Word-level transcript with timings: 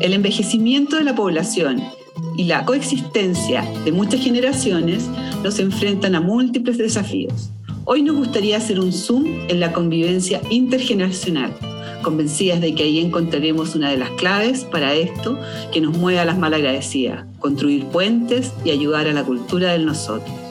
El 0.00 0.12
envejecimiento 0.12 0.96
de 0.96 1.04
la 1.04 1.14
población 1.14 1.82
y 2.36 2.44
la 2.44 2.64
coexistencia 2.64 3.64
de 3.84 3.92
muchas 3.92 4.20
generaciones 4.20 5.08
nos 5.42 5.58
enfrentan 5.58 6.14
a 6.14 6.20
múltiples 6.20 6.78
desafíos. 6.78 7.50
Hoy 7.84 8.02
nos 8.02 8.16
gustaría 8.16 8.56
hacer 8.56 8.80
un 8.80 8.92
zoom 8.92 9.24
en 9.48 9.60
la 9.60 9.72
convivencia 9.72 10.40
intergeneracional, 10.50 11.54
convencidas 12.02 12.60
de 12.60 12.74
que 12.74 12.82
ahí 12.82 12.98
encontraremos 12.98 13.74
una 13.74 13.90
de 13.90 13.98
las 13.98 14.10
claves 14.10 14.64
para 14.64 14.94
esto 14.94 15.38
que 15.72 15.80
nos 15.80 15.96
mueve 15.96 16.18
a 16.18 16.24
las 16.24 16.38
malagradecidas, 16.38 17.24
construir 17.38 17.84
puentes 17.86 18.52
y 18.64 18.70
ayudar 18.70 19.06
a 19.06 19.12
la 19.12 19.24
cultura 19.24 19.72
del 19.72 19.86
nosotros. 19.86 20.43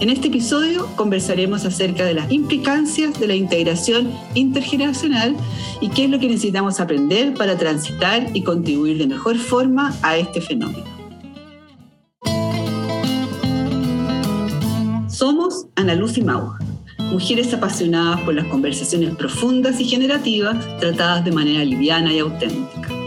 En 0.00 0.10
este 0.10 0.28
episodio 0.28 0.86
conversaremos 0.94 1.64
acerca 1.64 2.04
de 2.04 2.14
las 2.14 2.30
implicancias 2.30 3.18
de 3.18 3.26
la 3.26 3.34
integración 3.34 4.12
intergeneracional 4.34 5.34
y 5.80 5.88
qué 5.88 6.04
es 6.04 6.10
lo 6.10 6.20
que 6.20 6.28
necesitamos 6.28 6.78
aprender 6.78 7.34
para 7.34 7.58
transitar 7.58 8.28
y 8.32 8.44
contribuir 8.44 8.98
de 8.98 9.08
mejor 9.08 9.36
forma 9.38 9.92
a 10.02 10.16
este 10.16 10.40
fenómeno. 10.40 10.84
Somos 15.08 15.66
Ana 15.74 15.96
Luz 15.96 16.16
y 16.16 16.22
Mau, 16.22 16.52
mujeres 17.10 17.52
apasionadas 17.52 18.20
por 18.20 18.34
las 18.34 18.46
conversaciones 18.46 19.16
profundas 19.16 19.80
y 19.80 19.84
generativas 19.84 20.78
tratadas 20.78 21.24
de 21.24 21.32
manera 21.32 21.64
liviana 21.64 22.12
y 22.12 22.20
auténtica. 22.20 22.97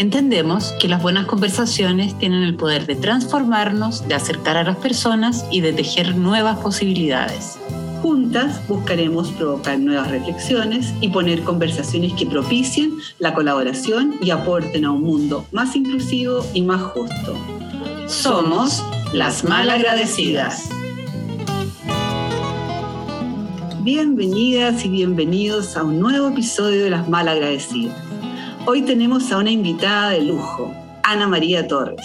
Entendemos 0.00 0.72
que 0.80 0.88
las 0.88 1.02
buenas 1.02 1.26
conversaciones 1.26 2.16
tienen 2.18 2.42
el 2.42 2.54
poder 2.54 2.86
de 2.86 2.96
transformarnos, 2.96 4.08
de 4.08 4.14
acercar 4.14 4.56
a 4.56 4.64
las 4.64 4.78
personas 4.78 5.44
y 5.50 5.60
de 5.60 5.74
tejer 5.74 6.16
nuevas 6.16 6.58
posibilidades. 6.60 7.58
Juntas 8.00 8.66
buscaremos 8.66 9.30
provocar 9.32 9.78
nuevas 9.78 10.10
reflexiones 10.10 10.94
y 11.02 11.08
poner 11.08 11.42
conversaciones 11.42 12.14
que 12.14 12.24
propicien 12.24 12.94
la 13.18 13.34
colaboración 13.34 14.14
y 14.22 14.30
aporten 14.30 14.86
a 14.86 14.92
un 14.92 15.02
mundo 15.02 15.44
más 15.52 15.76
inclusivo 15.76 16.46
y 16.54 16.62
más 16.62 16.80
justo. 16.80 17.36
Somos 18.06 18.82
las 19.12 19.44
malagradecidas. 19.44 20.70
Bienvenidas 23.82 24.82
y 24.82 24.88
bienvenidos 24.88 25.76
a 25.76 25.82
un 25.82 26.00
nuevo 26.00 26.28
episodio 26.28 26.84
de 26.84 26.88
Las 26.88 27.06
Malagradecidas. 27.06 28.09
Hoy 28.66 28.82
tenemos 28.82 29.32
a 29.32 29.38
una 29.38 29.50
invitada 29.50 30.10
de 30.10 30.22
lujo, 30.22 30.70
Ana 31.02 31.26
María 31.26 31.66
Torres, 31.66 32.04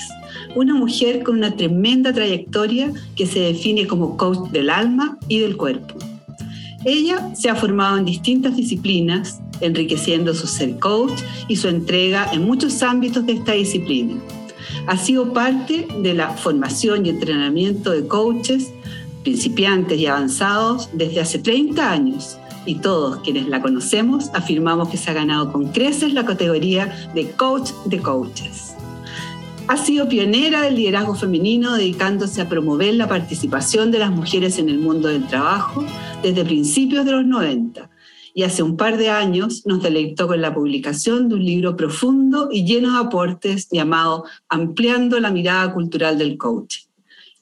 una 0.56 0.74
mujer 0.74 1.22
con 1.22 1.36
una 1.36 1.54
tremenda 1.56 2.14
trayectoria 2.14 2.94
que 3.18 3.28
se 3.28 3.42
define 3.42 3.86
como 3.88 4.16
coach 4.16 4.52
del 4.52 4.70
alma 4.70 5.18
y 5.28 5.40
del 5.40 5.58
cuerpo. 5.58 5.96
Ella 6.86 7.36
se 7.36 7.50
ha 7.50 7.56
formado 7.56 7.98
en 7.98 8.06
distintas 8.06 8.56
disciplinas, 8.56 9.42
enriqueciendo 9.60 10.34
su 10.34 10.48
ser 10.48 10.80
coach 10.80 11.20
y 11.50 11.58
su 11.58 11.68
entrega 11.68 12.30
en 12.32 12.46
muchos 12.46 12.82
ámbitos 12.84 13.26
de 13.26 13.34
esta 13.34 13.52
disciplina. 13.52 14.16
Ha 14.88 14.98
sido 14.98 15.34
parte 15.34 15.88
de 16.02 16.14
la 16.14 16.30
formación 16.30 17.06
y 17.06 17.10
entrenamiento 17.10 17.92
de 17.92 18.08
coaches 18.08 18.72
principiantes 19.24 20.00
y 20.00 20.06
avanzados 20.06 20.90
desde 20.94 21.20
hace 21.20 21.40
30 21.40 21.92
años 21.92 22.38
y 22.66 22.76
todos 22.76 23.18
quienes 23.18 23.48
la 23.48 23.62
conocemos 23.62 24.30
afirmamos 24.34 24.90
que 24.90 24.98
se 24.98 25.12
ha 25.12 25.14
ganado 25.14 25.52
con 25.52 25.72
creces 25.72 26.14
la 26.14 26.26
categoría 26.26 27.10
de 27.14 27.32
coach 27.32 27.72
de 27.86 28.00
coaches. 28.00 28.76
Ha 29.68 29.78
sido 29.78 30.08
pionera 30.08 30.62
del 30.62 30.76
liderazgo 30.76 31.16
femenino 31.16 31.76
dedicándose 31.76 32.42
a 32.42 32.50
promover 32.50 32.94
la 32.94 33.08
participación 33.08 33.92
de 33.92 34.00
las 34.00 34.12
mujeres 34.12 34.60
en 34.60 34.70
el 34.70 34.78
mundo 34.78 35.08
del 35.08 35.26
trabajo 35.28 35.84
desde 36.22 36.46
principios 36.46 37.06
de 37.06 37.12
los 37.12 37.26
90 37.26 37.90
y 38.36 38.44
hace 38.44 38.62
un 38.62 38.76
par 38.76 38.98
de 38.98 39.10
años 39.10 39.66
nos 39.66 39.82
deleitó 39.82 40.28
con 40.28 40.42
la 40.42 40.54
publicación 40.54 41.30
de 41.30 41.36
un 41.36 41.46
libro 41.46 41.76
profundo 41.76 42.50
y 42.52 42.66
lleno 42.66 42.92
de 42.92 43.08
aportes 43.08 43.70
llamado 43.72 44.26
Ampliando 44.50 45.20
la 45.20 45.32
mirada 45.32 45.74
cultural 45.74 46.18
del 46.18 46.38
coaching 46.38 46.85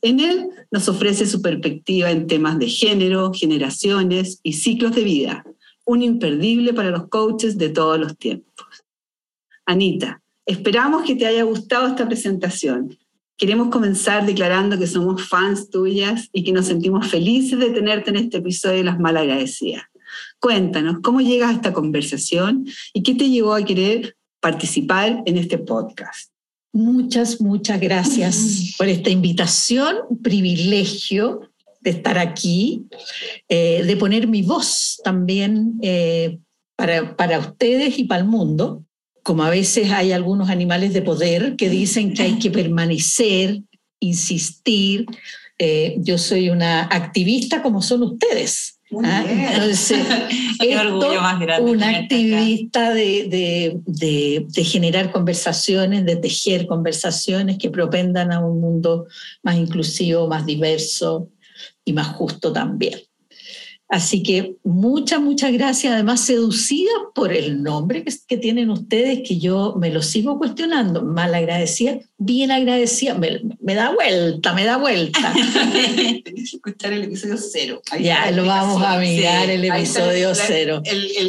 en 0.03 0.19
él 0.19 0.49
nos 0.69 0.89
ofrece 0.89 1.25
su 1.25 1.41
perspectiva 1.41 2.11
en 2.11 2.27
temas 2.27 2.59
de 2.59 2.67
género, 2.67 3.31
generaciones 3.33 4.39
y 4.43 4.53
ciclos 4.53 4.93
de 4.93 5.03
vida, 5.03 5.45
un 5.85 6.03
imperdible 6.03 6.73
para 6.73 6.91
los 6.91 7.07
coaches 7.07 7.57
de 7.57 7.69
todos 7.69 7.97
los 7.97 8.17
tiempos. 8.17 8.67
Anita, 9.65 10.21
esperamos 10.45 11.03
que 11.03 11.15
te 11.15 11.25
haya 11.25 11.43
gustado 11.43 11.87
esta 11.87 12.05
presentación. 12.05 12.97
Queremos 13.37 13.69
comenzar 13.69 14.25
declarando 14.25 14.77
que 14.77 14.87
somos 14.87 15.25
fans 15.25 15.69
tuyas 15.69 16.29
y 16.33 16.43
que 16.43 16.51
nos 16.51 16.65
sentimos 16.65 17.07
felices 17.07 17.57
de 17.57 17.69
tenerte 17.69 18.09
en 18.09 18.17
este 18.17 18.37
episodio 18.37 18.77
de 18.77 18.83
Las 18.83 18.99
Malagradecidas. 18.99 19.83
Cuéntanos 20.39 20.97
cómo 21.01 21.21
llegas 21.21 21.49
a 21.49 21.53
esta 21.53 21.73
conversación 21.73 22.65
y 22.93 23.03
qué 23.03 23.15
te 23.15 23.29
llevó 23.29 23.53
a 23.53 23.63
querer 23.63 24.17
participar 24.41 25.23
en 25.25 25.37
este 25.37 25.57
podcast. 25.59 26.32
Muchas, 26.75 27.39
muchas 27.39 27.79
gracias 27.79 28.73
por 28.79 28.87
esta 28.87 29.11
invitación, 29.11 29.95
un 30.09 30.23
privilegio 30.23 31.51
de 31.81 31.91
estar 31.91 32.17
aquí, 32.17 32.87
eh, 33.47 33.83
de 33.83 33.95
poner 33.95 34.27
mi 34.27 34.41
voz 34.41 34.99
también 35.03 35.77
eh, 35.83 36.39
para, 36.75 37.15
para 37.15 37.37
ustedes 37.37 37.99
y 37.99 38.05
para 38.05 38.21
el 38.21 38.27
mundo. 38.27 38.83
Como 39.21 39.43
a 39.43 39.51
veces 39.51 39.91
hay 39.91 40.13
algunos 40.13 40.49
animales 40.49 40.93
de 40.93 41.03
poder 41.03 41.55
que 41.57 41.69
dicen 41.69 42.15
que 42.15 42.23
hay 42.23 42.39
que 42.39 42.49
permanecer, 42.49 43.61
insistir. 43.99 45.05
Eh, 45.59 45.97
yo 45.99 46.17
soy 46.17 46.49
una 46.49 46.85
activista 46.85 47.61
como 47.61 47.83
son 47.83 48.01
ustedes. 48.01 48.72
¿Ah? 49.03 49.25
Entonces, 49.27 50.05
una 51.61 51.89
activista 51.89 52.93
de, 52.93 53.79
de, 53.85 54.63
generar 54.63 55.11
conversaciones, 55.11 56.05
de 56.05 56.15
tejer 56.15 56.67
conversaciones 56.67 57.57
que 57.57 57.69
propendan 57.69 58.31
a 58.31 58.39
un 58.39 58.59
mundo 58.59 59.07
más 59.41 59.55
inclusivo, 59.57 60.27
más 60.27 60.45
diverso 60.45 61.29
y 61.85 61.93
más 61.93 62.07
justo 62.07 62.51
también. 62.51 62.99
Así 63.93 64.23
que 64.23 64.55
muchas, 64.63 65.21
muchas 65.21 65.53
gracias. 65.53 65.93
Además, 65.93 66.21
seducida 66.21 66.89
por 67.13 67.31
el 67.31 67.61
nombre 67.61 68.03
que, 68.03 68.37
tienen 68.37 68.71
ustedes, 68.71 69.19
que 69.23 69.37
yo 69.37 69.75
me 69.79 69.91
lo 69.91 70.01
sigo 70.01 70.39
cuestionando. 70.39 71.03
Mal 71.03 71.35
agradecida, 71.35 71.99
bien 72.17 72.49
agradecida. 72.49 73.13
Me, 73.13 73.75
da 73.75 73.93
vuelta, 73.93 74.53
me 74.53 74.65
da 74.65 74.77
vuelta. 74.77 75.31
Tienes 76.23 76.23
que 76.23 76.55
escuchar 76.55 76.91
el 76.93 77.03
episodio 77.03 77.37
cero. 77.37 77.83
ya, 78.01 78.31
lo 78.31 78.47
vamos 78.47 78.81
a 78.81 78.97
mirar, 78.97 79.51
el 79.51 79.63
episodio 79.63 80.33
cero. 80.33 80.81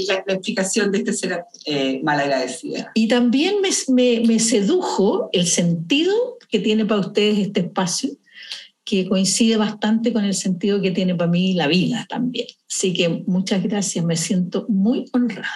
la, 0.08 0.32
explicación 0.32 0.91
de 0.91 0.98
este 0.98 1.12
ser 1.12 1.44
eh, 1.66 2.00
mal 2.02 2.19
agradecida. 2.19 2.92
Y 2.94 3.08
también 3.08 3.56
me, 3.60 4.20
me 4.26 4.38
sedujo 4.41 5.28
el 5.32 5.46
sentido 5.48 6.38
que 6.48 6.60
tiene 6.60 6.86
para 6.86 7.00
ustedes 7.00 7.41
este 7.41 7.60
espacio 7.60 8.08
que 8.84 9.08
coincide 9.08 9.56
bastante 9.56 10.12
con 10.12 10.24
el 10.24 10.34
sentido 10.34 10.80
que 10.80 10.90
tiene 10.90 11.14
para 11.14 11.30
mí 11.30 11.54
la 11.54 11.66
vida 11.66 12.06
también. 12.08 12.46
Así 12.70 12.92
que 12.92 13.24
muchas 13.26 13.62
gracias, 13.62 14.04
me 14.04 14.16
siento 14.16 14.66
muy 14.68 15.06
honrada. 15.12 15.48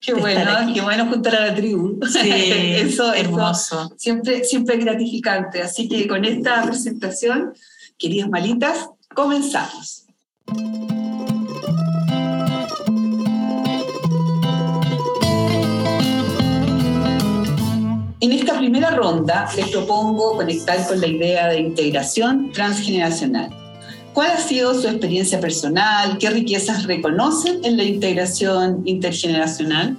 Qué 0.00 0.14
bueno, 0.14 0.50
qué 0.74 0.80
bueno 0.80 1.06
juntar 1.06 1.36
a 1.36 1.46
la 1.46 1.54
tribu. 1.54 2.00
Sí, 2.08 2.28
eso, 2.28 3.14
hermoso. 3.14 3.94
siempre, 3.96 4.44
siempre 4.44 4.76
gratificante. 4.76 5.62
Así 5.62 5.88
que 5.88 6.08
con 6.08 6.24
esta 6.24 6.62
presentación, 6.64 7.52
queridas 7.96 8.28
malitas, 8.28 8.88
comenzamos. 9.14 10.06
En 18.22 18.30
esta 18.30 18.56
primera 18.56 18.92
ronda 18.92 19.50
les 19.56 19.68
propongo 19.70 20.36
conectar 20.36 20.86
con 20.86 21.00
la 21.00 21.08
idea 21.08 21.48
de 21.48 21.58
integración 21.58 22.52
transgeneracional. 22.52 23.50
¿Cuál 24.12 24.30
ha 24.30 24.38
sido 24.38 24.80
su 24.80 24.86
experiencia 24.86 25.40
personal? 25.40 26.18
¿Qué 26.18 26.30
riquezas 26.30 26.84
reconocen 26.84 27.64
en 27.64 27.76
la 27.76 27.82
integración 27.82 28.82
intergeneracional? 28.84 29.98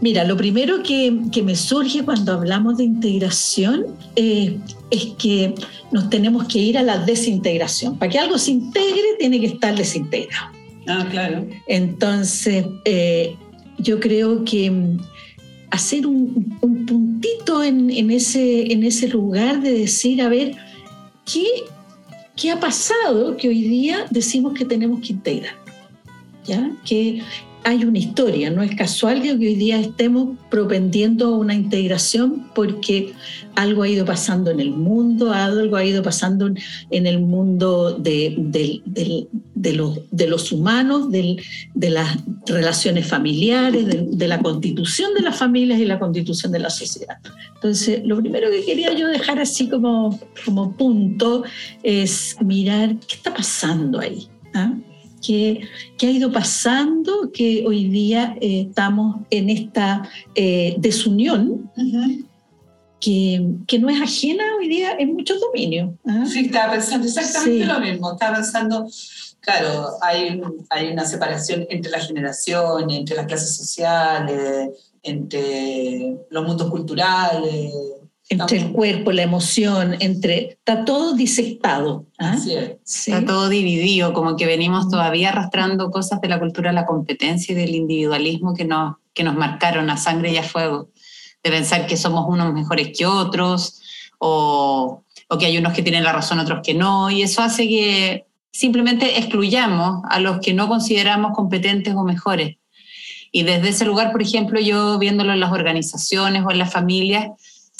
Mira, 0.00 0.24
lo 0.24 0.36
primero 0.36 0.82
que, 0.82 1.12
me 1.44 1.54
surge 1.54 2.02
cuando 2.04 2.32
hablamos 2.32 2.78
de 2.78 2.84
integración 2.84 3.86
eh, 4.16 4.58
es 4.90 5.04
que 5.16 5.54
nos 5.92 6.10
tenemos 6.10 6.48
que 6.48 6.58
ir 6.58 6.76
a 6.76 6.82
la 6.82 6.98
desintegración. 6.98 7.96
Para 7.96 8.10
que 8.10 8.18
algo 8.18 8.36
se 8.36 8.50
integre, 8.50 9.14
tiene 9.20 9.38
que 9.38 9.46
estar 9.46 9.76
desintegrado. 9.76 10.50
Ah, 10.88 11.06
claro. 11.08 11.46
Entonces, 11.68 12.66
eh, 12.84 13.36
yo 13.78 14.00
creo 14.00 14.44
que 14.44 14.98
hacer 15.70 16.06
un, 16.06 16.58
puntito 16.86 17.62
en, 17.62 18.10
ese, 18.10 19.08
lugar 19.08 19.62
de 19.62 19.72
decir, 19.72 20.22
a 20.22 20.28
ver, 20.28 20.56
¿qué, 21.24 21.44
¿qué 22.36 22.50
ha 22.50 22.60
pasado 22.60 23.36
que 23.36 23.48
hoy 23.48 23.62
día 23.62 24.06
decimos 24.10 24.54
que 24.54 24.64
tenemos 24.64 25.00
que 25.00 25.12
integrar? 25.12 25.54
¿Ya? 26.44 26.70
Hay 27.64 27.84
una 27.84 27.98
historia, 27.98 28.50
no 28.50 28.62
es 28.62 28.74
casual 28.74 29.22
que 29.22 29.32
hoy 29.32 29.54
día 29.54 29.78
estemos 29.78 30.38
propendiendo 30.50 31.26
a 31.26 31.38
una 31.38 31.54
integración 31.54 32.46
porque 32.54 33.12
algo 33.54 33.82
ha 33.82 33.88
ido 33.88 34.04
pasando 34.04 34.50
en 34.50 34.60
el 34.60 34.70
mundo, 34.70 35.32
algo 35.32 35.76
ha 35.76 35.84
ido 35.84 36.02
pasando 36.02 36.50
en 36.90 37.06
el 37.06 37.20
mundo 37.20 37.92
de, 37.92 38.80
los, 40.26 40.52
humanos, 40.52 41.10
de 41.10 41.90
las 41.90 42.18
relaciones 42.46 43.06
familiares, 43.06 43.86
de, 43.86 44.28
la 44.28 44.40
constitución 44.40 45.14
de 45.14 45.22
las 45.22 45.36
familias 45.36 45.80
y 45.80 45.84
la 45.84 45.98
constitución 45.98 46.52
de 46.52 46.60
la 46.60 46.70
sociedad. 46.70 47.18
Entonces, 47.56 48.00
lo 48.04 48.16
primero 48.16 48.50
que 48.50 48.64
quería 48.64 48.92
yo 48.94 49.08
dejar 49.08 49.38
así 49.38 49.68
como, 49.68 50.18
como 50.44 50.76
punto 50.76 51.44
es 51.82 52.36
mirar 52.40 52.96
qué 53.06 53.16
está 53.16 53.34
pasando 53.34 54.00
ahí. 54.00 54.28
¿ah? 54.54 54.74
¿Qué, 55.22 55.68
ha 56.02 56.06
ido 56.06 56.32
pasando? 56.32 57.30
Que 57.32 57.64
hoy 57.66 57.88
día 57.88 58.36
eh, 58.40 58.66
estamos 58.68 59.16
en 59.30 59.50
esta 59.50 60.08
eh, 60.34 60.76
desunión 60.78 61.70
que, 62.98 63.46
que, 63.66 63.78
no 63.78 63.88
es 63.88 64.00
ajena 64.00 64.44
hoy 64.58 64.68
día 64.68 64.96
en 64.98 65.14
muchos 65.14 65.40
dominios. 65.40 65.90
¿ah? 66.06 66.24
Sí, 66.26 66.46
estaba 66.46 66.72
pensando 66.72 67.06
exactamente 67.06 67.64
lo 67.66 67.80
mismo. 67.80 68.12
Estaba 68.12 68.36
pensando, 68.36 68.86
claro, 69.40 69.88
hay, 70.02 70.40
hay 70.70 70.88
una 70.88 71.04
separación 71.04 71.66
entre 71.70 71.90
las 71.90 72.06
generaciones, 72.06 72.98
entre 72.98 73.16
las 73.16 73.26
clases 73.26 73.56
sociales, 73.56 74.70
entre 75.02 76.16
los 76.30 76.46
mundos 76.46 76.70
culturales 76.70 77.72
entre 78.30 78.58
el 78.58 78.70
cuerpo, 78.70 79.10
la 79.10 79.22
emoción, 79.22 79.96
entre 79.98 80.50
está 80.50 80.84
todo 80.84 81.14
disectado. 81.14 82.06
¿ah? 82.18 82.38
Está 82.86 83.24
todo 83.24 83.48
dividido, 83.48 84.12
como 84.12 84.36
que 84.36 84.46
venimos 84.46 84.88
todavía 84.88 85.30
arrastrando 85.30 85.90
cosas 85.90 86.20
de 86.20 86.28
la 86.28 86.38
cultura 86.38 86.70
de 86.70 86.76
la 86.76 86.86
competencia 86.86 87.52
y 87.52 87.56
del 87.56 87.74
individualismo 87.74 88.54
que 88.54 88.64
nos, 88.64 88.96
que 89.14 89.24
nos 89.24 89.34
marcaron 89.34 89.90
a 89.90 89.96
sangre 89.96 90.30
y 90.30 90.36
a 90.36 90.44
fuego, 90.44 90.90
de 91.42 91.50
pensar 91.50 91.88
que 91.88 91.96
somos 91.96 92.24
unos 92.28 92.54
mejores 92.54 92.96
que 92.96 93.04
otros 93.04 93.82
o, 94.20 95.02
o 95.28 95.38
que 95.38 95.46
hay 95.46 95.58
unos 95.58 95.72
que 95.72 95.82
tienen 95.82 96.04
la 96.04 96.12
razón, 96.12 96.38
otros 96.38 96.60
que 96.62 96.74
no, 96.74 97.10
y 97.10 97.22
eso 97.22 97.42
hace 97.42 97.66
que 97.66 98.26
simplemente 98.52 99.18
excluyamos 99.18 100.02
a 100.08 100.20
los 100.20 100.38
que 100.38 100.54
no 100.54 100.68
consideramos 100.68 101.32
competentes 101.34 101.94
o 101.96 102.04
mejores. 102.04 102.58
Y 103.32 103.42
desde 103.42 103.70
ese 103.70 103.84
lugar, 103.84 104.12
por 104.12 104.22
ejemplo, 104.22 104.60
yo 104.60 104.98
viéndolo 105.00 105.32
en 105.32 105.40
las 105.40 105.52
organizaciones 105.52 106.44
o 106.44 106.50
en 106.52 106.58
las 106.58 106.72
familias, 106.72 107.30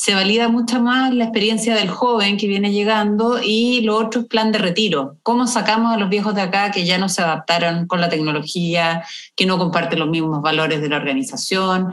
se 0.00 0.14
valida 0.14 0.48
mucho 0.48 0.80
más 0.80 1.12
la 1.12 1.24
experiencia 1.24 1.74
del 1.74 1.90
joven 1.90 2.38
que 2.38 2.46
viene 2.46 2.72
llegando 2.72 3.38
y 3.44 3.82
lo 3.82 3.98
otro 3.98 4.22
es 4.22 4.28
plan 4.28 4.50
de 4.50 4.56
retiro. 4.56 5.18
¿Cómo 5.22 5.46
sacamos 5.46 5.92
a 5.92 5.98
los 5.98 6.08
viejos 6.08 6.34
de 6.34 6.40
acá 6.40 6.70
que 6.70 6.86
ya 6.86 6.96
no 6.96 7.10
se 7.10 7.20
adaptaron 7.20 7.86
con 7.86 8.00
la 8.00 8.08
tecnología, 8.08 9.04
que 9.36 9.44
no 9.44 9.58
comparten 9.58 9.98
los 9.98 10.08
mismos 10.08 10.40
valores 10.40 10.80
de 10.80 10.88
la 10.88 10.96
organización? 10.96 11.92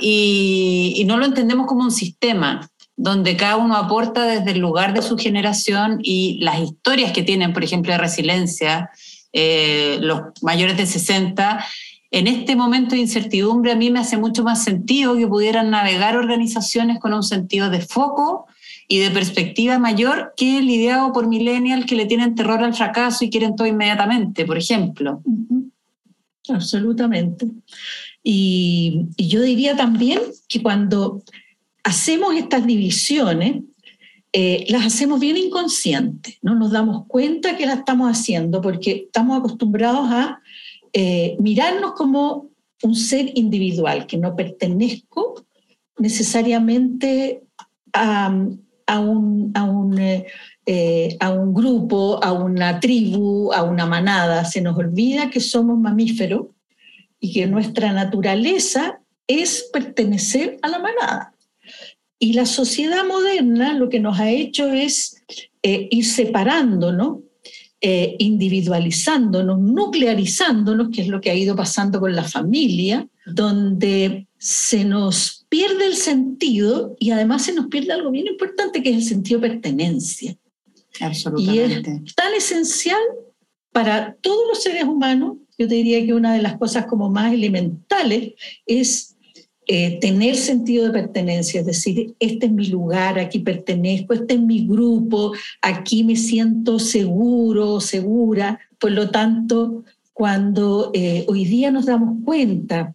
Y, 0.00 1.02
no 1.08 1.16
lo 1.16 1.24
entendemos 1.24 1.66
como 1.66 1.82
un 1.82 1.90
sistema 1.90 2.70
donde 2.96 3.36
cada 3.36 3.56
uno 3.56 3.74
aporta 3.74 4.24
desde 4.24 4.52
el 4.52 4.60
lugar 4.60 4.94
de 4.94 5.02
su 5.02 5.18
generación 5.18 5.98
y 6.00 6.38
las 6.44 6.60
historias 6.60 7.10
que 7.10 7.24
tienen, 7.24 7.52
por 7.52 7.64
ejemplo, 7.64 7.90
de 7.90 7.98
resiliencia, 7.98 8.88
eh, 9.32 9.98
los 10.00 10.20
mayores 10.42 10.76
de 10.76 10.86
60, 10.86 11.64
en 12.12 12.26
este 12.26 12.54
momento 12.54 12.94
de 12.94 13.00
incertidumbre 13.00 13.72
a 13.72 13.76
mí 13.76 13.90
me 13.90 13.98
hace 13.98 14.18
mucho 14.18 14.44
más 14.44 14.62
sentido 14.62 15.16
que 15.16 15.26
pudieran 15.26 15.70
navegar 15.70 16.14
organizaciones 16.14 17.00
con 17.00 17.14
un 17.14 17.22
sentido 17.22 17.70
de 17.70 17.80
foco 17.80 18.46
y 18.86 18.98
de 18.98 19.10
perspectiva 19.10 19.78
mayor 19.78 20.34
que 20.36 20.60
lidiado 20.60 21.14
por 21.14 21.26
millennials 21.26 21.86
que 21.86 21.96
le 21.96 22.04
tienen 22.04 22.34
terror 22.34 22.62
al 22.62 22.74
fracaso 22.74 23.24
y 23.24 23.30
quieren 23.30 23.56
todo 23.56 23.66
inmediatamente, 23.66 24.44
por 24.44 24.58
ejemplo. 24.58 25.22
Absolutamente. 26.50 27.46
Y, 28.22 29.06
yo 29.16 29.40
diría 29.40 29.74
también 29.74 30.20
que 30.48 30.62
cuando 30.62 31.22
hacemos 31.82 32.34
estas 32.34 32.66
divisiones, 32.66 33.62
eh, 34.34 34.66
las 34.68 34.84
hacemos 34.84 35.18
bien 35.18 35.38
inconscientes, 35.38 36.36
no 36.42 36.54
nos 36.54 36.72
damos 36.72 37.06
cuenta 37.06 37.56
que 37.56 37.64
las 37.64 37.78
estamos 37.78 38.10
haciendo 38.10 38.60
porque 38.60 39.04
estamos 39.06 39.38
acostumbrados 39.38 40.10
a 40.10 40.41
eh, 40.92 41.36
mirarnos 41.40 41.92
como 41.92 42.50
un 42.82 42.94
ser 42.94 43.30
individual, 43.34 44.06
que 44.06 44.18
no 44.18 44.36
pertenezco 44.36 45.46
necesariamente 45.98 47.42
a, 47.92 48.28
un, 48.28 49.52
a, 49.54 50.00
eh, 50.00 50.26
eh, 50.66 51.16
a 51.20 51.30
un 51.30 51.54
grupo, 51.54 52.22
a 52.22 52.32
una 52.32 52.80
tribu, 52.80 53.52
a 53.52 53.62
una 53.62 53.86
manada. 53.86 54.44
Se 54.44 54.60
nos 54.60 54.76
olvida 54.76 55.30
que 55.30 55.40
somos 55.40 55.78
mamíferos 55.78 56.48
y 57.20 57.32
que 57.32 57.46
nuestra 57.46 57.92
naturaleza 57.92 59.00
es 59.26 59.70
pertenecer 59.72 60.58
a 60.62 60.68
la 60.68 60.78
manada. 60.78 61.34
Y 62.18 62.34
la 62.34 62.46
sociedad 62.46 63.04
moderna 63.06 63.74
lo 63.74 63.88
que 63.88 64.00
nos 64.00 64.18
ha 64.18 64.30
hecho 64.30 64.66
es 64.72 65.22
ir 65.62 66.04
separándonos 66.04 67.18
eh, 67.84 68.14
individualizándonos, 68.20 69.58
nuclearizándonos, 69.58 70.90
que 70.90 71.02
es 71.02 71.08
lo 71.08 71.20
que 71.20 71.30
ha 71.30 71.34
ido 71.34 71.56
pasando 71.56 71.98
con 71.98 72.14
la 72.14 72.22
familia, 72.22 73.08
donde 73.26 74.28
se 74.38 74.84
nos 74.84 75.44
pierde 75.48 75.86
el 75.86 75.96
sentido 75.96 76.96
y 77.00 77.10
además 77.10 77.44
se 77.44 77.52
nos 77.52 77.66
pierde 77.66 77.92
algo 77.92 78.12
bien 78.12 78.28
importante 78.28 78.84
que 78.84 78.90
es 78.90 78.96
el 78.96 79.02
sentido 79.02 79.40
de 79.40 79.48
pertenencia. 79.48 80.36
Absolutamente. 81.00 81.90
Y 81.90 82.06
es 82.06 82.14
tan 82.14 82.32
esencial 82.34 83.00
para 83.72 84.14
todos 84.20 84.46
los 84.48 84.62
seres 84.62 84.84
humanos, 84.84 85.38
yo 85.58 85.66
te 85.66 85.74
diría 85.74 86.06
que 86.06 86.14
una 86.14 86.34
de 86.34 86.42
las 86.42 86.58
cosas 86.58 86.86
como 86.86 87.10
más 87.10 87.32
elementales 87.32 88.34
es 88.64 89.11
eh, 89.74 89.98
tener 90.02 90.36
sentido 90.36 90.84
de 90.84 90.92
pertenencia, 90.92 91.60
es 91.60 91.66
decir, 91.66 92.14
este 92.20 92.44
es 92.44 92.52
mi 92.52 92.66
lugar, 92.66 93.18
aquí 93.18 93.38
pertenezco, 93.38 94.12
este 94.12 94.34
es 94.34 94.40
mi 94.40 94.66
grupo, 94.66 95.32
aquí 95.62 96.04
me 96.04 96.14
siento 96.14 96.78
seguro, 96.78 97.80
segura. 97.80 98.60
Por 98.78 98.92
lo 98.92 99.08
tanto, 99.08 99.82
cuando 100.12 100.90
eh, 100.92 101.24
hoy 101.26 101.46
día 101.46 101.70
nos 101.70 101.86
damos 101.86 102.22
cuenta 102.22 102.94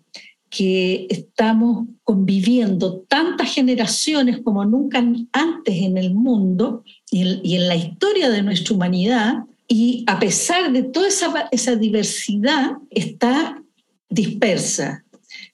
que 0.51 1.07
estamos 1.09 1.87
conviviendo 2.03 2.99
tantas 3.07 3.51
generaciones 3.55 4.37
como 4.43 4.63
nunca 4.63 4.99
antes 4.99 5.75
en 5.81 5.97
el 5.97 6.13
mundo 6.13 6.83
y 7.09 7.55
en, 7.55 7.67
la 7.67 7.75
historia 7.75 8.29
de 8.29 8.43
nuestra 8.43 8.75
humanidad, 8.75 9.45
y 9.67 10.03
a 10.05 10.19
pesar 10.19 10.71
de 10.71 10.83
toda 10.83 11.07
esa, 11.07 11.49
esa 11.51 11.75
diversidad, 11.75 12.73
está 12.91 13.63
dispersa, 14.09 15.03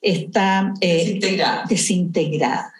está 0.04 0.74
eh, 0.82 1.20
desintegrada. 1.68 2.74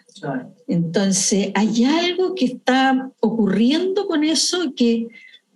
Entonces, 0.68 1.50
hay 1.54 1.84
algo 1.84 2.34
que 2.34 2.44
está 2.44 3.10
ocurriendo 3.20 4.06
con 4.06 4.22
eso 4.24 4.72
que 4.76 5.08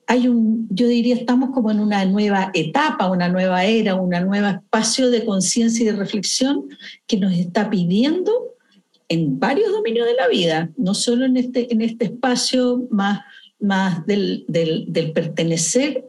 hay 0.06 0.26
un, 0.26 0.66
yo 0.70 0.88
diría, 0.88 1.14
estamos 1.14 1.50
como 1.50 1.70
en 1.70 1.80
una 1.80 2.04
nueva 2.06 2.50
etapa, 2.54 3.10
una 3.10 3.28
nueva 3.28 3.64
era, 3.66 3.94
un 3.94 4.08
nuevo 4.08 4.46
espacio 4.46 5.10
de 5.10 5.24
conciencia 5.24 5.82
y 5.82 5.86
de 5.86 5.96
reflexión 5.96 6.64
que 7.06 7.18
nos 7.18 7.34
está 7.34 7.68
pidiendo 7.68 8.32
en 9.08 9.38
varios 9.38 9.70
dominios 9.70 10.06
de 10.06 10.14
la 10.14 10.28
vida, 10.28 10.70
no 10.78 10.94
solo 10.94 11.26
en 11.26 11.36
este, 11.36 11.72
en 11.72 11.82
este 11.82 12.06
espacio 12.06 12.86
más, 12.90 13.20
más 13.60 14.06
del, 14.06 14.44
del, 14.48 14.86
del 14.88 15.12
pertenecer, 15.12 16.06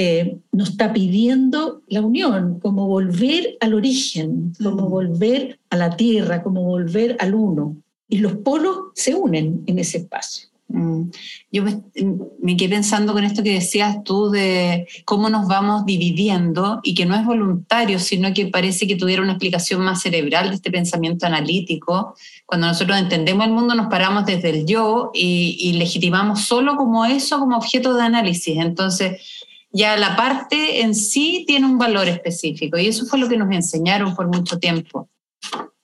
eh, 0.00 0.38
nos 0.52 0.70
está 0.70 0.92
pidiendo 0.92 1.82
la 1.88 2.02
unión, 2.02 2.60
como 2.60 2.86
volver 2.86 3.56
al 3.58 3.74
origen, 3.74 4.52
como 4.62 4.86
mm. 4.86 4.90
volver 4.90 5.58
a 5.70 5.76
la 5.76 5.96
tierra, 5.96 6.40
como 6.44 6.62
volver 6.62 7.16
al 7.18 7.34
uno. 7.34 7.76
Y 8.08 8.18
los 8.18 8.36
polos 8.36 8.92
se 8.94 9.16
unen 9.16 9.64
en 9.66 9.80
ese 9.80 9.98
espacio. 9.98 10.50
Mm. 10.68 11.10
Yo 11.50 11.64
me, 11.64 12.56
quedé 12.56 12.68
pensando 12.68 13.12
con 13.12 13.24
esto 13.24 13.42
que 13.42 13.54
decías 13.54 14.04
tú 14.04 14.30
de 14.30 14.86
cómo 15.04 15.30
nos 15.30 15.48
vamos 15.48 15.84
dividiendo 15.84 16.78
y 16.84 16.94
que 16.94 17.04
no 17.04 17.16
es 17.16 17.26
voluntario, 17.26 17.98
sino 17.98 18.32
que 18.32 18.46
parece 18.46 18.86
que 18.86 18.94
tuviera 18.94 19.20
una 19.20 19.32
explicación 19.32 19.80
más 19.80 20.00
cerebral 20.00 20.50
de 20.50 20.54
este 20.54 20.70
pensamiento 20.70 21.26
analítico. 21.26 22.14
Cuando 22.46 22.68
nosotros 22.68 22.96
entendemos 22.98 23.48
el 23.48 23.52
mundo 23.52 23.74
nos 23.74 23.88
paramos 23.88 24.26
desde 24.26 24.50
el 24.50 24.64
yo 24.64 25.10
y, 25.12 25.56
y 25.58 25.72
legitimamos 25.72 26.42
solo 26.42 26.76
como 26.76 27.04
eso, 27.04 27.40
como 27.40 27.56
objeto 27.56 27.94
de 27.94 28.02
análisis. 28.04 28.58
Entonces, 28.58 29.46
ya 29.70 29.96
la 29.96 30.16
parte 30.16 30.80
en 30.80 30.94
sí 30.94 31.44
tiene 31.46 31.66
un 31.66 31.78
valor 31.78 32.08
específico 32.08 32.78
y 32.78 32.86
eso 32.86 33.06
fue 33.06 33.18
lo 33.18 33.28
que 33.28 33.36
nos 33.36 33.50
enseñaron 33.52 34.14
por 34.14 34.26
mucho 34.28 34.58
tiempo. 34.58 35.08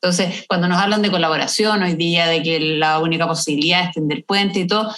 Entonces, 0.00 0.44
cuando 0.48 0.68
nos 0.68 0.78
hablan 0.78 1.02
de 1.02 1.10
colaboración 1.10 1.82
hoy 1.82 1.94
día, 1.94 2.26
de 2.26 2.42
que 2.42 2.60
la 2.60 2.98
única 2.98 3.26
posibilidad 3.26 3.88
es 3.88 3.94
tender 3.94 4.24
puente 4.24 4.60
y 4.60 4.66
todo, 4.66 4.94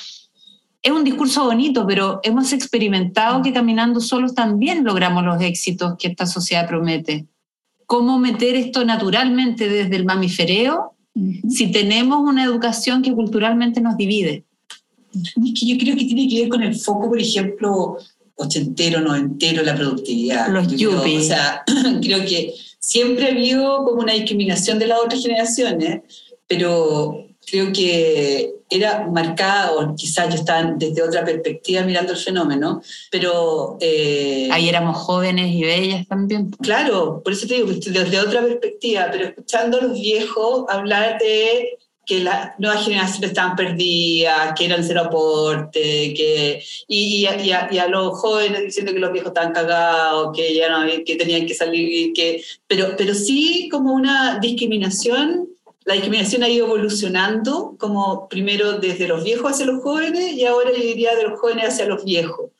es 0.83 0.93
un 0.93 1.05
discurso 1.05 1.45
bonito, 1.45 1.87
pero 1.87 2.21
hemos 2.23 2.53
experimentado 2.53 3.43
que 3.43 3.53
caminando 3.53 4.01
solos 4.01 4.35
también 4.35 4.85
logramos 4.85 5.25
los 5.25 5.41
éxitos 5.43 5.95
que 5.99 6.09
esta 6.09 6.27
sociedad 6.27 6.69
promete. 6.69 7.27
¿Cómo 7.87 8.19
meter 8.19 8.57
esto 8.57 8.85
naturalmente 8.85 9.69
desde 9.69 9.97
el 9.97 10.05
mamifereo 10.05 10.95
si 11.49 11.71
tenemos 11.71 12.19
una 12.19 12.45
educación 12.45 13.03
que 13.03 13.13
culturalmente 13.13 13.81
nos 13.81 13.97
divide? 13.97 14.45
Es 15.13 15.61
que 15.61 15.67
yo 15.67 15.79
creo 15.79 15.97
que 15.97 16.05
tiene 16.05 16.29
que 16.29 16.41
ver 16.43 16.49
con 16.49 16.63
el 16.63 16.75
foco, 16.75 17.09
por 17.09 17.21
ejemplo, 17.21 17.97
ochentero, 18.37 19.01
noventero, 19.01 19.63
la 19.63 19.75
productividad. 19.75 20.49
Los 20.49 20.69
yuppies. 20.69 21.25
O 21.25 21.27
sea, 21.27 21.65
creo 22.03 22.25
que 22.25 22.55
siempre 22.79 23.27
ha 23.27 23.31
habido 23.31 23.85
como 23.85 24.03
una 24.03 24.13
discriminación 24.13 24.79
de 24.79 24.87
las 24.87 24.99
otras 25.01 25.23
generaciones, 25.23 26.03
pero 26.47 27.27
creo 27.45 27.73
que 27.73 28.53
era 28.69 29.07
marcada, 29.07 29.73
o 29.73 29.95
quizás 29.95 30.29
yo 30.29 30.35
estaba 30.35 30.73
desde 30.77 31.03
otra 31.03 31.25
perspectiva 31.25 31.83
mirando 31.83 32.13
el 32.13 32.19
fenómeno, 32.19 32.83
pero... 33.11 33.77
Eh, 33.81 34.49
Ahí 34.51 34.69
éramos 34.69 34.97
jóvenes 34.97 35.53
y 35.55 35.63
bellas 35.63 36.07
también. 36.09 36.51
Claro, 36.51 37.23
por 37.23 37.33
eso 37.33 37.47
te 37.47 37.55
digo, 37.55 37.69
desde 37.69 38.19
otra 38.19 38.43
perspectiva, 38.43 39.09
pero 39.13 39.27
escuchando 39.27 39.79
a 39.79 39.83
los 39.83 39.93
viejos 39.93 40.65
hablar 40.69 41.19
de 41.21 41.79
que 42.07 42.21
las 42.21 42.59
nuevas 42.59 42.85
generaciones 42.85 43.31
estaban 43.31 43.57
perdidas, 43.57 44.55
que 44.57 44.65
eran 44.65 44.85
cero 44.85 45.03
aporte, 45.07 46.15
que, 46.15 46.65
y, 46.87 47.27
y, 47.27 47.51
a, 47.51 47.89
los 47.89 48.19
jóvenes 48.19 48.63
diciendo 48.63 48.93
que 48.93 49.01
los 49.01 49.13
viejos 49.13 49.31
estaban 49.31 49.53
cagados, 49.53 50.35
que 50.35 50.55
ya 50.55 50.71
no 50.71 50.87
que 51.05 51.17
tenían 51.17 51.47
que 51.47 51.55
salir, 51.55 52.13
que, 52.13 52.43
pero, 52.69 52.95
pero 52.97 53.13
sí 53.13 53.69
como 53.71 53.93
una 53.93 54.39
discriminación 54.39 55.49
la 55.87 55.95
discriminación 55.95 56.43
ha 56.43 56.49
ido 56.49 56.67
evolucionando, 56.67 57.77
como 57.79 58.29
primero 58.29 58.81
desde 58.81 59.07
los 59.07 59.23
viejos 59.23 59.53
hacia 59.53 59.67
los 59.67 59.85
jóvenes 59.85 60.33
y 60.33 60.45
ahora 60.45 60.73
yo 60.73 60.83
diría 60.83 61.15
de 61.15 61.23
los 61.23 61.39
jóvenes 61.39 61.69
hacia 61.69 61.87
los 61.87 62.05
viejos. 62.05 62.51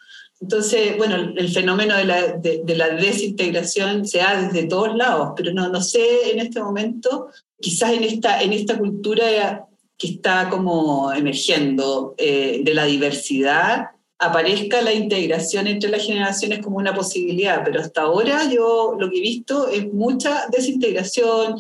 Entonces, 0.41 0.97
bueno, 0.97 1.17
el, 1.17 1.49
fenómeno 1.49 1.97
de 1.97 2.05
la, 2.05 2.33
de, 2.35 2.77
la, 2.77 2.91
desintegración 2.91 4.07
se 4.07 4.19
da 4.19 4.41
desde 4.41 4.69
todos 4.69 4.95
lados, 4.95 5.33
pero 5.35 5.53
no, 5.53 5.69
no 5.69 5.81
sé 5.81 6.31
en 6.31 6.39
este 6.39 6.61
momento, 6.61 7.31
quizás 7.61 7.93
en 7.93 8.05
esta, 8.05 8.43
en 8.43 8.53
esta 8.53 8.79
cultura 8.79 9.67
que 9.99 10.09
está 10.09 10.49
como 10.51 11.13
emergiendo 11.13 12.15
eh, 12.19 12.61
de 12.63 12.75
la 12.75 12.85
diversidad, 12.85 13.87
aparezca 14.19 14.81
la 14.83 14.93
integración 14.93 15.67
entre 15.67 15.91
las 15.91 16.05
generaciones 16.05 16.61
como 16.61 16.79
una 16.79 16.95
posibilidad, 16.95 17.63
pero 17.65 17.81
hasta 17.81 18.03
ahora 18.03 18.51
yo 18.51 18.97
lo 18.99 19.11
que 19.11 19.19
he 19.19 19.23
visto 19.23 19.69
es 19.69 19.93
mucha 19.93 20.47
desintegración, 20.51 21.57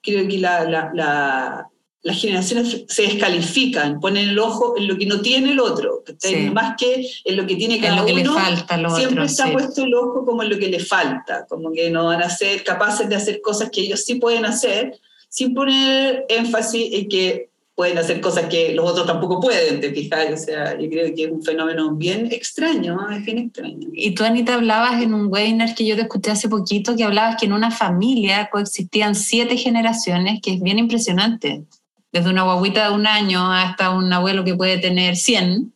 creo 0.00 0.28
que 0.28 0.38
la, 0.38 1.66
las 2.02 2.20
generaciones 2.20 2.84
se 2.86 3.02
descalifican, 3.02 3.98
ponen 3.98 4.28
el 4.28 4.38
ojo 4.38 4.74
en 4.76 4.86
lo 4.86 4.96
que 4.96 5.06
no 5.06 5.20
tiene 5.20 5.50
el 5.50 5.58
otro, 5.58 6.04
más 6.52 6.76
que 6.76 7.08
en 7.24 7.36
lo 7.36 7.44
que 7.44 7.56
tiene 7.56 7.80
cada 7.80 7.96
lo 7.96 8.06
que 8.06 8.12
uno. 8.12 8.34
Le 8.34 8.40
falta 8.40 8.76
lo 8.76 8.90
siempre 8.90 9.14
otro, 9.14 9.24
está 9.24 9.52
puesto 9.52 9.84
el 9.84 9.94
ojo 9.94 10.24
como 10.24 10.44
en 10.44 10.50
lo 10.50 10.58
que 10.58 10.68
le 10.68 10.78
falta, 10.78 11.44
como 11.48 11.72
que 11.72 11.90
no 11.90 12.06
van 12.06 12.22
a 12.22 12.30
ser 12.30 12.62
capaces 12.62 13.08
de 13.08 13.16
hacer 13.16 13.40
cosas 13.40 13.70
que 13.70 13.80
ellos 13.80 14.04
sí 14.04 14.16
pueden 14.16 14.44
hacer, 14.44 14.96
sin 15.36 15.52
poner 15.52 16.24
énfasis 16.30 16.94
en 16.94 17.08
que 17.10 17.50
pueden 17.74 17.98
hacer 17.98 18.22
cosas 18.22 18.46
que 18.46 18.72
los 18.74 18.90
otros 18.90 19.06
tampoco 19.06 19.38
pueden, 19.38 19.82
te 19.82 19.92
fijas, 19.92 20.32
o 20.32 20.36
sea, 20.38 20.80
yo 20.80 20.88
creo 20.88 21.14
que 21.14 21.24
es 21.24 21.30
un 21.30 21.42
fenómeno 21.42 21.94
bien 21.94 22.28
extraño, 22.32 22.98
es 23.10 23.22
bien 23.22 23.36
extraño. 23.36 23.88
Y 23.92 24.14
tú, 24.14 24.24
Anita, 24.24 24.54
hablabas 24.54 25.02
en 25.02 25.12
un 25.12 25.26
webinar 25.30 25.74
que 25.74 25.86
yo 25.86 25.94
te 25.94 26.00
escuché 26.00 26.30
hace 26.30 26.48
poquito, 26.48 26.96
que 26.96 27.04
hablabas 27.04 27.36
que 27.38 27.44
en 27.44 27.52
una 27.52 27.70
familia 27.70 28.48
coexistían 28.50 29.14
siete 29.14 29.58
generaciones, 29.58 30.40
que 30.42 30.54
es 30.54 30.62
bien 30.62 30.78
impresionante, 30.78 31.64
desde 32.10 32.30
una 32.30 32.44
guaguita 32.44 32.88
de 32.88 32.94
un 32.94 33.06
año 33.06 33.52
hasta 33.52 33.90
un 33.90 34.10
abuelo 34.10 34.42
que 34.42 34.54
puede 34.54 34.78
tener 34.78 35.16
100, 35.16 35.70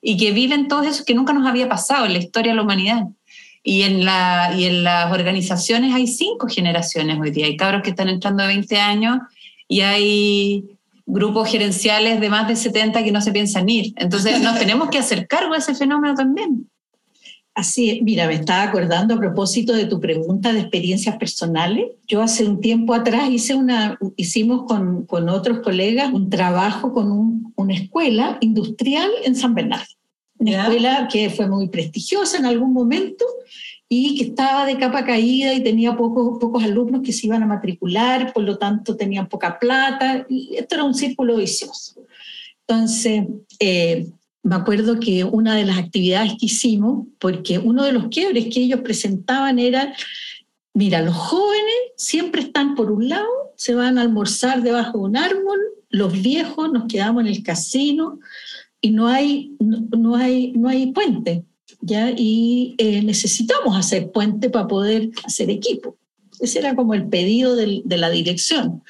y 0.00 0.16
que 0.16 0.30
viven 0.30 0.68
todos 0.68 0.86
esos 0.86 1.04
que 1.04 1.14
nunca 1.14 1.32
nos 1.32 1.48
había 1.48 1.68
pasado 1.68 2.06
en 2.06 2.12
la 2.12 2.20
historia 2.20 2.52
de 2.52 2.56
la 2.56 2.62
humanidad. 2.62 3.02
Y 3.62 3.82
en, 3.82 4.04
la, 4.04 4.52
y 4.56 4.64
en 4.64 4.82
las 4.82 5.12
organizaciones 5.12 5.94
hay 5.94 6.06
cinco 6.06 6.48
generaciones 6.48 7.18
hoy 7.20 7.30
día. 7.30 7.46
Hay 7.46 7.56
cabros 7.56 7.82
que 7.82 7.90
están 7.90 8.08
entrando 8.08 8.42
de 8.42 8.48
20 8.48 8.76
años 8.80 9.18
y 9.68 9.80
hay 9.82 10.64
grupos 11.06 11.48
gerenciales 11.48 12.20
de 12.20 12.28
más 12.28 12.48
de 12.48 12.56
70 12.56 13.04
que 13.04 13.12
no 13.12 13.20
se 13.20 13.32
piensan 13.32 13.68
ir. 13.68 13.92
Entonces 13.96 14.40
nos 14.40 14.58
tenemos 14.58 14.88
que 14.90 14.98
hacer 14.98 15.26
cargo 15.28 15.52
de 15.52 15.60
ese 15.60 15.74
fenómeno 15.74 16.14
también. 16.14 16.68
Así, 17.54 18.00
mira, 18.02 18.26
me 18.26 18.34
estaba 18.34 18.62
acordando 18.62 19.14
a 19.14 19.18
propósito 19.18 19.74
de 19.74 19.84
tu 19.84 20.00
pregunta 20.00 20.52
de 20.52 20.60
experiencias 20.60 21.16
personales. 21.18 21.84
Yo 22.06 22.22
hace 22.22 22.46
un 22.46 22.60
tiempo 22.60 22.94
atrás 22.94 23.28
hice 23.28 23.54
una, 23.54 23.98
hicimos 24.16 24.64
con, 24.64 25.04
con 25.04 25.28
otros 25.28 25.60
colegas 25.60 26.12
un 26.12 26.30
trabajo 26.30 26.94
con 26.94 27.52
una 27.54 27.74
escuela 27.74 28.38
industrial 28.40 29.10
en 29.24 29.36
San 29.36 29.54
Bernardo. 29.54 29.84
Una 30.42 30.62
escuela 30.62 31.08
que 31.10 31.30
fue 31.30 31.48
muy 31.48 31.68
prestigiosa 31.68 32.36
en 32.36 32.46
algún 32.46 32.72
momento 32.72 33.24
y 33.88 34.16
que 34.16 34.24
estaba 34.24 34.66
de 34.66 34.76
capa 34.76 35.04
caída 35.04 35.54
y 35.54 35.62
tenía 35.62 35.96
pocos, 35.96 36.38
pocos 36.40 36.64
alumnos 36.64 37.02
que 37.02 37.12
se 37.12 37.26
iban 37.26 37.44
a 37.44 37.46
matricular, 37.46 38.32
por 38.32 38.42
lo 38.42 38.58
tanto 38.58 38.96
tenían 38.96 39.28
poca 39.28 39.58
plata, 39.60 40.26
y 40.28 40.56
esto 40.56 40.74
era 40.74 40.84
un 40.84 40.94
círculo 40.94 41.36
vicioso. 41.36 41.94
Entonces, 42.66 43.24
eh, 43.60 44.08
me 44.42 44.56
acuerdo 44.56 44.98
que 44.98 45.22
una 45.22 45.54
de 45.54 45.64
las 45.64 45.78
actividades 45.78 46.32
que 46.32 46.46
hicimos, 46.46 47.06
porque 47.20 47.58
uno 47.58 47.84
de 47.84 47.92
los 47.92 48.08
quiebres 48.08 48.46
que 48.52 48.62
ellos 48.62 48.80
presentaban 48.80 49.60
era, 49.60 49.94
mira, 50.74 51.02
los 51.02 51.14
jóvenes 51.14 51.74
siempre 51.96 52.42
están 52.42 52.74
por 52.74 52.90
un 52.90 53.08
lado, 53.08 53.28
se 53.54 53.76
van 53.76 53.96
a 53.96 54.02
almorzar 54.02 54.62
debajo 54.62 54.98
de 54.98 55.04
un 55.04 55.16
árbol, 55.16 55.60
los 55.90 56.20
viejos 56.20 56.72
nos 56.72 56.86
quedamos 56.88 57.22
en 57.22 57.28
el 57.28 57.44
casino 57.44 58.18
y 58.82 58.90
no 58.90 59.08
hay, 59.08 59.56
no 59.58 60.16
hay, 60.16 60.52
no 60.52 60.68
hay 60.68 60.92
puente. 60.92 61.44
¿ya? 61.80 62.12
y 62.16 62.74
eh, 62.78 63.02
necesitamos 63.02 63.76
hacer 63.76 64.12
puente 64.12 64.50
para 64.50 64.68
poder 64.68 65.10
hacer 65.24 65.50
equipo. 65.50 65.96
Ese 66.38 66.58
era 66.58 66.76
como 66.76 66.94
el 66.94 67.08
pedido 67.08 67.56
de 67.56 67.96
la 67.96 68.10
dirección. 68.10 68.82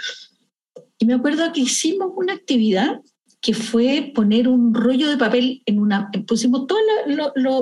Y 0.99 1.07
me 1.07 1.15
acuerdo 1.15 1.53
que 1.53 1.61
hicimos 1.61 2.13
una 2.17 2.33
actividad 2.33 3.01
que 3.43 3.55
fue 3.55 4.13
poner 4.15 4.47
un 4.47 4.73
rollo 4.73 5.11
de 5.11 5.17
papel 5.17 5.63
en 5.67 5.81
una, 5.81 6.11
pusimos 6.29 6.69
todas 6.69 6.83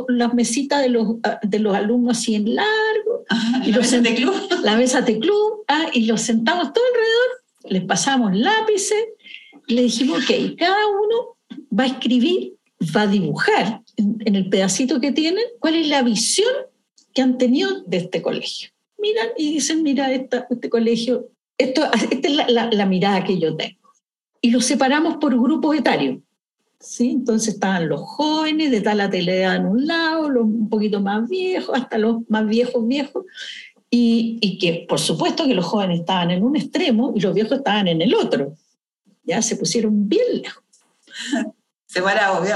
las 0.08 0.34
mesitas 0.34 0.82
de 0.82 0.90
los, 0.90 1.16
ah, 1.22 1.40
de 1.42 1.58
los 1.58 1.74
alumnos 1.74 2.18
así 2.18 2.34
en 2.34 2.54
largo. 2.54 3.24
y 3.64 3.72
la, 3.72 3.78
mesa 3.78 4.00
de 4.00 4.14
club. 4.14 4.34
la 4.62 4.76
mesa 4.76 5.00
de 5.00 5.18
club. 5.18 5.64
Ah, 5.68 5.86
y 5.94 6.04
los 6.04 6.20
sentamos 6.20 6.70
todo 6.74 6.84
alrededor, 6.84 7.70
les 7.70 7.84
pasamos 7.84 8.36
lápices 8.36 9.04
y 9.66 9.74
le 9.74 9.82
dijimos, 9.84 10.22
ok, 10.22 10.56
cada 10.58 10.86
va 11.80 11.84
a 11.84 11.88
escribir, 11.88 12.56
va 12.94 13.02
a 13.02 13.06
dibujar 13.06 13.82
en, 13.96 14.36
el 14.36 14.50
pedacito 14.50 15.00
que 15.00 15.12
tienen, 15.12 15.44
cuál 15.58 15.76
es 15.76 15.88
la 15.88 16.02
visión 16.02 16.52
que 17.14 17.22
han 17.22 17.38
tenido 17.38 17.82
de 17.86 17.96
este 17.96 18.20
colegio. 18.20 18.70
Miran 18.98 19.28
y 19.36 19.54
dicen, 19.54 19.82
mira, 19.82 20.12
este 20.12 20.68
colegio, 20.68 21.28
esto, 21.56 21.82
esta 22.10 22.28
es 22.28 22.74
la, 22.74 22.86
mirada 22.86 23.24
que 23.24 23.38
yo 23.38 23.56
tengo. 23.56 23.78
Y 24.42 24.50
los 24.50 24.66
separamos 24.66 25.16
por 25.16 25.38
grupos 25.40 25.76
etarios. 25.76 26.18
¿sí? 26.78 27.10
Entonces 27.10 27.54
estaban 27.54 27.88
los 27.88 28.00
jóvenes 28.00 28.70
de 28.70 28.82
tal 28.82 29.00
edad 29.00 29.56
en 29.56 29.66
un 29.66 29.86
lado, 29.86 30.28
los 30.28 30.44
un 30.44 30.68
poquito 30.68 31.00
más 31.00 31.28
viejos, 31.28 31.76
hasta 31.76 31.98
los 31.98 32.28
más 32.28 32.46
viejos 32.46 32.86
viejos, 32.86 33.24
y, 33.92 34.38
y, 34.40 34.58
que 34.58 34.86
por 34.88 35.00
supuesto 35.00 35.46
que 35.46 35.54
los 35.54 35.64
jóvenes 35.64 36.00
estaban 36.00 36.30
en 36.30 36.44
un 36.44 36.56
extremo 36.56 37.12
y 37.16 37.20
los 37.20 37.34
viejos 37.34 37.58
estaban 37.58 37.88
en 37.88 38.00
el 38.00 38.14
otro. 38.14 38.54
Ya 39.24 39.42
se 39.42 39.56
pusieron 39.56 40.08
bien 40.08 40.42
lejos. 40.42 40.62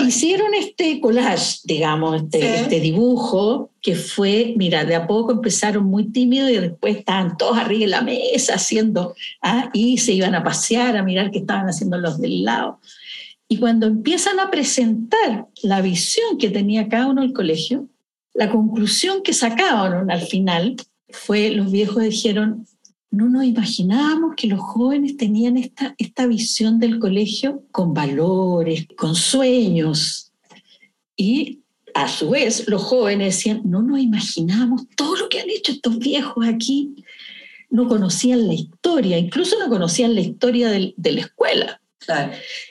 Hicieron 0.00 0.54
este 0.54 1.00
collage, 1.00 1.58
digamos, 1.64 2.22
este, 2.22 2.60
este, 2.60 2.78
dibujo, 2.78 3.72
que 3.82 3.96
fue, 3.96 4.54
mira, 4.56 4.84
de 4.84 4.94
a 4.94 5.08
poco 5.08 5.32
empezaron 5.32 5.86
muy 5.86 6.12
tímidos 6.12 6.50
y 6.50 6.58
después 6.58 6.98
estaban 6.98 7.36
todos 7.36 7.58
arriba 7.58 7.80
de 7.80 7.86
la 7.88 8.02
mesa 8.02 8.54
haciendo, 8.54 9.16
¿ah? 9.42 9.70
y 9.72 9.98
se 9.98 10.12
iban 10.12 10.36
a 10.36 10.44
pasear 10.44 10.96
a 10.96 11.02
mirar 11.02 11.32
qué 11.32 11.38
estaban 11.38 11.66
haciendo 11.66 11.98
los 11.98 12.20
del 12.20 12.44
lado. 12.44 12.78
Y 13.48 13.58
cuando 13.58 13.86
empiezan 13.86 14.38
a 14.38 14.52
presentar 14.52 15.48
la 15.62 15.80
visión 15.80 16.38
que 16.38 16.50
tenía 16.50 16.88
cada 16.88 17.08
uno 17.08 17.22
del 17.22 17.32
colegio, 17.32 17.88
la 18.34 18.50
conclusión 18.50 19.22
que 19.22 19.32
sacaban 19.32 20.12
al 20.12 20.22
final 20.22 20.76
fue, 21.08 21.50
los 21.50 21.72
viejos 21.72 22.04
dijeron, 22.04 22.66
no 23.14 23.28
nos 23.28 23.44
imaginábamos 23.44 24.35
que 24.37 24.49
los 24.49 24.61
jóvenes 24.61 25.16
tenían 25.16 25.56
esta, 25.56 25.94
esta 25.99 26.26
visión 26.26 26.78
del 26.78 26.99
colegio 26.99 27.62
con 27.71 27.94
valores, 27.94 28.87
con 28.97 29.14
sueños. 29.14 30.33
Y 31.16 31.61
a 31.94 32.09
su 32.09 32.30
vez 32.30 32.68
los 32.68 32.83
jóvenes 32.83 33.37
decían, 33.37 33.62
no 33.64 33.83
nos 33.83 34.00
imaginábamos 34.00 34.88
todo 34.97 35.16
lo 35.16 35.28
que 35.28 35.40
han 35.40 35.50
hecho 35.50 35.73
estos 35.73 35.99
viejos 35.99 36.47
aquí. 36.47 36.94
No 37.71 37.88
conocían 37.88 38.47
la 38.47 38.54
historia, 38.54 39.18
incluso 39.18 39.59
no 39.59 39.68
conocían 39.68 40.14
la 40.14 40.21
historia 40.21 40.71
de 40.71 41.12
la 41.12 41.21
escuela. 41.21 41.80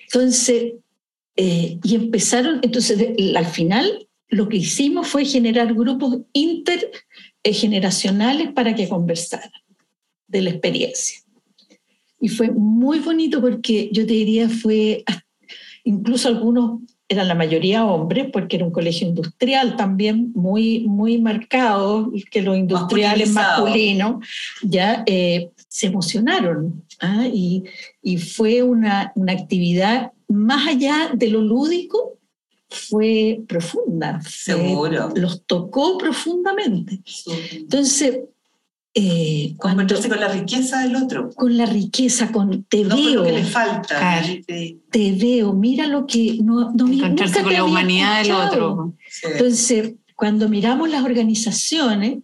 Entonces, 0.06 0.74
eh, 1.36 1.80
y 1.84 1.96
empezaron, 1.96 2.60
entonces 2.62 3.16
al 3.36 3.46
final 3.46 4.08
lo 4.28 4.48
que 4.50 4.58
hicimos 4.58 5.08
fue 5.08 5.26
generar 5.26 5.74
grupos 5.74 6.20
intergeneracionales 6.34 8.52
para 8.52 8.76
que 8.76 8.88
conversaran 8.88 9.50
de 10.34 10.44
la 10.44 10.50
experiencia. 10.50 11.20
Y 12.20 12.30
fue 12.30 12.52
muy 12.52 13.00
bonito 13.00 13.42
porque 13.42 13.90
yo 13.92 14.06
te 14.06 14.14
diría 14.14 14.50
fue, 14.50 15.04
incluso 15.84 16.28
algunos 16.28 16.82
eran 17.10 17.28
la 17.28 17.36
mayoría 17.36 17.86
hombres, 17.86 18.28
porque 18.32 18.56
era 18.56 18.66
un 18.66 18.72
colegio 18.72 19.08
industrial 19.08 19.76
también 19.76 20.32
muy, 20.34 20.82
muy 20.88 21.22
marcado, 21.22 22.12
que 22.32 22.42
los 22.42 22.58
industriales 22.58 23.32
masculinos 23.32 24.26
ya 24.62 25.04
eh, 25.06 25.52
se 25.68 25.88
emocionaron. 25.88 26.84
¿ah? 27.00 27.28
Y, 27.32 27.64
y, 28.02 28.18
fue 28.18 28.64
una, 28.64 29.12
una, 29.16 29.34
actividad 29.34 30.12
más 30.28 30.68
allá 30.68 31.12
de 31.14 31.28
lo 31.28 31.42
lúdico, 31.42 32.18
fue 32.70 33.42
profunda. 33.48 34.22
Seguro. 34.22 35.12
los 35.16 35.46
tocó 35.46 35.98
profundamente. 35.98 37.02
Entonces, 37.52 38.22
Eh, 38.96 39.56
con 39.58 39.76
la 40.20 40.28
riqueza 40.28 40.82
del 40.84 40.96
otro. 40.96 41.32
Con 41.32 41.58
la 41.58 41.66
riqueza, 41.66 42.32
con 42.32 42.64
te 42.66 42.84
no 42.84 42.96
veo. 42.96 43.06
Con 43.06 43.16
lo 43.16 43.24
que 43.24 43.32
le 43.32 43.44
falta. 43.44 44.22
Te 44.92 45.12
veo, 45.14 45.54
mira 45.54 45.88
lo 45.88 46.06
que 46.06 46.38
no, 46.44 46.72
no 46.74 46.88
Encontrarse 46.88 47.42
con 47.42 47.54
la 47.54 47.64
humanidad 47.64 48.22
del 48.22 48.32
otro. 48.34 48.96
Entonces, 49.24 49.96
cuando 50.16 50.48
miramos 50.48 50.90
las 50.90 51.04
organizaciones, 51.04 52.20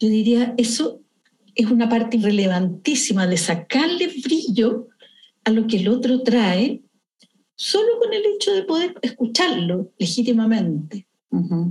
yo 0.00 0.08
diría, 0.08 0.54
eso 0.56 1.00
es 1.54 1.70
una 1.70 1.88
parte 1.88 2.16
irrelevantísima 2.16 3.26
de 3.28 3.36
sacarle 3.36 4.08
brillo 4.08 4.88
a 5.44 5.50
lo 5.50 5.66
que 5.68 5.76
el 5.76 5.88
otro 5.88 6.22
trae, 6.22 6.82
solo 7.54 7.98
con 8.02 8.12
el 8.12 8.22
hecho 8.34 8.52
de 8.52 8.64
poder 8.64 8.94
escucharlo 9.02 9.92
legítimamente. 9.98 11.06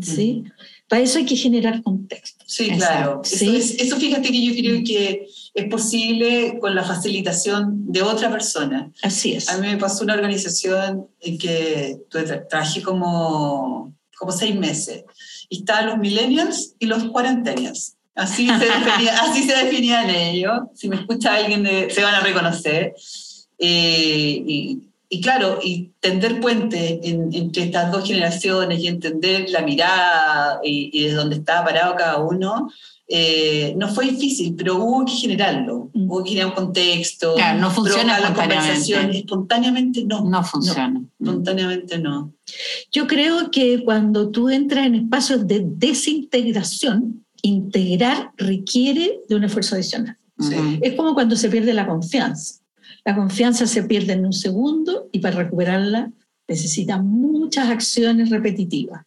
¿sí? 0.02 0.46
Para 0.90 1.04
eso 1.04 1.20
hay 1.20 1.26
que 1.26 1.36
generar 1.36 1.84
contexto. 1.84 2.44
Sí, 2.48 2.72
claro. 2.72 3.22
Eso, 3.24 3.98
fíjate 3.98 4.30
que 4.30 4.44
yo 4.44 4.54
creo 4.54 4.84
que 4.84 5.28
es 5.54 5.66
posible 5.70 6.58
con 6.60 6.74
la 6.74 6.84
facilitación 6.84 7.92
de 7.92 8.02
otra 8.02 8.32
persona. 8.32 8.92
Así 9.04 9.34
es. 9.34 9.50
A 9.50 9.60
mí 9.60 9.68
me 9.68 9.78
pasó 9.78 10.04
una 10.04 10.16
organización 10.16 11.08
en 11.22 11.38
que 11.38 12.00
trabajé 12.50 12.82
como, 12.82 13.94
como 14.18 14.32
seis 14.32 14.56
meses 14.56 15.04
y 15.48 15.60
estaban 15.60 15.86
los 15.86 15.98
millennials 16.00 16.74
y 16.80 16.88
los 16.88 17.04
cuarentenials. 17.06 17.96
Así 18.16 18.48
se, 18.48 18.70
así 19.22 19.44
se 19.44 19.56
definían 19.56 20.10
ellos. 20.10 20.60
Si 20.74 20.90
me 20.90 20.96
escucha 20.96 21.36
alguien, 21.36 21.66
se 21.90 22.02
van 22.02 22.16
a 22.16 22.22
reconocer. 22.22 22.96
Eh, 23.60 24.44
y, 24.46 24.89
y 25.10 25.22
claro, 25.22 25.60
y 25.62 25.92
tender 26.00 26.40
puente 26.40 27.00
entre 27.04 27.64
estas 27.64 27.92
dos 27.92 28.08
generaciones 28.08 28.80
y 28.80 28.88
entender 28.88 29.50
la 29.50 29.62
mirada 29.62 30.60
y, 30.64 30.92
y 30.94 31.04
desde 31.06 31.18
dónde 31.18 31.36
estaba 31.38 31.66
parado 31.66 31.96
cada 31.96 32.18
uno, 32.18 32.70
eh, 33.12 33.74
no 33.76 33.88
fue 33.88 34.06
difícil, 34.06 34.54
pero 34.56 34.76
hubo 34.76 35.04
que 35.04 35.14
generarlo, 35.14 35.90
mm. 35.96 36.12
hubo 36.12 36.24
que 36.24 36.30
generar 36.30 36.50
un 36.50 36.56
contexto. 36.56 37.34
Claro, 37.34 37.60
no 37.60 37.72
funciona 37.72 38.20
la 38.20 38.36
conversación. 38.36 39.10
Espontáneamente 39.10 40.06
no. 40.06 40.24
No 40.26 40.44
funciona. 40.44 40.90
Mm. 40.90 41.08
espontáneamente 41.20 41.98
no. 41.98 42.32
Yo 42.92 43.08
creo 43.08 43.50
que 43.50 43.84
cuando 43.84 44.30
tú 44.30 44.50
entras 44.50 44.86
en 44.86 44.94
espacios 44.94 45.48
de 45.48 45.64
desintegración, 45.66 47.26
integrar 47.42 48.32
requiere 48.38 49.22
de 49.28 49.36
un 49.36 49.44
esfuerzo 49.44 49.74
adicional. 49.74 50.16
Es 50.82 50.94
como 50.94 51.16
cuando 51.16 51.36
se 51.36 51.50
pierde 51.50 51.74
la 51.74 51.88
confianza. 51.88 52.59
La 53.06 53.16
confianza 53.16 53.66
se 53.68 53.84
pierde 53.84 54.14
en 54.14 54.26
un 54.26 54.34
segundo 54.34 55.10
y 55.12 55.20
para 55.20 55.38
recuperarla 55.38 56.12
necesita 56.48 56.98
muchas 56.98 57.70
acciones 57.70 58.30
repetitivas. 58.30 59.04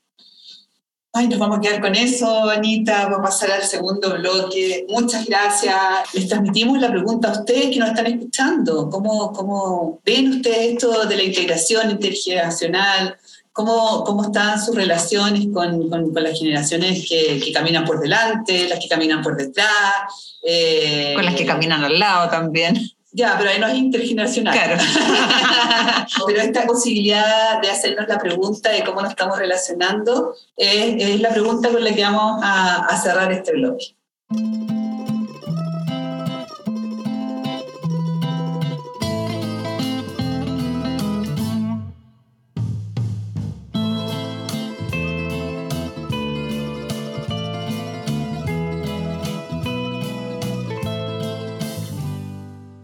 Ay, 1.15 1.29
nos 1.29 1.39
vamos 1.39 1.59
a 1.59 1.61
quedar 1.61 1.83
con 1.83 1.95
eso, 1.95 2.49
Anita. 2.49 3.05
Vamos 3.05 3.19
a 3.19 3.23
pasar 3.25 3.51
al 3.51 3.65
segundo 3.65 4.15
bloque. 4.17 4.87
Muchas 4.89 5.27
gracias. 5.27 5.77
Les 6.15 6.27
transmitimos 6.27 6.81
la 6.81 6.91
pregunta 6.91 7.29
a 7.29 7.33
ustedes 7.33 7.71
que 7.71 7.79
nos 7.79 7.91
están 7.91 8.07
escuchando. 8.07 8.89
¿Cómo, 8.89 9.31
cómo 9.31 10.01
ven 10.07 10.33
ustedes 10.33 10.73
esto 10.73 11.05
de 11.05 11.17
la 11.17 11.23
integración 11.23 11.91
intergeneracional? 11.91 13.19
¿Cómo, 13.53 14.05
cómo 14.05 14.23
están 14.23 14.59
sus 14.59 14.75
relaciones 14.75 15.49
con, 15.53 15.91
con, 15.91 16.15
las 16.15 16.39
generaciones 16.39 17.07
que, 17.07 17.39
que, 17.39 17.53
caminan 17.53 17.85
por 17.85 18.01
delante, 18.01 18.67
las 18.67 18.79
que 18.79 18.89
caminan 18.89 19.21
por 19.21 19.37
detrás? 19.37 20.39
Eh, 20.43 21.13
con 21.15 21.27
las 21.27 21.35
que 21.35 21.45
caminan 21.45 21.85
al 21.85 21.99
lado 21.99 22.31
también. 22.31 22.91
Ya, 23.13 23.37
pero 23.39 23.51
ahí 23.51 23.61
no 23.61 23.67
es 23.67 23.75
intergeneracional. 23.75 24.55
Claro. 24.55 24.83
pero 26.27 26.41
esta 26.41 26.67
posibilidad 26.67 27.61
de 27.61 27.71
hacernos 27.71 28.09
la 28.09 28.19
pregunta 28.19 28.71
de 28.71 28.83
cómo 28.85 29.03
nos 29.03 29.11
estamos 29.11 29.39
relacionando 29.39 30.35
es, 30.57 31.21
la 31.21 31.31
pregunta 31.31 31.69
con 31.69 31.85
la 31.85 31.95
que 31.95 32.03
vamos 32.03 32.41
a, 32.43 32.87
a 32.87 32.97
cerrar 32.97 33.31
este 33.31 33.53
bloque. 33.53 33.95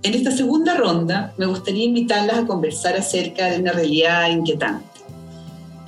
En 0.09 0.15
esta 0.15 0.31
segunda 0.31 0.75
ronda 0.75 1.35
me 1.37 1.45
gustaría 1.45 1.85
invitarlas 1.85 2.39
a 2.39 2.47
conversar 2.47 2.97
acerca 2.97 3.51
de 3.51 3.61
una 3.61 3.73
realidad 3.73 4.31
inquietante. 4.31 4.87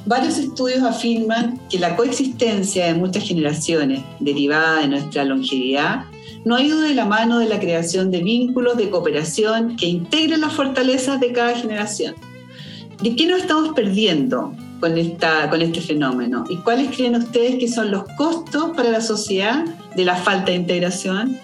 Varios 0.04 0.36
estudios 0.36 0.82
afirman 0.82 1.58
que 1.70 1.78
la 1.78 1.96
coexistencia 1.96 2.84
de 2.84 2.92
muchas 2.92 3.26
generaciones, 3.26 4.02
derivada 4.18 4.82
de 4.82 4.88
nuestra 4.88 5.24
longevidad, 5.24 6.04
no 6.44 6.56
ha 6.56 6.62
ido 6.62 6.82
de 6.82 6.92
la 6.92 7.06
mano 7.06 7.38
de 7.38 7.48
la 7.48 7.58
creación 7.58 8.10
de 8.10 8.22
vínculos 8.22 8.76
de 8.76 8.90
cooperación 8.90 9.76
que 9.76 9.86
integren 9.86 10.42
las 10.42 10.52
fortalezas 10.52 11.18
de 11.18 11.32
cada 11.32 11.56
generación. 11.56 12.14
¿De 13.02 13.16
qué 13.16 13.26
nos 13.26 13.40
estamos 13.40 13.72
perdiendo 13.74 14.54
con, 14.80 14.98
este 14.98 15.80
fenómeno? 15.80 16.44
¿Y 16.50 16.56
cuáles 16.56 16.94
creen 16.94 17.16
ustedes 17.16 17.58
que 17.58 17.68
son 17.68 17.90
los 17.90 18.04
costos 18.18 18.76
para 18.76 18.90
la 18.90 19.00
sociedad 19.00 19.64
de 19.96 20.04
la 20.04 20.16
falta 20.16 20.50
de 20.50 20.56
integración? 20.56 21.40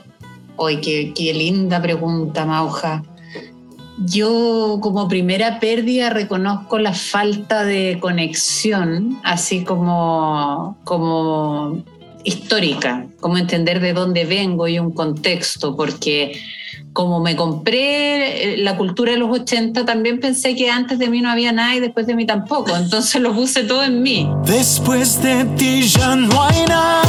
Hoy, 0.56 0.80
qué, 0.80 1.34
linda 1.34 1.80
pregunta, 1.82 2.46
Mauja. 2.46 3.02
Yo 3.98 4.78
como 4.82 5.08
primera 5.08 5.60
pérdida 5.60 6.10
reconozco 6.10 6.78
la 6.78 6.92
falta 6.92 7.64
de 7.64 7.98
conexión, 8.00 9.18
así 9.22 9.64
como, 9.64 10.78
como 10.84 11.82
histórica, 12.24 13.06
como 13.20 13.38
entender 13.38 13.80
de 13.80 13.92
dónde 13.92 14.24
vengo 14.24 14.68
y 14.68 14.78
un 14.78 14.92
contexto, 14.92 15.76
porque 15.76 16.38
como 16.92 17.20
me 17.20 17.36
compré 17.36 18.54
eh, 18.54 18.56
la 18.58 18.76
cultura 18.76 19.12
de 19.12 19.18
los 19.18 19.30
80, 19.30 19.84
también 19.84 20.20
pensé 20.20 20.54
que 20.56 20.70
antes 20.70 20.98
de 20.98 21.08
mí 21.08 21.20
no 21.20 21.30
había 21.30 21.52
nada 21.52 21.76
y 21.76 21.80
después 21.80 22.06
de 22.06 22.14
mí 22.14 22.26
tampoco, 22.26 22.74
entonces 22.74 23.20
lo 23.20 23.34
puse 23.34 23.64
todo 23.64 23.84
en 23.84 24.02
mí. 24.02 24.28
Después 24.44 25.22
de 25.22 25.44
ti 25.56 25.82
ya 25.82 26.16
no 26.16 26.42
hay 26.42 26.64
nada, 26.66 27.02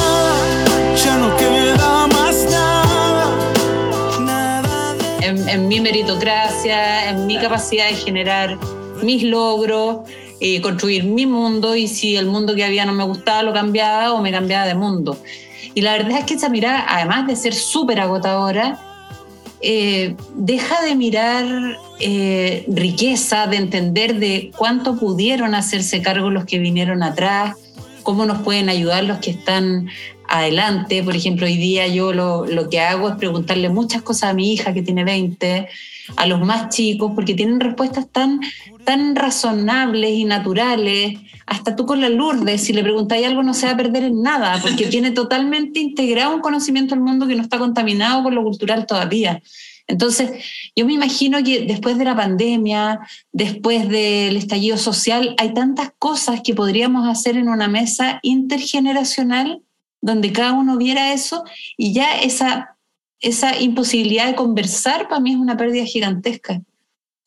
ya 1.04 1.18
no 1.18 1.36
queda 1.38 2.08
más 2.08 2.46
nada 2.52 2.77
en, 5.28 5.68
mi 5.68 5.80
meritocracia, 5.80 7.10
en 7.10 7.28
mi 7.28 7.38
capacidad 7.38 7.90
de 7.90 7.96
generar 7.96 8.58
mis 9.04 9.24
logros, 9.24 10.00
y 10.40 10.60
construir 10.62 11.04
mi 11.04 11.26
mundo 11.26 11.76
y 11.76 11.88
si 11.88 12.16
el 12.16 12.28
mundo 12.28 12.56
que 12.56 12.64
había 12.64 12.86
no 12.86 12.94
me 12.94 13.04
gustaba 13.04 13.44
lo 13.44 13.54
cambiaba 13.54 14.14
o 14.14 14.22
me 14.22 14.32
cambiaba 14.32 14.68
de 14.68 14.76
mundo. 14.76 15.18
Y 15.74 15.82
la 15.82 15.94
verdad 15.94 16.20
es 16.20 16.26
que 16.26 16.36
esa 16.36 16.50
mirada, 16.50 16.86
además 16.88 17.28
de 17.28 17.36
ser 17.36 17.54
súper 17.54 18.00
agotadora, 18.00 18.80
eh, 19.62 20.16
deja 20.36 20.82
de 20.84 20.96
mirar 20.96 21.78
eh, 22.00 22.66
riqueza, 22.68 23.48
de 23.48 23.58
entender 23.58 24.20
de 24.20 24.52
cuánto 24.56 24.98
pudieron 24.98 25.56
hacerse 25.56 26.02
cargo 26.02 26.30
los 26.30 26.46
que 26.46 26.60
vinieron 26.60 27.02
atrás, 27.02 27.56
cómo 28.08 28.26
nos 28.26 28.42
pueden 28.42 28.70
ayudar 28.70 29.04
los 29.04 29.18
que 29.18 29.32
están 29.32 29.90
adelante. 30.30 31.04
Por 31.04 31.14
ejemplo, 31.14 31.46
hoy 31.46 31.58
día 31.58 31.88
yo 31.88 32.14
lo, 32.14 32.46
lo, 32.46 32.70
que 32.70 32.80
hago 32.80 33.10
es 33.10 33.16
preguntarle 33.16 33.68
muchas 33.68 34.02
cosas 34.02 34.30
a 34.30 34.34
mi 34.34 34.54
hija 34.54 34.74
que 34.74 34.82
tiene 34.82 35.04
20, 35.04 35.68
a 36.16 36.26
los 36.26 36.40
más 36.40 36.74
chicos, 36.74 37.12
porque 37.14 37.34
tienen 37.34 37.60
respuestas 37.60 38.08
tan, 38.10 38.40
tan 38.86 39.14
razonables 39.14 40.12
y 40.12 40.24
naturales. 40.24 41.20
Hasta 41.46 41.76
tú 41.76 41.86
con 41.86 42.00
la 42.00 42.08
Lourdes, 42.08 42.64
si 42.64 42.72
le 42.72 42.82
preguntáis 42.82 43.28
algo 43.28 43.44
no 43.44 43.54
se 43.54 43.66
va 43.66 43.74
a 43.74 43.78
perder 43.78 44.06
en 44.06 44.22
nada, 44.22 44.58
porque 44.62 44.86
tiene 44.94 45.12
totalmente 45.12 45.82
integrado 45.82 46.34
un 46.34 46.40
conocimiento 46.40 46.96
del 46.96 47.04
mundo 47.04 47.28
que 47.28 47.36
no 47.36 47.44
está 47.44 47.60
contaminado 47.60 48.24
por 48.24 48.32
lo 48.32 48.42
cultural 48.42 48.86
todavía. 48.86 49.42
Entonces, 49.88 50.44
yo 50.76 50.86
me 50.86 50.94
imagino 50.94 51.42
que 51.44 51.66
después 51.66 51.98
de 51.98 52.06
la 52.06 52.16
pandemia, 52.16 53.00
después 53.32 53.88
del 53.88 54.36
estallido 54.36 54.78
social, 54.78 55.34
hay 55.38 55.54
tantas 55.54 55.92
cosas 55.98 56.42
que 56.44 56.54
podríamos 56.54 57.08
hacer 57.08 57.38
en 57.38 57.48
una 57.48 57.70
mesa 57.70 58.20
intergeneracional 58.22 59.62
donde 60.02 60.32
cada 60.32 60.54
uno 60.54 60.78
viera 60.78 61.14
eso 61.14 61.44
y 61.78 61.94
ya 61.94 62.20
esa, 62.20 62.78
esa 63.22 63.60
imposibilidad 63.60 64.28
de 64.28 64.36
conversar 64.36 65.08
para 65.08 65.22
mí 65.22 65.32
es 65.32 65.38
una 65.38 65.58
pérdida 65.58 65.86
gigantesca. 65.86 66.62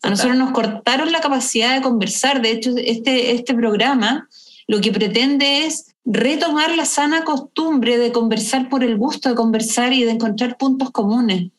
A 0.03 0.11
nosotros 0.11 0.37
nos 0.37 0.53
cortaron 0.53 1.13
la 1.13 1.21
capacidad 1.21 1.75
de 1.75 1.83
conversar. 1.83 2.41
De 2.41 2.53
hecho, 2.53 2.71
este, 2.77 3.33
este 3.33 3.55
programa 3.55 4.29
lo 4.67 4.81
que 4.81 4.93
pretende 4.93 5.67
es 5.67 5.95
retomar 6.05 6.75
la 6.77 6.85
sana 6.85 7.25
costumbre 7.25 7.99
de 7.99 8.13
conversar 8.13 8.69
por 8.69 8.85
el 8.85 8.97
gusto 8.97 9.29
de 9.29 9.35
conversar 9.35 9.93
y 9.93 10.05
de 10.05 10.13
encontrar 10.13 10.57
puntos 10.57 10.91
comunes. 10.91 11.51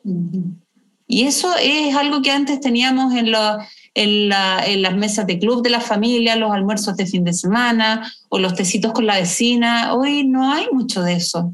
Y 1.11 1.23
eso 1.23 1.53
es 1.61 1.93
algo 1.93 2.21
que 2.21 2.31
antes 2.31 2.61
teníamos 2.61 3.13
en, 3.13 3.31
los 3.31 3.57
en, 3.95 4.29
las 4.29 4.95
mesas 4.95 5.27
de 5.27 5.39
club 5.39 5.61
de 5.61 5.69
la 5.69 5.81
familia, 5.81 6.37
los 6.37 6.53
almuerzos 6.53 6.95
de 6.95 7.05
fin 7.05 7.25
de 7.25 7.33
semana 7.33 8.09
o 8.29 8.39
los 8.39 8.55
tecitos 8.55 8.93
con 8.93 9.05
la 9.05 9.17
vecina. 9.19 9.93
Hoy 9.93 10.25
no 10.25 10.53
hay 10.53 10.67
mucho 10.71 11.03
de 11.03 11.15
eso. 11.15 11.53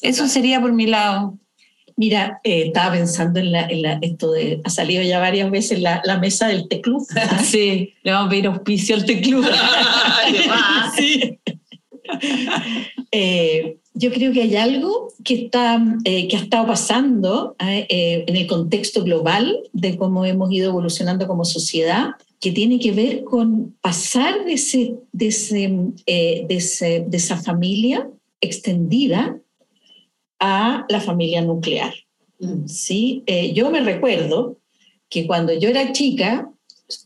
Eso 0.00 0.26
sería 0.26 0.60
por 0.60 0.72
mi 0.72 0.88
lado. 0.88 1.38
Mira, 1.96 2.40
eh, 2.42 2.64
estaba 2.66 2.94
pensando 2.94 3.38
en, 3.38 3.54
esto 4.02 4.32
de, 4.32 4.60
ha 4.64 4.70
salido 4.70 5.04
ya 5.04 5.20
varias 5.20 5.52
veces 5.52 5.80
la, 5.80 6.02
la 6.04 6.18
mesa 6.18 6.48
del 6.48 6.66
té 6.66 6.80
club. 6.80 7.06
sí, 7.44 7.94
le 8.02 8.10
vamos 8.10 8.26
a 8.26 8.30
pedir 8.30 8.48
auspicio 8.48 8.96
al 8.96 9.04
té 9.04 9.20
club. 9.20 9.46
sí. 10.96 11.38
Eh, 13.12 13.79
yo 13.94 14.12
creo 14.12 14.32
que 14.32 14.42
hay 14.42 14.56
algo 14.56 15.12
que, 15.24 15.34
está, 15.34 15.82
eh, 16.04 16.28
que 16.28 16.36
ha 16.36 16.40
estado 16.40 16.66
pasando 16.66 17.56
eh, 17.58 18.24
en 18.26 18.36
el 18.36 18.46
contexto 18.46 19.02
global 19.02 19.58
de 19.72 19.96
cómo 19.96 20.24
hemos 20.24 20.50
ido 20.52 20.70
evolucionando 20.70 21.26
como 21.26 21.44
sociedad, 21.44 22.10
que 22.40 22.52
tiene 22.52 22.78
que 22.78 22.92
ver 22.92 23.24
con 23.24 23.76
pasar 23.80 24.44
de, 24.44 24.54
ese, 24.54 24.94
de, 25.12 25.26
ese, 25.26 25.76
de, 26.06 26.46
ese, 26.48 27.04
de 27.06 27.16
esa 27.16 27.36
familia 27.36 28.08
extendida 28.40 29.38
a 30.38 30.86
la 30.88 31.00
familia 31.00 31.42
nuclear. 31.42 31.92
Mm. 32.38 32.66
¿sí? 32.66 33.22
yo 33.52 33.70
me 33.70 33.80
recuerdo 33.80 34.56
que 35.10 35.26
cuando 35.26 35.52
yo 35.52 35.68
era 35.68 35.92
chica, 35.92 36.50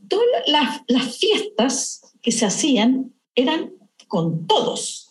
todas 0.08 0.26
las, 0.46 0.82
las 0.86 1.16
fiestas 1.16 2.02
que 2.22 2.30
se 2.30 2.46
hacían 2.46 3.12
eran 3.34 3.72
con 4.06 4.46
todos, 4.46 5.03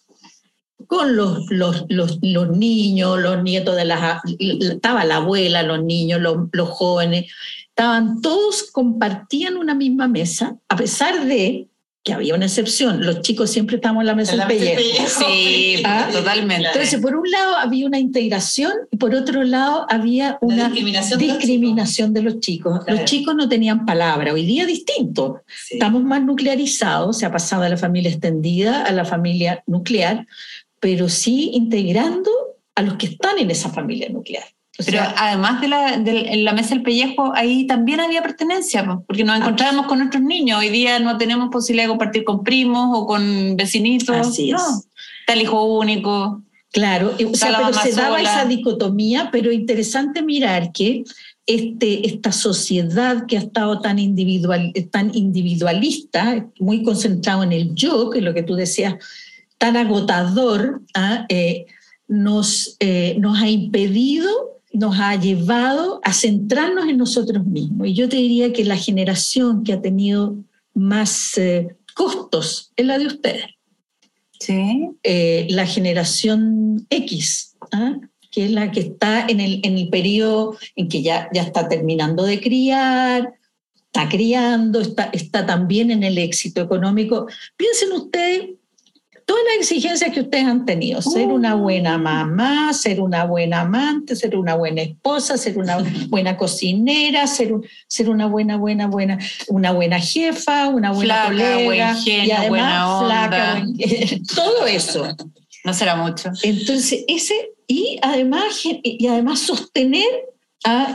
con 0.93 1.15
los, 1.15 1.49
los, 1.49 1.85
los, 1.89 2.19
los, 2.21 2.49
niños, 2.49 3.19
los 3.19 3.41
nietos 3.41 3.75
de 3.75 3.85
las... 3.85 4.21
Estaba 4.39 5.05
la 5.05 5.17
abuela, 5.17 5.63
los 5.63 5.83
niños, 5.83 6.21
los, 6.21 6.37
los 6.51 6.69
jóvenes, 6.69 7.31
estaban 7.67 8.21
todos, 8.21 8.69
compartían 8.71 9.57
una 9.57 9.73
misma 9.73 10.07
mesa, 10.07 10.55
a 10.69 10.75
pesar 10.75 11.25
de 11.25 11.67
que 12.03 12.11
había 12.11 12.35
una 12.35 12.45
excepción, 12.45 13.05
los 13.05 13.21
chicos 13.21 13.49
siempre 13.49 13.77
estábamos 13.77 14.01
en 14.01 14.07
la 14.07 14.15
mesa 14.15 14.35
del 14.35 14.45
pellejo. 14.45 15.23
Sí, 15.25 15.81
¿Ah? 15.85 16.09
totalmente. 16.11 16.67
Entonces, 16.67 16.99
por 16.99 17.15
un 17.15 17.31
lado 17.31 17.55
había 17.55 17.85
una 17.85 17.97
integración 17.97 18.73
y 18.91 18.97
por 18.97 19.15
otro 19.15 19.43
lado 19.43 19.85
había 19.89 20.37
una 20.41 20.67
discriminación, 20.67 22.13
de, 22.13 22.21
los 22.21 22.41
chicos. 22.41 22.81
Los 22.87 23.05
chicos 23.05 23.35
no 23.35 23.47
tenían 23.47 23.85
palabra, 23.85 24.33
hoy 24.33 24.45
día 24.45 24.65
distinto. 24.65 25.43
Estamos 25.69 26.03
más 26.03 26.21
nuclearizados, 26.21 27.19
se 27.19 27.25
ha 27.25 27.31
pasado 27.31 27.63
de 27.63 27.69
la 27.69 27.77
familia 27.77 28.11
extendida 28.11 28.83
a 28.83 28.91
la 28.91 29.05
familia 29.05 29.63
nuclear, 29.65 30.27
pero 30.83 31.07
sí 31.07 31.51
integrando 31.53 32.29
a 32.75 32.81
los 32.81 32.95
que 32.95 33.05
están 33.05 33.39
en 33.39 33.49
esa 33.49 33.69
familia 33.69 34.09
nuclear. 34.09 34.43
Pero 34.85 34.99
además 35.15 35.61
de 35.61 35.69
la, 35.69 35.97
de 35.97 36.35
la 36.35 36.51
mesa 36.51 36.75
del 36.75 36.83
pellejo, 36.83 37.31
ahí 37.35 37.65
también 37.67 38.01
había 38.01 38.21
pertenencia, 38.21 38.83
porque 39.07 39.23
nos 39.23 39.39
encontrábamos 39.39 39.85
con 39.87 39.99
nuestros 39.99 40.21
niños. 40.21 40.59
Hoy 40.59 40.67
día 40.67 40.99
no 40.99 41.17
tenemos 41.17 41.47
posibilidad 41.53 41.85
de 41.85 41.91
compartir 41.91 42.25
con 42.25 42.43
primos 42.43 42.89
o 42.91 43.05
con 43.05 43.55
vecinitos. 43.55 44.13
Así 44.13 44.51
es. 44.51 44.61
Está 45.21 45.33
el 45.33 45.43
hijo 45.43 45.63
único. 45.63 46.41
Claro, 46.73 47.15
o 47.31 47.35
sea, 47.35 47.55
pero 47.55 47.73
se 47.81 47.93
daba 47.93 48.19
esa 48.19 48.43
dicotomía, 48.43 49.29
pero 49.31 49.53
interesante 49.53 50.21
mirar 50.21 50.73
que 50.73 51.03
este, 51.45 52.05
esta 52.07 52.33
sociedad 52.33 53.25
que 53.25 53.37
ha 53.37 53.41
estado 53.41 53.79
tan, 53.79 53.99
individual, 53.99 54.73
tan 54.91 55.15
individualista, 55.15 56.45
muy 56.59 56.83
concentrado 56.83 57.43
en 57.43 57.53
el 57.53 57.73
yo, 57.73 58.09
que 58.09 58.19
es 58.19 58.25
lo 58.25 58.33
que 58.33 58.43
tú 58.43 58.55
decías, 58.55 58.95
tan 59.57 59.77
agotador, 59.77 60.81
¿ah? 60.93 61.25
eh, 61.29 61.65
nos, 62.07 62.75
eh, 62.79 63.15
nos 63.19 63.41
ha 63.41 63.49
impedido 63.49 64.29
nos 64.75 64.99
ha 64.99 65.15
llevado 65.15 66.01
a 66.03 66.11
centrarnos 66.13 66.87
en 66.87 66.97
nosotros 66.97 67.45
mismos. 67.45 67.87
Y 67.87 67.93
yo 67.93 68.09
te 68.09 68.15
diría 68.15 68.51
que 68.51 68.65
la 68.65 68.75
generación 68.75 69.63
que 69.63 69.73
ha 69.73 69.81
tenido 69.83 70.35
más 70.73 71.37
eh, 71.37 71.75
costos 71.93 72.71
es 72.75 72.83
la 72.87 72.97
de 72.97 73.05
ustedes. 73.05 73.45
Sí. 74.39 74.89
La 75.49 75.67
generación 75.67 76.87
X, 76.89 77.55
¿ah? 77.71 77.99
que 78.31 78.45
es 78.45 78.51
la 78.51 78.71
que 78.71 78.79
está 78.79 79.27
en 79.27 79.39
el, 79.39 79.59
en 79.63 79.77
el 79.77 79.89
periodo 79.89 80.57
en 80.75 80.89
que 80.89 81.03
ya, 81.03 81.29
ya 81.31 81.43
está 81.43 81.69
terminando 81.69 82.23
de 82.23 82.41
criar, 82.41 83.35
está 83.85 84.09
criando, 84.09 84.81
está, 84.81 85.03
está 85.13 85.45
también 85.45 85.91
en 85.91 86.03
el 86.03 86.17
éxito 86.17 86.61
económico. 86.61 87.27
Piensen 87.55 87.91
ustedes 87.91 88.49
todas 89.25 89.43
las 89.45 89.57
exigencias 89.57 90.13
que 90.13 90.21
ustedes 90.21 90.45
han 90.45 90.65
tenido, 90.65 91.01
ser 91.01 91.27
una 91.27 91.55
buena 91.55 91.97
mamá, 91.97 92.73
ser 92.73 93.01
una 93.01 93.25
buena 93.25 93.61
amante, 93.61 94.15
ser 94.15 94.35
una 94.35 94.55
buena 94.55 94.81
esposa, 94.81 95.37
ser 95.37 95.57
una 95.57 95.77
buena 96.09 96.37
cocinera, 96.37 97.27
ser, 97.27 97.53
ser 97.87 98.09
una 98.09 98.27
buena, 98.27 98.57
buena, 98.57 98.87
buena, 98.87 99.19
una 99.47 99.71
buena 99.71 99.99
jefa, 99.99 100.69
una 100.69 100.91
buena 100.91 101.25
colega, 101.25 101.95
y 102.05 102.31
además 102.31 103.05
flaca, 103.05 103.65
todo 104.35 104.65
eso. 104.65 105.15
No 105.65 105.73
será 105.73 105.95
mucho. 105.95 106.29
Entonces, 106.43 107.05
ese, 107.07 107.51
y 107.67 107.97
además, 108.01 108.61
y 108.63 109.07
además 109.07 109.39
sostener 109.39 110.32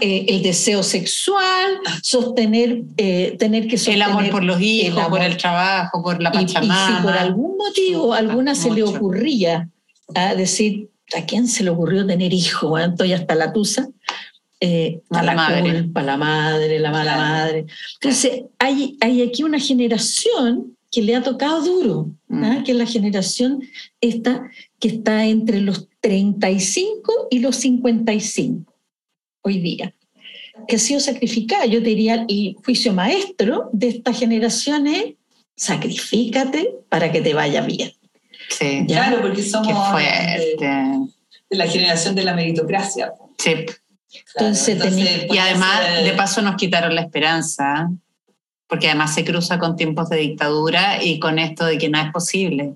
eh, 0.00 0.24
el 0.28 0.42
deseo 0.42 0.82
sexual, 0.82 1.78
sostener, 2.02 2.84
eh, 2.96 3.36
tener 3.38 3.68
que 3.68 3.76
sostener... 3.76 4.08
El 4.08 4.10
amor 4.10 4.30
por 4.30 4.44
los 4.44 4.60
hijos, 4.60 5.06
por 5.08 5.22
el 5.22 5.36
trabajo, 5.36 6.02
por 6.02 6.22
la 6.22 6.32
pachamama. 6.32 6.90
Y, 6.90 6.96
si 6.96 7.02
por 7.02 7.12
algún 7.12 7.56
motivo 7.58 8.14
a 8.14 8.18
alguna 8.18 8.54
se 8.54 8.70
le 8.70 8.82
ocurría 8.82 9.68
a 10.14 10.34
decir, 10.34 10.88
¿a 11.14 11.26
quién 11.26 11.46
se 11.48 11.64
le 11.64 11.70
ocurrió 11.70 12.06
tener 12.06 12.32
hijos? 12.32 12.80
Estoy 12.80 13.12
hasta 13.12 13.34
la 13.34 13.52
tusa. 13.52 13.88
Eh, 14.60 15.02
a 15.10 15.22
la 15.22 15.34
madre. 15.34 15.82
Culpa, 15.82 16.02
la 16.02 16.16
madre, 16.16 16.78
la 16.78 16.90
mala 16.90 17.16
madre. 17.16 17.66
Entonces, 18.00 18.44
hay, 18.58 18.96
hay 19.00 19.22
aquí 19.22 19.42
una 19.42 19.60
generación 19.60 20.76
que 20.90 21.02
le 21.02 21.14
ha 21.14 21.22
tocado 21.22 21.62
duro, 21.62 22.10
mm. 22.28 22.62
que 22.64 22.72
es 22.72 22.78
la 22.78 22.86
generación 22.86 23.62
esta 24.00 24.48
que 24.80 24.88
está 24.88 25.26
entre 25.26 25.60
los 25.60 25.88
35 26.00 27.28
y 27.30 27.40
los 27.40 27.56
55 27.56 28.67
hoy 29.42 29.60
día, 29.60 29.94
que 30.66 30.76
ha 30.76 30.78
sido 30.78 31.00
sacrificada. 31.00 31.66
Yo 31.66 31.80
diría, 31.80 32.26
el 32.28 32.56
juicio 32.64 32.92
maestro 32.92 33.70
de 33.72 33.88
esta 33.88 34.12
generación 34.12 34.86
es 34.86 35.14
sacrifícate 35.56 36.74
para 36.88 37.10
que 37.10 37.20
te 37.20 37.34
vaya 37.34 37.62
bien. 37.62 37.92
Sí, 38.50 38.84
claro, 38.86 39.20
porque 39.20 39.42
somos 39.42 39.96
de, 39.96 40.56
la 41.50 41.66
generación 41.66 42.14
de 42.14 42.24
la 42.24 42.34
meritocracia. 42.34 43.12
Sí. 43.38 43.66
entonces, 44.34 44.78
y 45.30 45.38
además, 45.38 46.04
de 46.04 46.12
paso, 46.12 46.40
nos 46.42 46.56
quitaron 46.56 46.94
la 46.94 47.02
esperanza, 47.02 47.90
porque 48.66 48.88
además 48.88 49.14
se 49.14 49.24
cruza 49.24 49.58
con 49.58 49.76
tiempos 49.76 50.08
de 50.08 50.18
dictadura 50.18 51.02
y 51.02 51.18
con 51.18 51.38
esto 51.38 51.66
de 51.66 51.78
que 51.78 51.88
no 51.88 52.00
es 52.00 52.10
posible. 52.12 52.74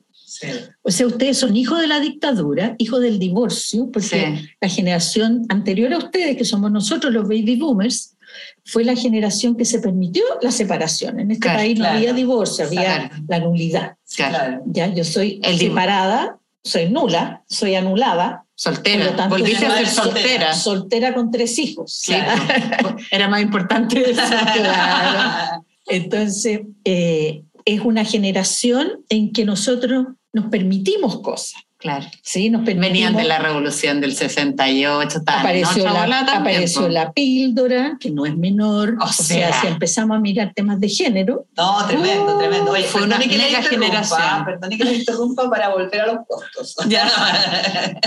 O 0.83 0.91
sea, 0.91 1.07
ustedes 1.07 1.39
son 1.39 1.57
hijos 1.57 1.81
de 1.81 1.87
la 1.87 2.01
dictadura, 2.01 2.75
hijos 2.79 3.01
del 3.01 3.19
divorcio, 3.19 3.91
porque 3.93 4.49
la 4.61 4.69
generación 4.69 5.45
anterior 5.49 5.93
a 5.93 5.99
ustedes, 5.99 6.37
que 6.37 6.45
somos 6.45 6.71
nosotros 6.71 7.13
los 7.13 7.25
baby 7.25 7.57
boomers, 7.57 8.17
fue 8.65 8.85
la 8.85 8.97
generación 8.97 9.57
que 9.57 9.65
se 9.65 9.81
permitió 9.81 10.25
la 10.41 10.51
separación. 10.51 11.21
En 11.21 11.31
este 11.31 11.49
país 11.49 11.79
no 11.79 11.87
había 11.87 12.13
divorcio, 12.13 12.67
había 12.67 13.11
la 13.29 13.41
nulidad. 13.41 13.97
Ya, 14.67 14.93
yo 14.95 15.05
soy 15.05 15.41
separada, 15.59 16.39
soy 16.63 16.89
nula, 16.89 17.43
soy 17.49 17.75
anulada. 17.75 18.45
Soltera. 18.55 19.27
Volviste 19.29 19.67
a 19.67 19.77
ser 19.77 19.89
soltera. 19.89 20.55
Soltera 20.55 21.15
con 21.15 21.31
tres 21.31 21.59
hijos. 21.59 22.03
Era 23.11 23.29
más 23.29 23.43
importante 23.43 24.11
eso. 24.11 24.23
Entonces, 25.87 26.61
eh, 26.85 27.43
es 27.65 27.81
una 27.81 28.05
generación 28.05 29.05
en 29.09 29.33
que 29.33 29.45
nosotros 29.45 30.07
nos 30.33 30.47
permitimos 30.47 31.21
cosas. 31.21 31.55
Claro. 31.83 32.07
Sí, 32.23 32.49
nos 32.49 32.65
Venían 32.65 33.17
de 33.17 33.25
la 33.25 33.41
revolución 33.41 34.01
del 34.01 34.15
68, 34.15 35.23
apareció, 35.27 35.83
la, 35.83 36.21
apareció 36.21 36.89
la 36.89 37.13
píldora, 37.13 37.97
que 37.99 38.09
no 38.09 38.25
es 38.25 38.37
menor. 38.37 38.97
O, 39.01 39.09
sea, 39.09 39.61
si 39.61 39.67
empezamos 39.67 40.17
a 40.17 40.21
mirar 40.21 40.53
temas 40.55 40.79
de 40.79 40.89
género. 40.89 41.47
No, 41.57 41.85
tremendo, 41.89 42.39
tremendo. 42.39 42.71
Oye, 42.71 42.85
fue 42.85 43.03
una 43.03 43.19
que 43.19 43.29
generación. 43.29 44.45
Perdón 44.45 44.71
que 44.71 44.85
le 44.85 44.95
interrumpa 44.95 45.51
para 45.51 45.71
volver 45.71 46.03
a 46.03 46.07
los 46.07 46.19
costos. 46.27 46.77
Ya. 46.89 47.11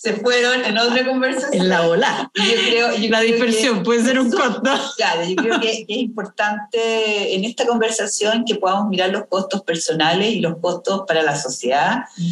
Se 0.00 0.14
fueron 0.14 0.64
en 0.64 0.78
otra 0.78 1.06
conversación. 1.06 1.62
En 1.62 1.68
la 1.68 1.86
ola. 1.86 2.30
Yo 2.34 2.42
creo, 2.66 2.96
yo 2.96 3.10
la 3.10 3.20
dispersión 3.20 3.82
puede 3.84 4.02
ser 4.02 4.18
un 4.18 4.30
costo. 4.30 4.62
Claro, 4.96 5.28
yo 5.28 5.36
creo 5.36 5.60
que, 5.60 5.70
es 5.70 5.84
importante 5.88 7.34
en 7.34 7.44
esta 7.44 7.66
conversación 7.66 8.44
que 8.44 8.56
podamos 8.56 8.88
mirar 8.88 9.10
los 9.10 9.26
costos 9.28 9.62
personales 9.62 10.32
y 10.32 10.40
los 10.40 10.58
costos 10.58 11.02
para 11.06 11.22
la 11.22 11.36
sociedad. 11.36 12.04
Mm. 12.16 12.30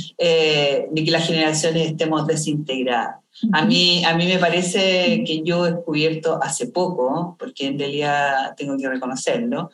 Eh, 0.50 0.88
de 0.90 1.04
que 1.04 1.10
las 1.10 1.26
generaciones 1.26 1.90
estemos 1.90 2.26
desintegradas. 2.26 3.16
A 3.52 3.66
mí, 3.66 4.02
a 4.04 4.16
mí 4.16 4.26
me 4.26 4.38
parece 4.38 5.22
que 5.26 5.42
yo 5.44 5.66
he 5.66 5.72
descubierto 5.72 6.38
hace 6.42 6.68
poco, 6.68 7.36
porque 7.38 7.66
en 7.66 7.78
realidad 7.78 8.54
tengo 8.56 8.76
que 8.78 8.88
reconocerlo, 8.88 9.70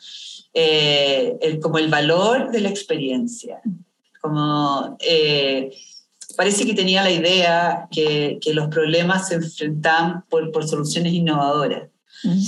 eh, 0.53 1.37
el, 1.41 1.59
como 1.61 1.77
el 1.77 1.87
valor 1.87 2.51
de 2.51 2.59
la 2.59 2.69
experiencia. 2.69 3.61
Como, 4.21 4.97
eh, 4.99 5.71
parece 6.35 6.65
que 6.65 6.73
tenía 6.73 7.03
la 7.03 7.11
idea 7.11 7.87
que, 7.89 8.37
que, 8.41 8.53
los 8.53 8.67
problemas 8.67 9.29
se 9.29 9.35
enfrentaban 9.35 10.25
por, 10.29 10.51
por 10.51 10.67
soluciones 10.67 11.13
innovadoras. 11.13 11.89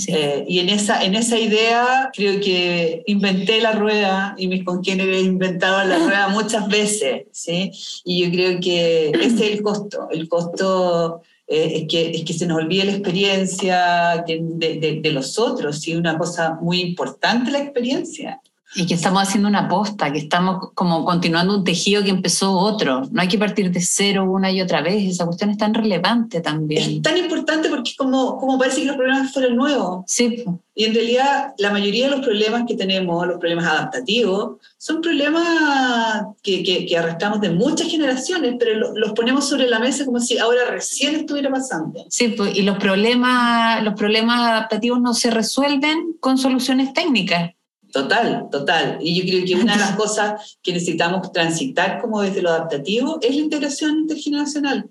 Eh, 0.08 0.44
y 0.48 0.58
en 0.58 0.68
esa, 0.70 1.04
en 1.04 1.14
esa 1.14 1.38
idea 1.38 2.10
creo 2.12 2.40
que 2.40 3.02
inventé 3.06 3.60
la 3.60 3.72
rueda 3.72 4.34
y 4.36 4.48
mis 4.48 4.64
congéneres 4.64 5.24
inventaron 5.24 5.88
la 5.88 5.98
rueda 5.98 6.28
muchas 6.30 6.68
veces, 6.68 7.26
¿sí? 7.32 7.70
Y 8.04 8.24
yo 8.24 8.30
creo 8.30 8.60
que 8.60 9.10
ese 9.20 9.46
es 9.46 9.52
el 9.52 9.62
costo, 9.62 10.08
el 10.10 10.28
costo 10.28 11.22
eh, 11.46 11.72
es, 11.76 11.88
que, 11.88 12.10
es 12.10 12.24
que 12.24 12.32
se 12.32 12.46
nos 12.46 12.58
olvide 12.58 12.84
la 12.84 12.92
experiencia 12.92 14.24
de, 14.26 14.40
de, 14.42 15.00
de 15.02 15.12
los 15.12 15.38
otros, 15.38 15.80
¿sí? 15.80 15.94
Una 15.94 16.18
cosa 16.18 16.58
muy 16.60 16.80
importante 16.80 17.50
la 17.50 17.60
experiencia. 17.60 18.40
Y 18.74 18.86
que 18.86 18.94
estamos 18.94 19.22
haciendo 19.22 19.48
una 19.48 19.60
aposta, 19.60 20.12
que 20.12 20.18
estamos 20.18 20.72
como 20.74 21.04
continuando 21.04 21.56
un 21.56 21.64
tejido 21.64 22.04
que 22.04 22.10
empezó 22.10 22.52
otro. 22.52 23.02
No 23.10 23.22
hay 23.22 23.28
que 23.28 23.38
partir 23.38 23.70
de 23.70 23.80
cero 23.80 24.30
una 24.30 24.50
y 24.50 24.60
otra 24.60 24.82
vez. 24.82 25.04
Esa 25.04 25.24
cuestión 25.24 25.50
es 25.50 25.58
tan 25.58 25.72
relevante 25.72 26.40
también. 26.40 26.82
Es 26.96 27.02
tan 27.02 27.16
importante 27.16 27.68
porque 27.70 27.92
como, 27.96 28.36
como 28.36 28.58
parece 28.58 28.82
que 28.82 28.86
los 28.86 28.96
problemas 28.96 29.32
fueron 29.32 29.56
nuevos. 29.56 30.04
Sí. 30.06 30.44
Y 30.74 30.84
en 30.84 30.94
realidad 30.94 31.54
la 31.58 31.72
mayoría 31.72 32.04
de 32.08 32.16
los 32.16 32.24
problemas 32.24 32.62
que 32.68 32.76
tenemos, 32.76 33.26
los 33.26 33.40
problemas 33.40 33.66
adaptativos, 33.66 34.58
son 34.76 35.00
problemas 35.00 36.26
que, 36.40 36.62
que, 36.62 36.96
arrastramos 36.96 37.40
de 37.40 37.50
muchas 37.50 37.88
generaciones, 37.88 38.54
pero 38.60 38.94
los 38.94 39.12
ponemos 39.12 39.48
sobre 39.48 39.68
la 39.68 39.80
mesa 39.80 40.04
como 40.04 40.20
si 40.20 40.38
ahora 40.38 40.66
recién 40.70 41.16
estuviera 41.16 41.50
pasando. 41.50 42.04
Sí, 42.08 42.28
pues, 42.28 42.56
y 42.56 42.62
los 42.62 42.78
problemas, 42.78 43.82
los 43.82 43.94
problemas 43.94 44.40
adaptativos 44.40 45.00
no 45.00 45.14
se 45.14 45.30
resuelven 45.32 46.14
con 46.20 46.38
soluciones 46.38 46.92
técnicas. 46.92 47.50
Total, 47.92 48.48
total. 48.50 48.98
Y 49.00 49.14
yo 49.14 49.24
creo 49.24 49.44
que 49.44 49.62
una 49.62 49.74
de 49.74 49.80
las 49.80 49.92
cosas 49.96 50.58
que 50.62 50.72
necesitamos 50.72 51.32
transitar 51.32 52.00
como 52.00 52.20
desde 52.20 52.42
lo 52.42 52.50
adaptativo 52.50 53.18
es 53.22 53.34
la 53.34 53.42
integración 53.42 53.98
intergeneracional. 54.00 54.88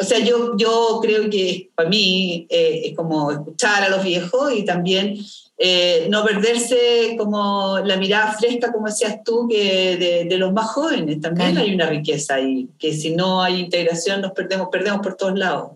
O 0.00 0.04
sea, 0.04 0.18
yo, 0.18 0.56
yo 0.56 0.98
creo 1.02 1.30
que 1.30 1.70
para 1.74 1.88
mí 1.88 2.46
eh, 2.48 2.82
es 2.86 2.96
como 2.96 3.30
escuchar 3.30 3.84
a 3.84 3.88
los 3.88 4.02
viejos 4.02 4.52
y 4.54 4.64
también 4.64 5.18
eh, 5.58 6.06
no 6.10 6.22
perderse 6.22 7.14
como 7.16 7.78
la 7.78 7.96
mirada 7.96 8.32
fresca, 8.32 8.70
como 8.70 8.88
decías 8.88 9.22
tú, 9.24 9.48
que 9.48 10.26
de, 10.28 10.38
los 10.38 10.52
más 10.52 10.66
jóvenes. 10.66 11.20
También 11.20 11.56
hay 11.56 11.74
una 11.74 11.86
riqueza 11.86 12.34
ahí, 12.34 12.68
que 12.78 12.92
si 12.92 13.14
no 13.14 13.42
hay 13.42 13.60
integración 13.60 14.20
nos 14.20 14.32
perdemos, 14.32 14.68
perdemos 14.70 15.00
por 15.00 15.14
todos 15.14 15.38
lados. 15.38 15.75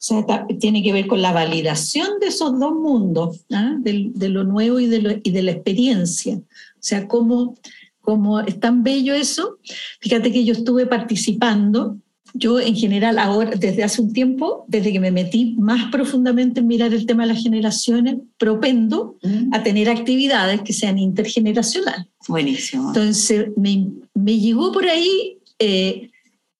O 0.00 0.02
sea, 0.02 0.46
tiene 0.58 0.82
que 0.82 0.94
ver 0.94 1.06
con 1.06 1.20
la 1.20 1.30
validación 1.30 2.08
de 2.20 2.28
esos 2.28 2.58
dos 2.58 2.72
mundos, 2.72 3.44
¿ah? 3.52 3.76
de, 3.80 4.28
lo 4.30 4.44
nuevo 4.44 4.80
y 4.80 4.86
de, 4.86 5.20
y 5.22 5.30
de, 5.30 5.42
la 5.42 5.50
experiencia. 5.50 6.36
O 6.36 6.78
sea, 6.78 7.06
cómo, 7.06 7.58
cómo 8.00 8.40
es 8.40 8.58
tan 8.58 8.82
bello 8.82 9.12
eso. 9.12 9.58
Fíjate 10.00 10.32
que 10.32 10.46
yo 10.46 10.54
estuve 10.54 10.86
participando, 10.86 11.98
yo 12.32 12.58
en 12.60 12.76
general 12.76 13.18
ahora, 13.18 13.50
desde 13.50 13.84
hace 13.84 14.00
un 14.00 14.14
tiempo, 14.14 14.64
desde 14.68 14.90
que 14.90 15.00
me 15.00 15.10
metí 15.10 15.54
más 15.58 15.90
profundamente 15.90 16.60
en 16.60 16.66
mirar 16.66 16.94
el 16.94 17.04
tema 17.04 17.24
de 17.24 17.34
las 17.34 17.42
generaciones, 17.42 18.16
propendo 18.38 19.18
mm. 19.22 19.52
a 19.52 19.62
tener 19.62 19.90
actividades 19.90 20.62
que 20.62 20.72
sean 20.72 20.96
intergeneracionales. 20.96 22.06
Buenísimo. 22.26 22.88
Entonces, 22.88 23.48
me, 23.54 23.88
me 24.14 24.38
llegó 24.38 24.72
por 24.72 24.86
ahí... 24.86 25.36
Eh, 25.58 26.09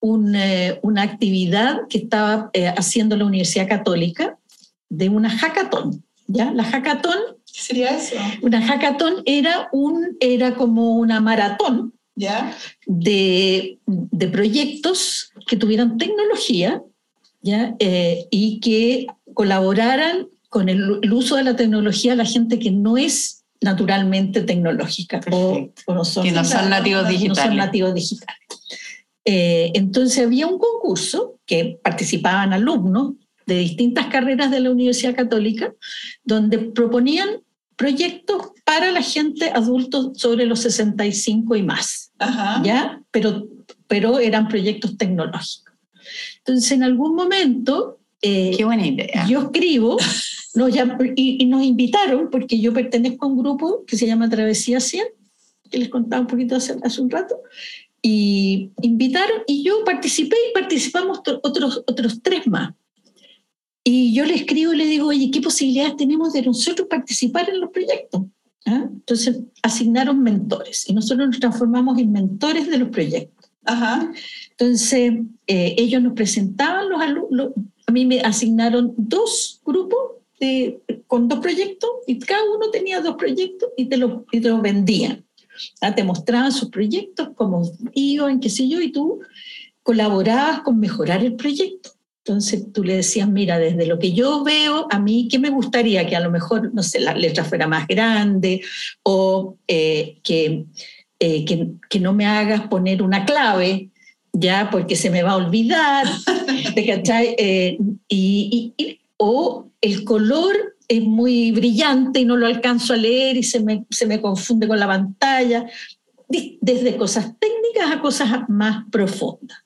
eh, 0.03 0.79
una 0.83 1.03
actividad 1.03 1.81
que 1.89 1.99
estaba 1.99 2.51
eh, 2.53 2.69
haciendo 2.69 3.17
la 3.17 3.25
Universidad 3.25 3.69
Católica 3.69 4.39
de 4.89 5.09
una 5.09 5.31
hackathon. 5.31 6.05
¿ya? 6.27 6.53
La 6.53 6.65
hackathon. 6.65 7.19
¿Qué 7.53 7.61
sería 7.61 7.97
eso? 7.97 8.17
Una 8.43 8.61
hackathon 8.67 9.23
era, 9.27 9.69
un, 9.73 10.17
era 10.21 10.55
como 10.55 10.97
una 10.97 11.21
maratón 11.21 11.95
¿Ya? 12.17 12.55
De, 12.87 13.79
de 13.87 14.29
proyectos 14.29 15.33
que 15.47 15.57
tuvieran 15.57 15.97
tecnología 15.97 16.83
¿ya? 17.41 17.75
Eh, 17.79 18.27
y 18.31 18.61
que 18.61 19.07
colaboraran 19.35 20.29
con 20.49 20.69
el, 20.69 21.13
uso 21.13 21.37
de 21.37 21.45
la 21.45 21.57
tecnología 21.57 22.13
a 22.13 22.17
la 22.17 22.25
gente 22.25 22.59
que 22.59 22.71
no 22.71 22.97
es 22.97 23.45
naturalmente 23.61 24.43
tecnológica 24.43 25.21
o, 25.31 25.71
no 25.87 26.05
son, 26.05 26.25
que 26.25 26.33
no 26.33 26.45
son 26.45 26.71
nativos 26.71 27.09
digitales. 27.09 27.39
No 27.39 27.45
son 27.45 27.57
nativos 27.57 27.95
digitales. 27.95 28.41
Eh, 29.25 29.73
entonces 29.75 30.25
había 30.25 30.47
un 30.47 30.59
concurso 30.59 31.39
que 31.47 31.79
participaban 31.83 32.53
alumnos 32.53 33.15
de 33.47 33.59
distintas 33.59 34.07
carreras 34.07 34.51
de 34.51 34.61
la 34.61 34.71
Universidad 34.71 35.15
Católica, 35.15 35.75
donde 36.25 36.59
proponían 36.59 37.29
proyectos 37.77 38.53
para 38.65 38.93
la 38.93 39.03
gente 39.03 39.51
adultos 39.51 40.11
sobre 40.15 40.47
los 40.47 40.61
65 40.61 41.57
y 41.57 41.63
más, 41.63 42.13
¿ya? 42.63 43.03
Pero, 43.11 43.49
pero 43.89 44.19
eran 44.19 44.49
proyectos 44.49 44.97
tecnológicos. 44.97 45.73
Entonces, 46.39 46.73
en 46.73 46.83
algún 46.83 47.15
momento... 47.15 47.99
Eh, 48.23 48.53
Qué 48.57 48.65
buena 48.67 48.87
idea. 48.87 49.27
Yo 49.27 49.41
escribo 49.41 49.97
y, 51.17 51.47
nos 51.47 51.63
invitaron, 51.63 52.29
porque 52.31 52.61
yo 52.61 52.73
pertenezco 52.75 53.25
a 53.25 53.29
un 53.29 53.39
grupo 53.39 53.85
que 53.87 53.97
se 53.97 54.07
llama 54.07 54.29
Travesía 54.29 54.79
100, 54.79 55.07
que 55.71 55.79
les 55.79 55.89
contaba 55.89 56.21
un 56.21 56.29
poquito 56.29 56.57
hace, 56.57 56.77
hace 56.83 57.01
un 57.01 57.09
rato, 57.09 57.37
y 58.03 58.71
invitaron 58.83 59.43
y 59.47 59.63
yo 59.63 59.85
participé 59.85 60.37
y 60.51 60.55
participamos 60.55 61.21
otros, 61.43 61.85
otros 61.87 62.23
tres 62.23 62.47
más. 62.47 62.73
Y 63.85 64.15
yo 64.15 64.25
le 64.25 64.35
escribo 64.35 64.73
y 64.73 64.77
le 64.77 64.87
digo, 64.87 65.09
oye, 65.09 65.31
¿qué 65.31 65.41
posibilidades 65.41 65.97
tenemos 65.97 66.33
de 66.33 66.43
nosotros 66.43 66.87
participar 66.89 67.49
en 67.49 67.61
los 67.61 67.71
proyectos? 67.71 68.23
¿Ah? 68.67 68.89
Entonces 68.91 69.41
asignaron 69.63 70.23
mentores 70.23 70.89
y 70.89 70.93
nosotros 70.93 71.29
nos 71.29 71.41
transformamos 71.41 71.99
en 71.99 72.13
mentores 72.13 72.71
de 72.71 72.79
los 72.79 72.91
proyectos. 72.91 73.51
Ajá. 73.65 74.13
Entonces 74.51 75.13
eh, 75.47 75.75
ellos 75.79 76.03
nos 76.03 76.13
presentaban 76.13 76.89
los 76.89 77.01
alumnos, 77.01 77.53
a 77.87 77.93
mí 77.93 78.07
me 78.07 78.21
asignaron 78.21 78.95
dos 78.97 79.61
grupos 79.65 79.99
de, 80.39 80.81
con 81.07 81.29
dos 81.29 81.41
proyectos 81.41 81.91
y 82.07 82.19
cada 82.19 82.43
uno 82.45 82.71
tenía 82.71 83.01
dos 83.01 83.17
proyectos 83.17 83.71
y 83.77 83.87
te 83.87 83.97
los 83.97 84.23
y 84.31 84.41
te 84.41 84.49
lo 84.49 84.61
vendían. 84.61 85.25
Ah, 85.81 85.95
te 85.95 86.05
mostraban 86.05 86.53
sus 86.53 86.71
proyectos, 86.71 87.31
cómo 87.35 87.71
iban, 87.95 88.41
qué 88.41 88.51
sé 88.51 88.69
yo, 88.69 88.81
y 88.81 88.93
tú 88.93 89.21
colaborabas 89.83 90.61
con 90.61 90.79
mejorar 90.79 91.25
el 91.25 91.35
proyecto. 91.35 91.91
Entonces 92.25 92.73
tú 92.73 92.85
le 92.85 92.97
decías, 92.97 93.29
mira, 93.29 93.59
desde 93.59 93.87
lo 93.87 93.99
que 93.99 94.13
yo 94.13 94.45
veo, 94.45 94.87
a 94.91 94.99
mí, 94.99 95.27
¿qué 95.31 95.39
me 95.39 95.51
gustaría? 95.51 96.07
Que 96.07 96.17
a 96.17 96.21
lo 96.21 96.31
mejor, 96.31 96.73
no 96.75 96.83
sé, 96.83 97.01
la 97.01 97.15
letra 97.15 97.45
fuera 97.45 97.67
más 97.67 97.87
grande 97.89 98.63
o 99.03 99.57
eh, 99.67 100.19
que, 100.23 100.67
eh, 101.19 101.45
que, 101.45 101.69
que, 101.89 101.99
no 101.99 102.13
me 102.13 102.27
hagas 102.27 102.69
poner 102.69 103.03
una 103.03 103.25
clave, 103.25 103.89
ya, 104.33 104.69
porque 104.71 104.97
se 104.97 105.11
me 105.11 105.23
va 105.23 105.33
a 105.33 105.37
olvidar, 105.37 106.07
eh, 106.77 107.79
y, 108.09 108.75
y, 108.77 109.01
o 109.17 109.67
el 109.81 110.05
color 110.05 110.77
es 110.91 111.05
muy 111.05 111.53
brillante 111.53 112.19
y 112.19 112.25
no 112.25 112.37
lo 112.37 112.47
alcanzo 112.47 112.95
a 112.95 112.97
leer 112.97 113.37
y 113.37 113.45
se 113.45 113.61
me, 113.61 113.87
se 113.91 114.07
me 114.07 114.21
confunde 114.21 114.67
con 114.67 114.81
la 114.81 114.89
pantalla, 114.89 115.65
desde 116.29 116.97
cosas 116.97 117.33
técnicas 117.39 117.93
a 117.93 118.01
cosas 118.01 118.49
más 118.49 118.85
profundas. 118.91 119.59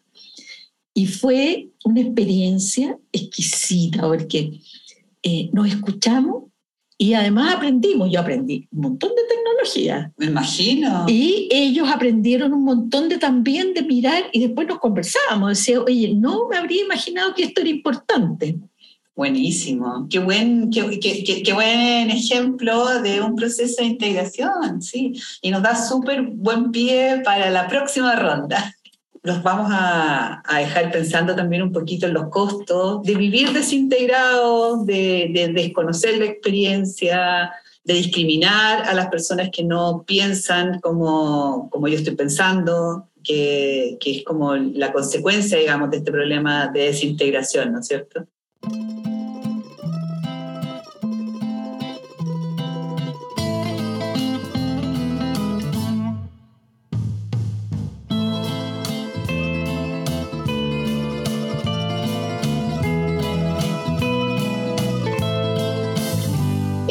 Y 0.92 1.06
fue 1.06 1.70
una 1.82 2.02
experiencia 2.02 2.98
exquisita 3.10 4.02
porque 4.02 4.60
eh, 5.22 5.48
nos 5.54 5.68
escuchamos 5.68 6.44
y 6.98 7.14
además 7.14 7.54
aprendimos. 7.54 8.10
Yo 8.12 8.20
aprendí 8.20 8.68
un 8.70 8.82
montón 8.82 9.10
de 9.16 9.22
tecnología. 9.34 10.12
Me 10.18 10.26
imagino. 10.26 11.06
Y 11.08 11.48
ellos 11.50 11.88
aprendieron 11.90 12.52
un 12.52 12.64
montón 12.64 13.08
de 13.08 13.16
también 13.16 13.72
de 13.72 13.82
mirar 13.82 14.24
y 14.30 14.40
después 14.40 14.68
nos 14.68 14.78
conversábamos. 14.78 15.48
Decía, 15.48 15.80
oye, 15.80 16.14
no 16.14 16.48
me 16.48 16.58
habría 16.58 16.84
imaginado 16.84 17.34
que 17.34 17.44
esto 17.44 17.62
era 17.62 17.70
importante. 17.70 18.58
Buenísimo, 19.16 20.08
qué 20.10 20.18
buen, 20.18 20.70
qué, 20.70 20.98
qué, 20.98 21.42
qué, 21.44 21.52
buen 21.52 22.10
ejemplo 22.10 23.00
de 23.00 23.20
un 23.20 23.36
proceso 23.36 23.80
de 23.80 23.90
integración, 23.90 24.82
sí, 24.82 25.12
y 25.40 25.52
nos 25.52 25.62
da 25.62 25.76
súper 25.76 26.22
buen 26.22 26.72
pie 26.72 27.22
para 27.24 27.48
la 27.50 27.68
próxima 27.68 28.16
ronda. 28.16 28.74
Los 29.22 29.40
vamos 29.44 29.68
a, 29.70 30.42
a, 30.44 30.58
dejar 30.58 30.90
pensando 30.90 31.36
también 31.36 31.62
un 31.62 31.70
poquito 31.70 32.08
en 32.08 32.14
los 32.14 32.28
costos 32.28 33.04
de 33.04 33.14
vivir 33.14 33.52
desintegrados, 33.52 34.84
de, 34.84 35.30
de, 35.32 35.48
desconocer 35.52 36.18
la 36.18 36.24
experiencia, 36.24 37.52
de 37.84 37.94
discriminar 37.94 38.82
a 38.82 38.94
las 38.94 39.06
personas 39.06 39.48
que 39.52 39.62
no 39.62 40.02
piensan 40.04 40.80
como, 40.80 41.70
como 41.70 41.86
yo 41.86 41.98
estoy 41.98 42.16
pensando, 42.16 43.10
que, 43.22 43.96
que 44.00 44.18
es 44.18 44.24
como 44.24 44.56
la 44.56 44.92
consecuencia, 44.92 45.56
digamos, 45.56 45.90
de 45.92 45.98
este 45.98 46.10
problema 46.10 46.66
de 46.66 46.86
desintegración, 46.86 47.72
¿no 47.72 47.78
es 47.78 47.86
cierto? 47.86 48.26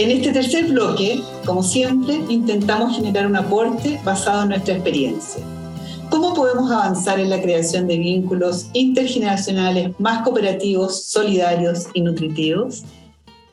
En 0.03 0.11
este 0.11 0.33
tercer 0.33 0.65
bloque, 0.65 1.21
como 1.45 1.63
siempre, 1.63 2.19
intentamos 2.27 2.97
generar 2.97 3.25
un 3.25 3.37
aporte 3.37 4.01
basado 4.03 4.43
en 4.43 4.49
nuestra 4.49 4.73
experiencia. 4.73 5.41
¿Cómo 6.09 6.33
podemos 6.33 6.69
avanzar 6.69 7.21
en 7.21 7.29
la 7.29 7.41
creación 7.41 7.87
de 7.87 7.95
vínculos 7.95 8.67
intergeneracionales 8.73 9.97
más 10.01 10.23
cooperativos, 10.23 11.05
solidarios 11.05 11.87
y 11.93 12.01
nutritivos? 12.01 12.83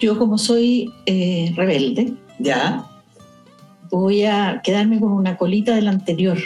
Yo 0.01 0.19
como 0.19 0.39
soy 0.39 0.93
eh, 1.07 1.53
rebelde, 1.55 2.15
¿ya? 2.41 2.85
Voy 3.89 4.25
a 4.25 4.61
quedarme 4.65 4.99
con 4.99 5.13
una 5.13 5.37
colita 5.37 5.77
del 5.77 5.87
anterior. 5.87 6.39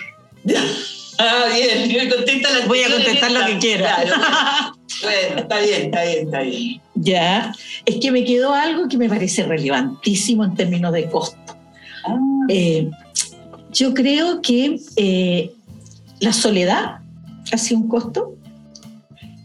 Ah, 1.16 1.44
bien, 1.54 2.08
Voy 2.66 2.80
a 2.80 2.90
contestar 2.90 3.30
lo 3.30 3.46
que 3.46 3.58
quiera. 3.58 4.04
bueno, 5.02 5.40
está 5.40 5.60
bien, 5.60 5.82
está 5.82 6.04
bien, 6.04 6.18
está 6.24 6.40
bien. 6.40 6.80
Ya, 6.94 7.54
es 7.84 7.96
que 7.96 8.10
me 8.10 8.24
quedó 8.24 8.52
algo 8.54 8.88
que 8.88 8.96
me 8.96 9.08
parece 9.08 9.42
relevantísimo 9.44 10.44
en 10.44 10.54
términos 10.54 10.92
de 10.92 11.08
costo. 11.08 11.56
Ah. 12.06 12.18
Eh, 12.48 12.90
yo 13.72 13.92
creo 13.92 14.40
que 14.40 14.78
eh, 14.96 15.52
la 16.20 16.32
soledad 16.32 16.98
ha 17.52 17.58
sido 17.58 17.80
un 17.80 17.88
costo. 17.88 18.36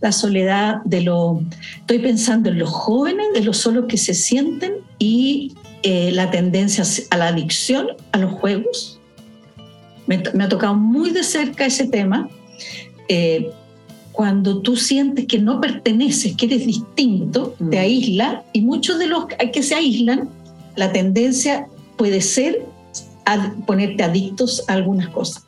La 0.02 0.12
soledad 0.12 0.78
de 0.86 1.02
lo. 1.02 1.42
Estoy 1.80 2.00
pensando 2.00 2.50
en 2.50 2.60
los 2.60 2.70
jóvenes, 2.70 3.28
de 3.34 3.42
los 3.42 3.58
solos 3.58 3.86
que 3.90 3.98
se 3.98 4.14
sienten 4.14 4.76
y 4.98 5.54
eh, 5.84 6.12
la 6.14 6.32
tendencia 6.32 6.84
a 7.10 7.18
la 7.18 7.28
adicción 7.30 7.88
a 8.12 8.18
los 8.18 8.32
juegos. 8.34 9.00
Me, 10.08 10.16
ha 10.16 10.50
tocado 10.50 10.76
muy 10.76 11.12
de 11.12 11.24
cerca 11.24 11.66
ese 11.66 11.88
tema. 11.88 12.30
Eh, 13.08 13.52
cuando 14.20 14.60
tú 14.60 14.76
sientes 14.76 15.28
que 15.28 15.40
no 15.40 15.62
perteneces, 15.62 16.36
que 16.36 16.48
eres 16.48 16.66
distinto, 16.66 17.56
te 17.58 17.78
mm. 17.78 17.80
aísla 17.80 18.44
y 18.52 18.60
muchos 18.60 19.00
de 19.00 19.08
los 19.08 19.28
que 19.28 19.64
se 19.64 19.76
aíslan, 19.76 20.28
la 20.76 20.92
tendencia 20.92 21.68
puede 21.96 22.20
ser 22.20 22.66
a 23.26 23.54
ponerte 23.66 24.04
adictos 24.04 24.66
a 24.68 24.74
algunas 24.74 25.08
cosas. 25.08 25.48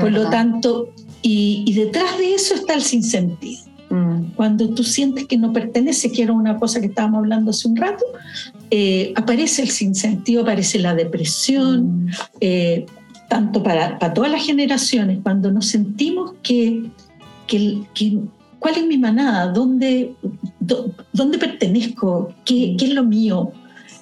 Por 0.00 0.10
lo 0.10 0.30
tanto, 0.30 0.88
y, 1.20 1.70
detrás 1.74 2.16
de 2.16 2.32
eso 2.32 2.54
está 2.54 2.72
el 2.72 2.80
sinsentido. 2.80 3.60
Mm. 3.90 4.36
Cuando 4.36 4.70
tú 4.70 4.82
sientes 4.82 5.26
que 5.26 5.36
no 5.36 5.52
pertenece, 5.52 6.10
que 6.10 6.22
era 6.22 6.32
una 6.32 6.58
cosa 6.58 6.80
que 6.80 6.86
estábamos 6.86 7.18
hablando 7.18 7.50
hace 7.50 7.68
un 7.68 7.76
rato, 7.76 8.06
eh, 8.70 9.12
aparece 9.16 9.60
el 9.60 9.68
sinsentido, 9.68 10.44
aparece 10.44 10.78
la 10.78 10.94
depresión, 10.94 12.06
mm. 12.06 12.10
eh, 12.40 12.86
tanto 13.28 13.62
para, 13.62 13.98
para, 13.98 14.14
todas 14.14 14.30
las 14.30 14.46
generaciones, 14.46 15.18
cuando 15.22 15.52
nos 15.52 15.66
sentimos 15.66 16.32
que, 16.42 16.88
que, 17.50 18.18
¿cuál 18.58 18.76
es 18.76 18.86
mi 18.86 18.96
manada? 18.96 19.48
¿Dónde, 19.48 20.14
dónde 21.12 21.38
pertenezco? 21.38 22.32
¿Qué, 22.44 22.76
¿Qué, 22.78 22.86
es 22.86 22.94
lo 22.94 23.04
mío? 23.04 23.52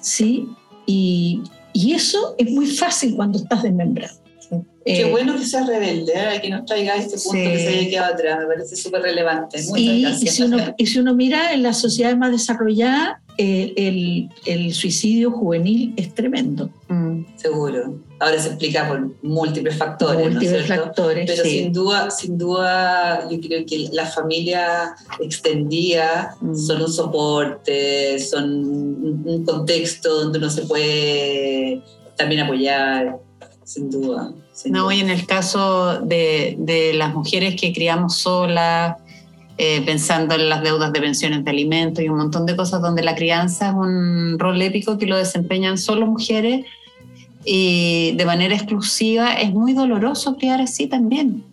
¿Sí? 0.01 0.47
Y, 0.85 1.41
y 1.73 1.93
eso 1.93 2.35
es 2.37 2.49
muy 2.51 2.67
fácil 2.67 3.15
cuando 3.15 3.39
estás 3.39 3.63
desmembrado. 3.63 4.17
Qué 4.85 5.01
eh, 5.01 5.11
bueno 5.11 5.37
que 5.37 5.45
seas 5.45 5.67
rebelde, 5.67 6.13
¿eh? 6.15 6.41
que 6.41 6.49
nos 6.49 6.65
traiga 6.65 6.95
este 6.95 7.17
punto 7.17 7.37
que 7.37 7.59
se 7.59 7.67
haya 7.67 7.89
quedado 7.89 8.13
atrás, 8.13 8.39
me 8.39 8.45
parece 8.47 8.75
súper 8.75 9.03
relevante. 9.03 9.59
y, 9.75 10.05
si 10.15 10.43
uno, 10.43 10.57
y, 10.77 10.85
si 10.87 10.99
uno, 10.99 11.13
mira 11.13 11.53
en 11.53 11.61
las 11.61 11.79
sociedades 11.79 12.17
más 12.17 12.31
desarrolladas, 12.31 13.17
eh, 13.37 13.73
el, 13.75 14.29
el, 14.45 14.73
suicidio 14.73 15.31
juvenil 15.31 15.93
es 15.95 16.13
tremendo. 16.15 16.71
Mm, 16.87 17.21
seguro. 17.35 17.99
Ahora 18.19 18.37
se 18.39 18.49
explica 18.49 18.87
por 18.87 19.11
múltiples 19.21 19.77
factores. 19.77 20.31
Múltiples 20.31 20.67
factores. 20.67 21.29
Pero 21.29 21.43
sin 21.43 21.71
duda, 21.71 22.11
sin 22.11 22.37
duda, 22.37 23.27
yo 23.29 23.39
creo 23.39 23.65
que 23.65 23.89
la 23.93 24.05
familia 24.05 24.93
extendida 25.19 26.35
mm. 26.41 26.55
son 26.55 26.81
un 26.81 26.91
soporte, 26.91 28.19
son 28.19 29.23
un 29.25 29.45
contexto 29.45 30.23
donde 30.23 30.39
uno 30.39 30.49
se 30.49 30.63
puede 30.63 31.81
también 32.17 32.41
apoyar 32.41 33.17
sin 33.63 33.89
duda. 33.89 34.33
no, 34.65 34.91
y 34.91 34.99
en 34.99 35.09
el 35.09 35.25
caso 35.25 36.01
de, 36.01 36.55
de, 36.59 36.93
las 36.93 37.13
mujeres 37.13 37.55
que 37.55 37.71
criamos 37.71 38.17
solas, 38.17 38.97
eh, 39.57 39.81
pensando 39.85 40.35
en 40.35 40.49
las 40.49 40.63
deudas 40.63 40.91
de 40.91 41.01
pensiones 41.01 41.43
de 41.43 41.51
alimentos 41.51 42.03
y 42.03 42.09
un 42.09 42.17
montón 42.17 42.45
de 42.45 42.55
cosas 42.55 42.81
donde 42.81 43.03
la 43.03 43.13
crianza 43.13 43.67
es 43.69 43.73
un 43.73 44.39
rol 44.39 44.61
épico 44.61 44.97
que 44.97 45.05
lo 45.05 45.17
desempeñan 45.17 45.77
solo 45.77 46.07
mujeres 46.07 46.65
y 47.45 48.13
de 48.15 48.25
manera 48.25 48.55
exclusiva, 48.55 49.33
es 49.33 49.53
muy 49.53 49.73
doloroso 49.73 50.35
criar 50.37 50.61
así 50.61 50.87
también. 50.87 51.43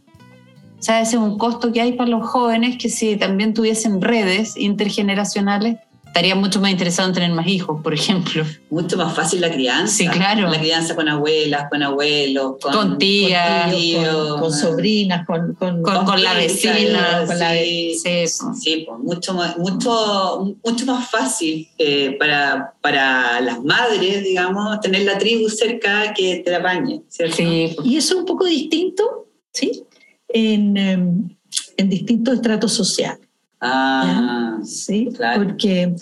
O 0.78 0.82
sea, 0.82 1.00
ese 1.00 1.16
es 1.16 1.22
un 1.22 1.38
costo 1.38 1.72
que 1.72 1.80
hay 1.80 1.92
para 1.92 2.10
los 2.10 2.26
jóvenes 2.26 2.76
que 2.76 2.88
si 2.88 3.16
también 3.16 3.54
tuviesen 3.54 4.00
redes 4.02 4.56
intergeneracionales, 4.56 5.78
estaría 6.16 6.34
mucho 6.34 6.62
más 6.62 6.70
interesado 6.70 7.08
en 7.08 7.14
tener 7.14 7.30
más 7.32 7.46
hijos, 7.46 7.82
por 7.82 7.92
ejemplo. 7.92 8.42
Mucho 8.70 8.96
más 8.96 9.14
fácil 9.14 9.42
la 9.42 9.52
crianza. 9.52 9.94
Sí, 9.94 10.08
claro. 10.08 10.48
La 10.48 10.58
crianza 10.58 10.96
con 10.96 11.10
abuelas, 11.10 11.66
con 11.68 11.82
abuelos, 11.82 12.54
con, 12.62 12.96
tías, 12.96 13.70
con, 14.40 14.50
sobrinas, 14.50 15.26
con, 15.26 15.54
con, 15.54 16.22
la 16.22 16.32
vecina. 16.32 17.24
Con 17.26 17.38
la, 17.38 17.52
sí, 17.52 17.98
sí, 17.98 18.86
pues, 18.88 18.98
mucho, 19.02 19.34
más, 19.34 19.58
mucho, 19.58 20.56
mucho 20.64 20.86
más 20.86 21.10
fácil 21.10 21.68
eh, 21.76 22.16
para, 22.18 22.72
para 22.80 23.42
las 23.42 23.62
madres, 23.62 24.24
digamos, 24.24 24.80
tener 24.80 25.02
la 25.02 25.18
tribu 25.18 25.50
cerca 25.50 26.14
que 26.14 26.36
te 26.36 26.50
la 26.50 26.60
bañe, 26.60 27.02
¿cierto? 27.08 27.36
Sí. 27.36 27.76
Y 27.84 27.98
eso 27.98 28.14
es 28.14 28.20
un 28.20 28.24
poco 28.24 28.46
distinto, 28.46 29.26
¿sí? 29.52 29.84
En, 30.28 30.78
em, 30.78 31.28
en 31.76 31.88
distintos 31.90 32.36
estratos 32.36 32.72
sociales. 32.72 33.25
Ah, 33.68 34.58
sí, 34.62 35.08
porque 35.36 35.94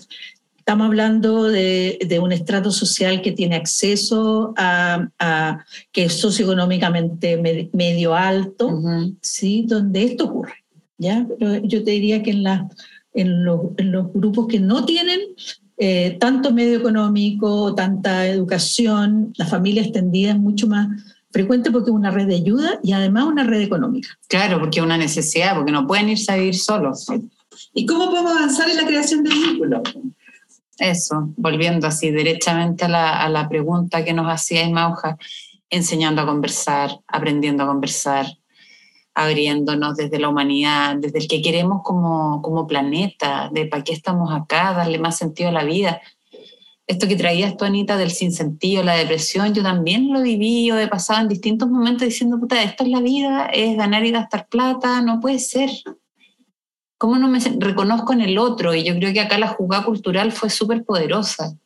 estamos 0.58 0.86
hablando 0.86 1.44
de, 1.44 2.18
un 2.22 2.32
estrato 2.32 2.70
social 2.70 3.20
que 3.20 3.32
tiene 3.32 3.56
acceso 3.56 4.54
a, 4.56 5.64
que 5.92 6.04
es 6.04 6.20
socioeconómicamente 6.20 7.68
medio 7.72 8.14
alto, 8.14 8.80
¿sí? 9.20 9.64
donde 9.68 10.04
esto 10.04 10.24
ocurre. 10.24 10.64
¿ya? 10.98 11.26
Pero 11.38 11.56
yo 11.64 11.84
te 11.84 11.90
diría 11.90 12.22
que 12.22 12.30
en, 12.30 12.42
la, 12.44 12.68
en, 13.12 13.44
los, 13.44 13.60
grupos 14.14 14.46
que 14.48 14.60
no 14.60 14.84
tienen 14.84 15.20
eh, 15.76 16.16
tanto 16.20 16.52
medio 16.52 16.78
económico, 16.78 17.74
tanta 17.74 18.26
educación, 18.26 19.32
la 19.36 19.46
familia 19.46 19.82
extendida 19.82 20.30
es 20.30 20.38
mucho 20.38 20.66
más 20.66 20.88
frecuente 21.30 21.70
porque 21.70 21.90
es 21.90 21.96
una 21.96 22.10
red 22.10 22.28
de 22.28 22.36
ayuda 22.36 22.78
y 22.82 22.92
además 22.92 23.24
una 23.24 23.44
red 23.44 23.60
económica. 23.60 24.08
Claro, 24.28 24.60
porque 24.60 24.78
es 24.78 24.84
una 24.84 24.96
necesidad, 24.96 25.56
porque 25.56 25.72
no 25.72 25.86
pueden 25.86 26.08
irse 26.08 26.32
a 26.32 26.36
vivir 26.36 26.56
solos. 26.56 27.06
¿Y 27.74 27.86
cómo 27.86 28.06
podemos 28.06 28.36
avanzar 28.36 28.70
en 28.70 28.76
la 28.76 28.86
creación 28.86 29.24
de 29.24 29.30
vínculos? 29.30 29.82
Eso, 30.78 31.32
volviendo 31.36 31.86
así 31.86 32.10
directamente 32.10 32.84
a 32.84 32.88
la, 32.88 33.20
a 33.20 33.28
la 33.28 33.48
pregunta 33.48 34.04
que 34.04 34.12
nos 34.12 34.26
hacía 34.26 34.68
Mauja, 34.68 35.18
enseñando 35.70 36.22
a 36.22 36.26
conversar, 36.26 37.00
aprendiendo 37.08 37.64
a 37.64 37.66
conversar, 37.66 38.26
abriéndonos 39.14 39.96
desde 39.96 40.18
la 40.18 40.28
humanidad, 40.28 40.96
desde 40.96 41.18
el 41.18 41.28
que 41.28 41.42
queremos 41.42 41.82
como, 41.82 42.42
como 42.42 42.66
planeta, 42.66 43.48
de 43.52 43.66
para 43.66 43.84
qué 43.84 43.92
estamos 43.92 44.32
acá, 44.32 44.72
darle 44.72 44.98
más 44.98 45.16
sentido 45.16 45.50
a 45.50 45.52
la 45.52 45.64
vida. 45.64 46.00
Esto 46.86 47.08
que 47.08 47.16
traías 47.16 47.56
tú, 47.56 47.64
Anita, 47.64 47.96
del 47.96 48.10
sinsentido, 48.10 48.82
la 48.82 48.96
depresión, 48.96 49.54
yo 49.54 49.62
también 49.62 50.12
lo 50.12 50.20
viví, 50.20 50.66
yo 50.66 50.78
he 50.78 50.88
pasado 50.88 51.22
en 51.22 51.28
distintos 51.28 51.68
momentos 51.70 52.06
diciendo, 52.06 52.38
puta, 52.38 52.62
esto 52.62 52.84
es 52.84 52.90
la 52.90 53.00
vida, 53.00 53.46
es 53.46 53.76
ganar 53.76 54.04
y 54.04 54.10
gastar 54.10 54.48
plata, 54.48 55.00
no 55.00 55.20
puede 55.20 55.38
ser. 55.38 55.70
¿Cómo 56.98 57.18
no 57.18 57.28
me 57.28 57.38
reconozco 57.58 58.12
en 58.12 58.20
el 58.20 58.38
otro? 58.38 58.74
Y 58.74 58.84
yo 58.84 58.94
creo 58.94 59.12
que 59.12 59.20
acá 59.20 59.38
la 59.38 59.48
jugada 59.48 59.84
cultural 59.84 60.32
fue 60.32 60.50
súper 60.50 60.84
poderosa, 60.84 61.56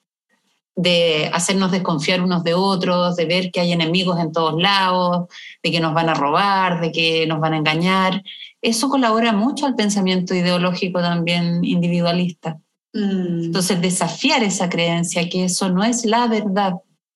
de 0.75 1.31
hacernos 1.33 1.73
desconfiar 1.73 2.23
unos 2.23 2.45
de 2.45 2.55
otros, 2.55 3.17
de 3.17 3.27
ver 3.27 3.51
que 3.51 3.61
hay 3.61 3.73
enemigos 3.73 4.19
en 4.21 4.33
todos 4.33 4.61
lados, 4.61 5.29
de 5.63 5.71
que 5.71 5.81
nos 5.81 5.93
van 5.93 6.09
a 6.09 6.15
robar, 6.15 6.81
de 6.81 6.93
que 6.93 7.27
nos 7.27 7.41
van 7.41 7.55
a 7.55 7.59
engañar. 7.59 8.23
Eso 8.63 8.89
colabora 8.89 9.33
mucho 9.33 9.67
al 9.67 9.75
pensamiento 9.75 10.35
ideológico 10.35 11.01
también 11.01 11.65
individualista. 11.65 12.59
Mm. 12.93 13.45
Entonces, 13.45 13.81
desafiar 13.81 14.43
esa 14.43 14.69
creencia 14.69 15.29
que 15.29 15.45
eso 15.45 15.69
no 15.69 15.85
es 15.85 16.05
la 16.05 16.27
verdad. 16.27 16.75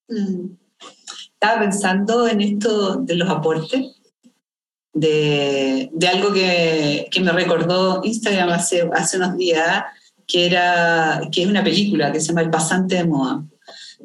Mm. 0.08 0.56
Estaba 1.32 1.60
pensando 1.60 2.28
en 2.28 2.40
esto 2.40 2.96
de 2.96 3.16
los 3.16 3.28
aportes 3.28 4.01
de, 4.92 5.90
de 5.92 6.08
algo 6.08 6.32
que, 6.32 7.08
que, 7.10 7.20
me 7.20 7.32
recordó 7.32 8.02
Instagram 8.04 8.50
hace, 8.50 8.88
hace 8.94 9.16
unos 9.16 9.36
días, 9.36 9.84
que, 10.26 10.46
era, 10.46 11.20
que 11.30 11.42
es 11.42 11.48
una 11.48 11.64
película 11.64 12.12
que 12.12 12.20
se 12.20 12.28
llama 12.28 12.42
El 12.42 12.50
pasante 12.50 12.96
de 12.96 13.04
moda. 13.04 13.42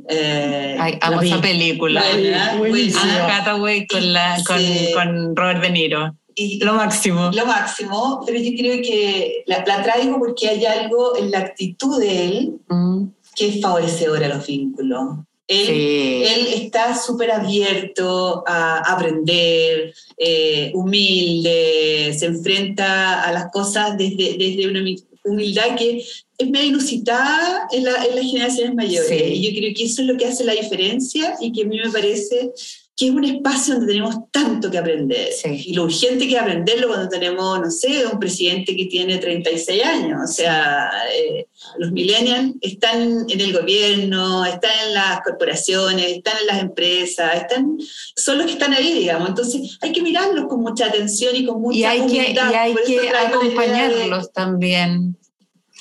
Eh, 0.09 0.77
Ay, 0.79 0.97
amo 1.01 1.21
esa 1.21 1.41
película. 1.41 2.01
Anne 2.01 3.87
con, 3.87 4.13
la, 4.13 4.37
con, 4.45 4.61
con, 4.93 5.35
Robert 5.35 5.61
De 5.61 5.69
Niro. 5.71 6.15
Y, 6.35 6.63
lo 6.63 6.73
máximo. 6.75 7.31
Lo 7.33 7.45
máximo, 7.47 8.21
pero 8.25 8.39
yo 8.39 8.51
creo 8.55 8.81
que 8.81 9.43
la, 9.47 9.63
la 9.65 9.81
traigo 9.81 10.19
porque 10.19 10.47
hay 10.47 10.65
algo 10.65 11.17
en 11.17 11.31
la 11.31 11.39
actitud 11.39 11.99
de 11.99 12.25
él 12.25 12.53
mm. 12.69 13.05
que 13.35 13.47
es 13.47 13.61
favorecedora 13.61 14.27
a 14.27 14.29
los 14.29 14.45
vínculos. 14.45 15.26
Él, 15.47 16.47
está 16.53 16.97
súper 16.97 17.31
abierto 17.31 18.43
a 18.45 18.79
aprender, 18.79 19.93
eh, 20.17 20.71
humilde, 20.73 22.13
se 22.17 22.25
enfrenta 22.25 23.23
a 23.23 23.31
las 23.31 23.49
cosas 23.51 23.97
desde, 23.97 24.37
desde 24.37 24.67
una 24.67 24.81
humildad 25.23 25.75
que 25.77 26.03
es 26.37 26.49
medio 26.49 26.67
inusitada 26.67 27.67
en, 27.71 27.85
la, 27.85 28.03
en 28.05 28.15
las 28.15 28.25
generaciones 28.25 28.75
mayores. 28.75 29.21
Y 29.25 29.41
yo 29.41 29.57
creo 29.57 29.73
que 29.73 29.83
eso 29.85 30.01
es 30.01 30.07
lo 30.07 30.17
que 30.17 30.25
hace 30.25 30.43
la 30.43 30.53
diferencia 30.53 31.35
y 31.39 31.51
que 31.51 31.63
a 31.63 31.65
mí 31.65 31.79
me 31.79 31.91
parece 31.91 32.51
que 32.97 33.05
es 33.05 33.11
un 33.11 33.23
espacio 33.23 33.75
donde 33.75 33.93
tenemos 33.93 34.15
tanto 34.31 34.71
que 34.71 34.79
aprender. 34.79 35.29
Y 35.45 35.73
lo 35.73 35.83
urgente 35.83 36.27
que 36.27 36.33
es 36.33 36.41
aprenderlo 36.41 36.87
cuando 36.87 37.07
tenemos, 37.07 37.61
no 37.61 37.69
sé, 37.69 38.07
un 38.11 38.19
presidente 38.19 38.75
que 38.75 38.85
tiene 38.85 39.19
36 39.19 39.83
años. 39.85 40.19
O 40.23 40.27
sea, 40.27 40.89
eh, 41.13 41.45
los 41.77 41.91
millennials 41.91 42.55
están 42.59 43.27
en 43.29 43.39
el 43.39 43.53
gobierno, 43.53 44.43
están 44.45 44.71
en 44.87 44.95
las 44.95 45.21
corporaciones, 45.21 46.07
están 46.07 46.37
en 46.41 46.47
las 46.47 46.59
empresas, 46.59 47.35
están, 47.35 47.77
son 48.15 48.39
los 48.39 48.47
que 48.47 48.53
están 48.53 48.73
ahí, 48.73 48.93
digamos. 48.93 49.29
Entonces 49.29 49.77
hay 49.79 49.91
que 49.91 50.01
mirarlos 50.01 50.47
con 50.47 50.61
mucha 50.61 50.87
atención 50.87 51.35
y 51.35 51.45
con 51.45 51.61
mucha 51.61 51.77
y 51.77 51.83
hay 51.83 52.07
Que, 52.07 52.31
y 52.31 52.55
hay 52.55 52.75
que 52.83 53.09
acompañarlos 53.09 54.33
también. 54.33 55.16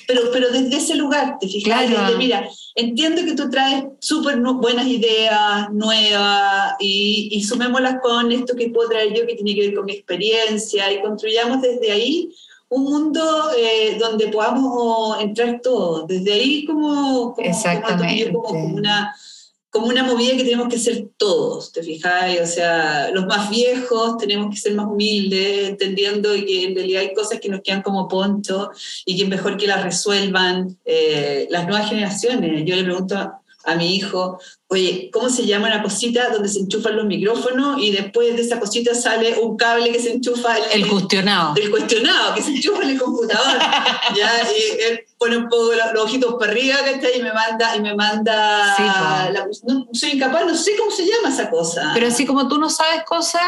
Pero, 0.07 0.23
pero 0.33 0.51
desde 0.51 0.77
ese 0.77 0.95
lugar, 0.95 1.37
te 1.41 1.49
fijas, 1.49 1.91
mira, 2.17 2.49
entiendo 2.75 3.25
que 3.25 3.35
tú 3.35 3.51
traes 3.51 3.85
súper 4.01 4.39
buenas 4.41 4.87
ideas, 4.87 5.71
nuevas, 5.73 6.75
y, 6.79 7.29
y 7.33 7.43
sumémoslas 7.43 7.97
con 8.03 8.31
esto 8.33 8.55
que 8.57 8.71
puedo 8.71 8.89
traer 8.89 9.15
yo, 9.15 9.27
que 9.27 9.35
tiene 9.35 9.55
que 9.55 9.67
ver 9.67 9.75
con 9.75 9.87
mi 9.87 9.93
experiencia, 9.93 10.93
y 10.93 11.01
construyamos 11.01 11.63
desde 11.63 11.91
ahí 11.91 12.31
un 12.69 12.85
mundo 12.85 13.51
eh, 13.57 13.97
donde 13.99 14.29
podamos 14.29 15.21
entrar 15.21 15.61
todos. 15.63 16.07
Desde 16.07 16.33
ahí 16.33 16.65
como, 16.65 17.35
como, 17.35 17.49
Exactamente. 17.49 18.33
como, 18.33 18.65
una, 18.65 19.15
como 19.77 19.89
una 19.89 20.05
movida 20.05 20.35
que 20.37 20.45
tenemos 20.45 20.69
que 20.69 20.79
ser 20.79 21.09
todos, 21.19 21.71
¿te 21.71 21.83
fijáis? 21.83 22.41
O 22.41 22.47
sea, 22.47 23.11
los 23.11 23.27
más 23.27 23.51
viejos 23.51 24.17
tenemos 24.17 24.49
que 24.49 24.59
ser 24.59 24.75
más 24.75 24.87
humildes, 24.87 25.69
entendiendo 25.69 26.31
que 26.33 26.65
en 26.65 26.75
realidad 26.75 27.03
hay 27.03 27.13
cosas 27.13 27.41
que 27.41 27.51
nos 27.51 27.61
quedan 27.61 27.83
como 27.83 28.09
poncho 28.09 28.71
y 29.05 29.19
que 29.19 29.27
mejor 29.27 29.59
que 29.59 29.67
las 29.67 29.83
resuelvan 29.83 30.79
eh, 30.87 31.47
las 31.51 31.67
nuevas 31.67 31.91
generaciones. 31.91 32.65
Yo 32.65 32.75
le 32.75 32.85
pregunto 32.85 33.33
a 33.67 33.75
mi 33.75 33.97
hijo, 33.97 34.39
oye, 34.69 35.11
¿cómo 35.13 35.29
se 35.29 35.45
llama 35.45 35.67
una 35.67 35.83
cosita 35.83 36.31
donde 36.31 36.49
se 36.49 36.61
enchufan 36.61 36.97
los 36.97 37.05
micrófonos 37.05 37.83
y 37.83 37.91
después 37.91 38.35
de 38.37 38.43
esa 38.43 38.61
cosita 38.61 38.95
sale 38.95 39.39
un 39.41 39.57
cable 39.57 39.91
que 39.91 40.01
se 40.01 40.13
enchufa? 40.13 40.57
El, 40.57 40.83
el 40.83 40.89
cuestionado. 40.89 41.55
El 41.57 41.71
cuestionado, 41.71 42.35
que 42.35 42.43
se 42.43 42.51
enchufa 42.53 42.83
en 42.85 42.91
el 42.91 42.99
computador. 42.99 43.59
¿ya? 44.17 44.31
Y 44.51 44.83
él 44.83 45.01
pone 45.19 45.37
un 45.37 45.49
poco 45.49 45.73
los, 45.73 46.05
ojitos 46.05 46.35
para 46.35 46.53
arriba, 46.53 46.77
Y 47.17 47.23
me 47.23 47.33
manda, 47.33 47.77
y 47.77 47.81
me 47.81 47.95
manda 47.95 48.77
no, 49.65 49.89
soy 49.93 50.11
incapaz, 50.11 50.47
no 50.47 50.55
sé 50.55 50.77
cómo 50.79 50.91
se 50.91 51.07
llama 51.07 51.29
esa 51.29 51.51
cosa. 51.51 51.91
Pero 51.95 52.07
así 52.07 52.25
como 52.25 52.49
tú 52.49 52.59
no 52.59 52.71
sabes 52.71 53.03
cosas, 53.05 53.43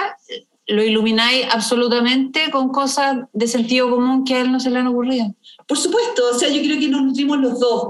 lo 0.68 0.82
ilumináis 0.82 1.46
absolutamente 1.50 2.50
con 2.50 2.68
cosas 2.68 3.18
de 3.32 3.48
sentido 3.48 3.90
común 3.90 4.24
que 4.24 4.34
a 4.34 4.40
él 4.42 4.52
no 4.52 4.60
se 4.60 4.70
le 4.70 4.78
han 4.78 4.86
ocurrido. 4.86 5.34
Por 5.66 5.78
supuesto, 5.78 6.22
o 6.32 6.38
sea, 6.38 6.50
yo 6.50 6.62
creo 6.62 6.78
que 6.78 6.88
nos 6.88 7.02
nutrimos 7.02 7.38
los 7.38 7.58
dos, 7.58 7.88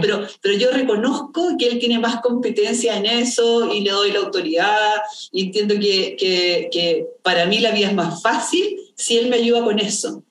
pero, 0.00 0.26
pero 0.40 0.56
yo 0.56 0.70
reconozco 0.72 1.56
que 1.58 1.68
él 1.68 1.78
tiene 1.78 1.98
más 1.98 2.20
competencia 2.20 2.96
en 2.96 3.06
eso 3.06 3.72
y 3.72 3.80
le 3.80 3.90
doy 3.90 4.12
la 4.12 4.20
autoridad 4.20 4.94
y 5.32 5.46
entiendo 5.46 5.74
que, 5.74 6.16
que, 6.18 6.68
que 6.70 7.06
para 7.22 7.46
mí 7.46 7.60
la 7.60 7.70
vida 7.70 7.88
es 7.88 7.94
más 7.94 8.20
fácil 8.20 8.76
si 8.96 9.18
él 9.18 9.28
me 9.28 9.36
ayuda 9.36 9.64
con 9.64 9.78
eso. 9.78 10.22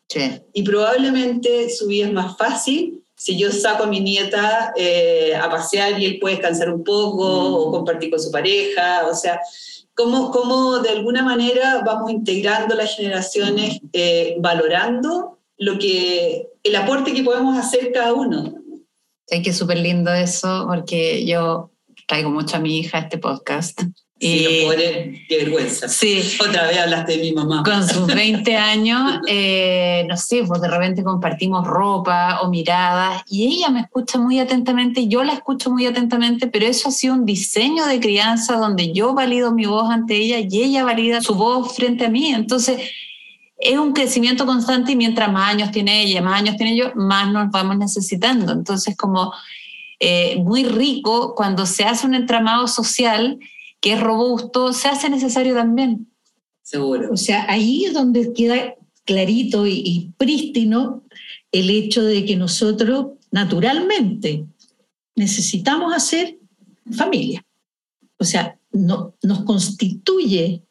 Y 0.53 0.63
probablemente 0.63 1.69
su 1.69 1.87
vida 1.87 2.07
es 2.07 2.13
más 2.13 2.37
fácil 2.37 3.01
si 3.15 3.37
yo 3.37 3.51
saco 3.51 3.83
a 3.83 3.87
mi 3.87 4.01
nieta 4.01 4.73
eh, 4.75 5.33
a 5.35 5.49
pasear 5.49 5.99
y 5.99 6.05
él 6.05 6.19
puede 6.19 6.35
descansar 6.35 6.69
un 6.69 6.83
poco 6.83 7.25
o 7.25 7.69
mm. 7.69 7.71
compartir 7.71 8.09
con 8.09 8.19
su 8.19 8.29
pareja, 8.29 9.07
o 9.09 9.15
sea, 9.15 9.39
cómo, 9.95 10.29
cómo 10.31 10.79
de 10.79 10.89
alguna 10.89 11.23
manera 11.23 11.81
vamos 11.83 12.11
integrando 12.11 12.75
las 12.75 12.95
generaciones, 12.95 13.79
eh, 13.93 14.35
valorando 14.39 15.39
lo 15.57 15.79
que, 15.79 16.49
el 16.63 16.75
aporte 16.75 17.13
que 17.13 17.23
podemos 17.23 17.57
hacer 17.57 17.91
cada 17.91 18.13
uno. 18.13 18.53
Sí, 19.27 19.41
que 19.41 19.53
súper 19.53 19.79
lindo 19.79 20.13
eso, 20.13 20.65
porque 20.67 21.25
yo 21.25 21.71
traigo 22.07 22.29
mucho 22.29 22.57
a 22.57 22.59
mi 22.59 22.77
hija 22.77 22.99
a 22.99 23.01
este 23.01 23.17
podcast. 23.17 23.81
Sí, 24.17 24.47
y, 24.47 25.27
qué 25.27 25.37
vergüenza. 25.37 25.89
Sí. 25.89 26.37
Otra 26.39 26.67
vez 26.67 26.77
hablaste 26.77 27.17
de 27.17 27.17
mi 27.17 27.33
mamá. 27.33 27.63
Con 27.63 27.85
sus 27.85 28.07
20 28.07 28.55
años, 28.55 29.19
eh, 29.27 30.05
no 30.07 30.15
sé, 30.15 30.43
pues 30.47 30.61
de 30.61 30.69
repente 30.69 31.03
compartimos 31.03 31.67
ropa 31.67 32.39
o 32.41 32.49
miradas 32.49 33.23
y 33.29 33.45
ella 33.45 33.69
me 33.69 33.81
escucha 33.81 34.17
muy 34.17 34.39
atentamente, 34.39 35.09
yo 35.09 35.25
la 35.25 35.33
escucho 35.33 35.69
muy 35.69 35.85
atentamente, 35.85 36.47
pero 36.47 36.65
eso 36.65 36.87
ha 36.87 36.91
sido 36.91 37.13
un 37.13 37.25
diseño 37.25 37.85
de 37.87 37.99
crianza 37.99 38.55
donde 38.55 38.93
yo 38.93 39.13
valido 39.13 39.51
mi 39.51 39.65
voz 39.65 39.89
ante 39.89 40.15
ella 40.15 40.39
y 40.39 40.63
ella 40.63 40.85
valida 40.85 41.19
su 41.19 41.35
voz 41.35 41.75
frente 41.75 42.05
a 42.05 42.09
mí. 42.09 42.29
Entonces, 42.29 42.79
es 43.57 43.77
un 43.77 43.91
crecimiento 43.91 44.45
constante 44.45 44.93
y 44.93 44.95
mientras 44.95 45.29
más 45.29 45.53
años 45.53 45.71
tiene 45.71 46.03
ella, 46.03 46.21
más 46.21 46.39
años 46.39 46.55
tiene 46.55 46.77
yo, 46.77 46.93
más 46.95 47.29
nos 47.33 47.51
vamos 47.51 47.77
necesitando. 47.77 48.53
Entonces, 48.53 48.95
como 48.95 49.33
eh, 49.99 50.37
muy 50.37 50.63
rico 50.63 51.35
cuando 51.35 51.65
se 51.65 51.83
hace 51.83 52.07
un 52.07 52.15
entramado 52.15 52.67
social 52.67 53.39
que 53.85 53.93
es 53.93 53.99
robusto, 53.99 54.73
se 54.73 54.87
hace 54.87 55.11
necesario 55.11 55.53
también. 55.53 56.07
Seguro. 56.63 57.11
O 57.11 57.17
sea, 57.17 57.45
ahí 57.47 57.85
es 57.85 57.93
donde 57.93 58.33
queda 58.33 58.73
clarito 59.03 59.67
y, 59.67 59.83
y 59.85 60.11
prístino 60.17 61.03
el 61.51 61.69
hecho 61.69 62.03
de 62.03 62.25
que 62.25 62.35
nosotros 62.35 63.09
naturalmente 63.29 64.47
necesitamos 65.15 65.93
hacer 65.93 66.39
familia. 66.93 67.45
O 68.17 68.23
sea, 68.23 68.57
no, 68.71 69.13
nos 69.21 69.43
constituye 69.43 70.63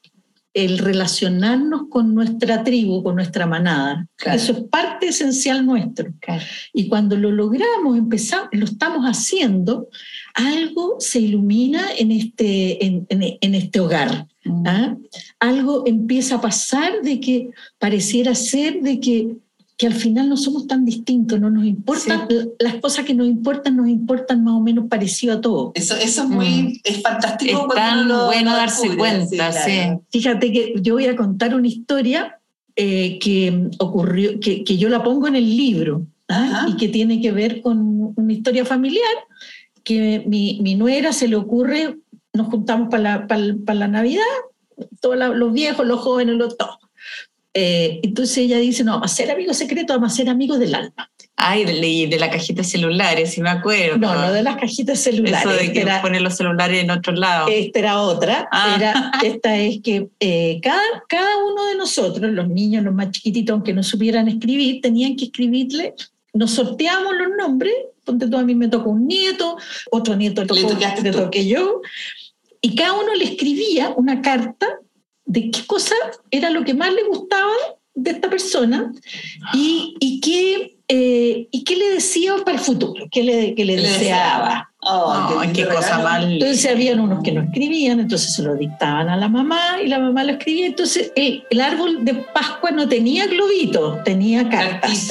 el 0.55 0.79
relacionarnos 0.79 1.89
con 1.91 2.15
nuestra 2.15 2.63
tribu, 2.63 3.03
con 3.03 3.17
nuestra 3.17 3.45
manada. 3.45 4.07
Eso 4.25 4.53
es 4.53 4.61
parte 4.71 5.09
esencial 5.09 5.67
nuestro. 5.67 6.13
Y 6.73 6.89
cuando 6.89 7.17
lo 7.17 7.33
logramos, 7.33 7.99
empezamos, 7.99 8.49
lo 8.53 8.65
estamos 8.65 9.05
haciendo, 9.05 9.89
algo 10.33 10.97
se 11.01 11.19
ilumina 11.21 11.83
en 11.99 12.13
este, 12.13 12.87
en, 12.87 13.55
este 13.55 13.81
hogar. 13.81 14.29
Mm. 14.45 14.67
¿ah? 14.67 14.97
Algo 15.41 15.83
empieza 15.87 16.37
a 16.37 16.41
pasar 16.41 17.03
de 17.03 17.19
que 17.19 17.51
pareciera 17.79 18.37
ser 18.37 18.81
de 18.81 19.01
que 19.01 19.37
que 19.77 19.87
al 19.87 19.95
final 19.95 20.29
no 20.29 20.37
somos 20.37 20.67
tan 20.67 20.85
distintos, 20.85 21.41
no 21.41 21.51
nos 21.51 21.65
importan, 21.65 22.29
las 22.61 22.77
cosas 22.77 23.05
que 23.05 23.15
nos 23.15 23.27
importan 23.27 23.77
nos 23.77 23.89
importan 23.89 24.45
más 24.45 24.55
o 24.55 24.61
menos 24.61 24.87
parecido 24.89 25.35
a 25.35 25.41
todo. 25.41 25.73
Eso, 25.75 25.97
eso 25.97 26.23
es 26.23 26.29
muy, 26.29 26.47
mm. 26.47 26.81
es 26.85 27.03
fantástico. 27.03 27.67
Es 27.69 27.75
tan 27.75 28.09
bueno 28.09 28.53
darse 28.53 28.97
cuenta, 28.97 29.53
sí, 29.53 29.99
Fíjate 30.11 30.53
que 30.53 30.75
yo 30.81 30.95
voy 30.95 31.07
a 31.07 31.17
contar 31.17 31.55
una 31.55 31.67
historia 31.67 32.39
eh, 32.77 33.19
que 33.21 33.69
ocurrió, 33.79 34.39
que, 34.39 34.63
que, 34.63 34.77
yo 34.77 34.89
la 34.89 35.03
pongo 35.03 35.27
en 35.27 35.37
el 35.37 35.57
libro 35.57 36.07
¿ah? 36.29 36.67
y 36.69 36.77
que 36.77 36.89
tiene 36.89 37.21
que 37.21 37.33
ver 37.33 37.61
con 37.61 38.13
una 38.17 38.33
historia 38.33 38.65
familiar, 38.65 39.15
que 39.83 40.23
mi, 40.27 40.61
mi 40.63 40.77
nuera 40.77 41.13
se 41.13 41.27
le 41.27 41.37
ocurre, 41.37 41.99
nos 42.33 42.47
juntamos 42.49 42.89
para 42.91 43.03
la, 43.03 43.27
para, 43.27 43.75
la 43.75 43.89
Navidad, 43.89 44.23
todos 45.01 45.17
los 45.17 45.53
viejos, 45.53 45.85
los 45.87 46.01
jóvenes, 46.01 46.37
los 46.37 46.57
todos 46.57 46.79
eh, 47.57 48.01
entonces 48.03 48.39
ella 48.39 48.59
dice, 48.59 48.83
no, 48.83 48.93
vamos 48.95 49.13
a 49.13 49.15
ser 49.15 49.31
amigos 49.31 49.57
secretos, 49.57 49.97
vamos 49.97 50.13
a 50.13 50.17
ser 50.17 50.29
amigos 50.29 50.59
del 50.59 50.75
alma. 50.75 51.11
Ay, 51.37 51.65
de, 51.65 52.09
de 52.09 52.19
la 52.19 52.29
cajita 52.31 52.63
de 52.63 52.69
celulares, 52.69 53.33
si 53.33 53.41
me 53.41 53.51
acuerdo. 53.51 53.99
No, 53.99 54.15
no 54.15 54.33
de 54.33 54.43
las 54.43 54.57
cajitas 54.57 54.99
celulares. 55.01 55.41
Eso 55.41 55.51
de 55.51 55.73
que 55.73 55.81
era, 55.81 56.03
poner 56.03 56.23
los 56.23 56.37
celulares 56.37 56.83
en 56.83 56.91
otro 56.91 57.13
lado. 57.13 57.49
Esta 57.49 57.79
era 57.79 58.01
otra. 58.01 58.49
Ah. 58.51 58.75
Era, 58.77 59.13
esta 59.23 59.57
es 59.57 59.81
que 59.83 60.09
eh, 60.19 60.59
cada, 60.63 60.83
cada 61.09 61.45
uno 61.45 61.67
de 61.67 61.77
nosotros, 61.77 62.33
los 62.33 62.49
niños, 62.49 62.85
los 62.85 62.95
más 62.95 63.11
chiquititos, 63.11 63.55
aunque 63.55 63.73
no 63.73 63.83
supieran 63.83 64.27
escribir, 64.27 64.81
tenían 64.81 65.17
que 65.17 65.27
escribirle, 65.27 65.95
nos 66.33 66.51
sorteamos 66.53 67.15
los 67.15 67.37
nombres, 67.37 67.73
ponte 68.05 68.29
tú, 68.29 68.37
a 68.37 68.43
mí 68.43 68.55
me 68.55 68.69
tocó 68.69 68.91
un 68.91 69.07
nieto, 69.07 69.57
otro 69.91 70.17
nieto 70.17 70.43
le 70.43 70.63
tocó, 70.63 71.03
le 71.03 71.11
toqué 71.13 71.47
yo, 71.47 71.83
y 72.61 72.75
cada 72.75 72.95
uno 72.95 73.15
le 73.15 73.25
escribía 73.25 73.93
una 73.97 74.23
carta 74.23 74.67
de 75.25 75.51
qué 75.51 75.67
cosa 75.67 75.95
era 76.31 76.51
lo 76.51 76.65
que 76.65 76.75
más 76.75 76.93
le 76.93 77.05
gustaba 77.05 77.53
de 77.95 78.11
esta 78.11 78.29
persona 78.29 78.93
y, 79.53 79.95
y 80.01 80.21
qué, 80.21 80.77
eh, 80.89 81.49
y 81.51 81.65
qué 81.65 81.77
le 81.77 81.91
decía 81.91 82.35
para 82.45 82.59
el 82.59 82.63
futuro, 82.63 83.07
qué 83.11 83.23
le, 83.23 83.55
qué 83.55 83.65
le 83.65 83.77
deseaba. 83.77 84.71
Oh, 84.87 85.41
qué, 85.55 85.67
cosa 85.67 86.21
Entonces 86.21 86.71
habían 86.71 87.01
unos 87.01 87.23
que 87.23 87.33
no 87.33 87.43
escribían, 87.43 88.01
entonces 88.01 88.35
se 88.35 88.43
lo 88.43 88.55
dictaban 88.55 89.09
a 89.09 89.17
la 89.17 89.29
mamá 89.29 89.81
y 89.83 89.89
la 89.89 89.99
mamá 89.99 90.25
lo 90.25 90.33
escribía. 90.33 90.67
Entonces 90.67 91.11
el, 91.17 91.45
el 91.49 91.61
árbol 91.61 92.05
de 92.05 92.15
Pascua 92.15 92.71
no 92.71 92.87
tenía 92.87 93.27
globito, 93.27 94.01
tenía 94.05 94.49
cartas 94.51 95.11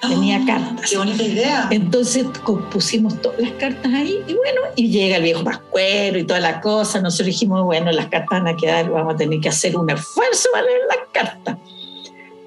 tenía 0.00 0.38
ah, 0.42 0.46
cartas. 0.46 0.90
Qué 0.90 0.96
bonita 0.96 1.22
idea. 1.22 1.68
Entonces 1.70 2.26
pusimos 2.70 3.20
todas 3.20 3.40
las 3.40 3.52
cartas 3.52 3.92
ahí 3.92 4.18
y 4.26 4.34
bueno, 4.34 4.60
y 4.76 4.88
llega 4.88 5.16
el 5.16 5.22
viejo 5.22 5.44
Pascuero 5.44 6.18
y 6.18 6.24
toda 6.24 6.40
la 6.40 6.60
cosa. 6.60 7.00
Nosotros 7.00 7.26
dijimos, 7.26 7.64
bueno, 7.64 7.90
las 7.92 8.06
cartas 8.06 8.42
van 8.42 8.48
a 8.48 8.56
quedar, 8.56 8.90
vamos 8.90 9.14
a 9.14 9.16
tener 9.16 9.40
que 9.40 9.48
hacer 9.48 9.76
un 9.76 9.90
esfuerzo 9.90 10.48
para 10.52 10.64
leer 10.64 10.80
las 10.88 10.98
cartas. 11.12 11.56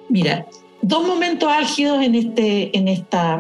Mira, 0.09 0.45
dos 0.81 1.05
momentos 1.05 1.49
álgidos 1.51 2.03
en, 2.03 2.15
este, 2.15 2.77
en, 2.77 2.87
esta, 2.87 3.39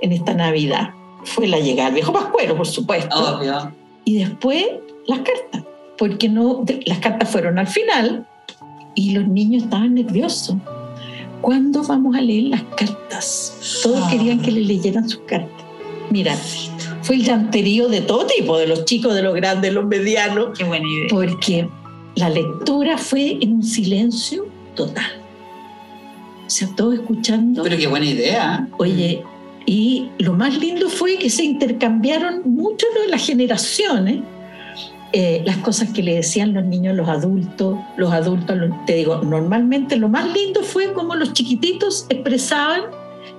en 0.00 0.12
esta 0.12 0.34
Navidad. 0.34 0.90
Fue 1.24 1.46
la 1.46 1.58
llegada 1.58 1.86
del 1.86 1.94
viejo 1.94 2.12
Pascuero, 2.12 2.56
por 2.56 2.66
supuesto. 2.66 3.38
Obvio. 3.38 3.72
Y 4.04 4.18
después 4.18 4.66
las 5.06 5.20
cartas, 5.20 5.64
porque 5.96 6.28
no, 6.28 6.64
las 6.84 6.98
cartas 6.98 7.30
fueron 7.30 7.58
al 7.58 7.66
final 7.66 8.26
y 8.94 9.12
los 9.12 9.26
niños 9.26 9.64
estaban 9.64 9.94
nerviosos 9.94 10.56
¿cuándo 11.44 11.82
vamos 11.82 12.16
a 12.16 12.22
leer 12.22 12.44
las 12.44 12.62
cartas? 12.74 13.80
Todos 13.82 14.00
ah. 14.02 14.08
querían 14.10 14.40
que 14.40 14.50
le 14.50 14.62
leyeran 14.62 15.06
sus 15.06 15.20
cartas. 15.26 15.64
Mira, 16.10 16.34
fue 17.02 17.16
el 17.16 17.24
llanterío 17.24 17.88
de 17.88 18.00
todo 18.00 18.26
tipo, 18.26 18.56
de 18.56 18.66
los 18.66 18.86
chicos, 18.86 19.14
de 19.14 19.22
los 19.22 19.34
grandes, 19.34 19.70
de 19.70 19.72
los 19.72 19.84
medianos. 19.84 20.56
Qué 20.56 20.64
buena 20.64 20.86
idea. 20.88 21.06
Porque 21.10 21.68
la 22.14 22.30
lectura 22.30 22.96
fue 22.96 23.36
en 23.42 23.52
un 23.52 23.62
silencio 23.62 24.46
total. 24.74 25.20
O 26.46 26.50
sea, 26.50 26.68
todos 26.74 26.94
escuchando. 26.94 27.62
Pero 27.62 27.76
qué 27.76 27.88
buena 27.88 28.06
idea. 28.06 28.66
Oye, 28.78 29.22
y 29.66 30.08
lo 30.18 30.32
más 30.32 30.56
lindo 30.58 30.88
fue 30.88 31.18
que 31.18 31.28
se 31.28 31.44
intercambiaron 31.44 32.42
mucho 32.46 32.86
de 33.02 33.10
las 33.10 33.26
generaciones 33.26 34.20
eh, 35.16 35.42
las 35.44 35.58
cosas 35.58 35.90
que 35.90 36.02
le 36.02 36.16
decían 36.16 36.54
los 36.54 36.64
niños, 36.64 36.96
los 36.96 37.08
adultos, 37.08 37.78
los 37.96 38.12
adultos, 38.12 38.58
te 38.84 38.94
digo, 38.96 39.18
normalmente 39.18 39.94
lo 39.94 40.08
más 40.08 40.26
lindo 40.34 40.64
fue 40.64 40.92
como 40.92 41.14
los 41.14 41.32
chiquititos 41.32 42.06
expresaban 42.08 42.82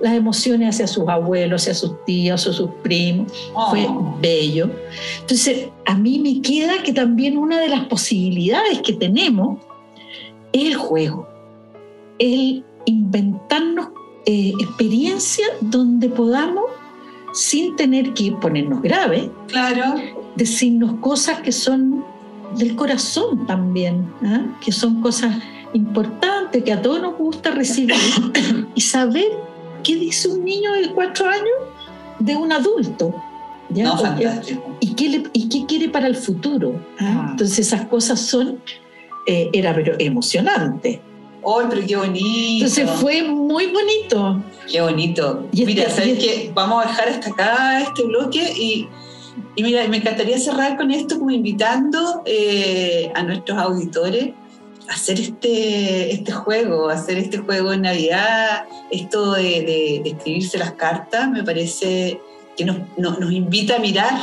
las 0.00 0.14
emociones 0.14 0.70
hacia 0.70 0.86
sus 0.86 1.06
abuelos, 1.06 1.60
hacia 1.60 1.74
sus 1.74 2.02
tíos 2.06 2.46
o 2.46 2.54
sus 2.54 2.70
primos. 2.82 3.30
Fue 3.68 3.84
oh. 3.86 4.16
bello. 4.22 4.70
Entonces, 5.20 5.68
a 5.84 5.94
mí 5.98 6.18
me 6.18 6.40
queda 6.40 6.82
que 6.82 6.94
también 6.94 7.36
una 7.36 7.60
de 7.60 7.68
las 7.68 7.84
posibilidades 7.84 8.80
que 8.80 8.94
tenemos 8.94 9.58
es 10.54 10.68
el 10.68 10.76
juego, 10.76 11.28
el 12.18 12.64
inventarnos 12.86 13.88
eh, 14.24 14.54
experiencias 14.60 15.50
donde 15.60 16.08
podamos, 16.08 16.64
sin 17.34 17.76
tener 17.76 18.14
que 18.14 18.32
ponernos 18.32 18.80
graves, 18.80 19.28
claro. 19.48 20.15
Decirnos 20.36 21.00
cosas 21.00 21.40
que 21.40 21.52
son 21.52 22.04
del 22.56 22.76
corazón 22.76 23.46
también, 23.46 24.10
¿ah? 24.24 24.58
que 24.60 24.72
son 24.72 25.00
cosas 25.02 25.36
importantes 25.72 26.62
que 26.62 26.72
a 26.72 26.80
todos 26.80 27.02
nos 27.02 27.16
gusta 27.16 27.50
recibir 27.50 27.96
y 28.74 28.80
saber 28.80 29.26
qué 29.82 29.96
dice 29.96 30.28
un 30.28 30.44
niño 30.44 30.72
de 30.72 30.92
cuatro 30.92 31.28
años 31.28 31.56
de 32.18 32.36
un 32.36 32.52
adulto. 32.52 33.14
¿Y, 34.80 34.94
qué 34.94 35.24
¿Y 35.32 35.48
qué 35.48 35.66
quiere 35.66 35.88
para 35.88 36.06
el 36.06 36.14
futuro? 36.14 36.80
¿ah? 37.00 37.04
Ah. 37.04 37.28
Entonces 37.32 37.58
esas 37.60 37.86
cosas 37.86 38.20
son, 38.20 38.60
eh, 39.26 39.50
era 39.52 39.74
pero 39.74 39.96
emocionante. 39.98 41.00
¡Ay, 41.44 41.66
pero 41.68 41.86
qué 41.86 41.96
bonito! 41.96 42.64
Entonces 42.64 42.90
fue 42.90 43.22
muy 43.22 43.66
bonito. 43.66 44.42
Qué 44.70 44.80
bonito. 44.80 45.46
mira, 45.52 45.84
este, 45.84 45.94
¿sabes 45.94 46.18
qué? 46.18 46.50
Vamos 46.54 46.84
a 46.84 46.88
dejar 46.88 47.08
hasta 47.08 47.30
acá 47.30 47.80
este 47.82 48.04
bloque 48.04 48.52
y, 48.56 48.88
y 49.54 49.62
mira, 49.62 49.86
me 49.88 49.98
encantaría 49.98 50.38
cerrar 50.38 50.76
con 50.76 50.90
esto 50.90 51.18
como 51.18 51.30
invitando 51.30 52.22
eh, 52.24 53.10
a 53.14 53.22
nuestros 53.22 53.58
auditores 53.58 54.34
a 54.88 54.92
hacer 54.92 55.20
este, 55.20 56.12
este 56.12 56.32
juego, 56.32 56.88
hacer 56.88 57.18
este 57.18 57.38
juego 57.38 57.72
en 57.72 57.82
Navidad, 57.82 58.64
esto 58.90 59.32
de, 59.32 60.02
escribirse 60.04 60.58
las 60.58 60.72
cartas, 60.72 61.30
me 61.30 61.42
parece 61.42 62.20
que 62.56 62.64
nos, 62.64 62.78
nos 62.96 63.32
invita 63.32 63.76
a 63.76 63.78
mirar 63.78 64.16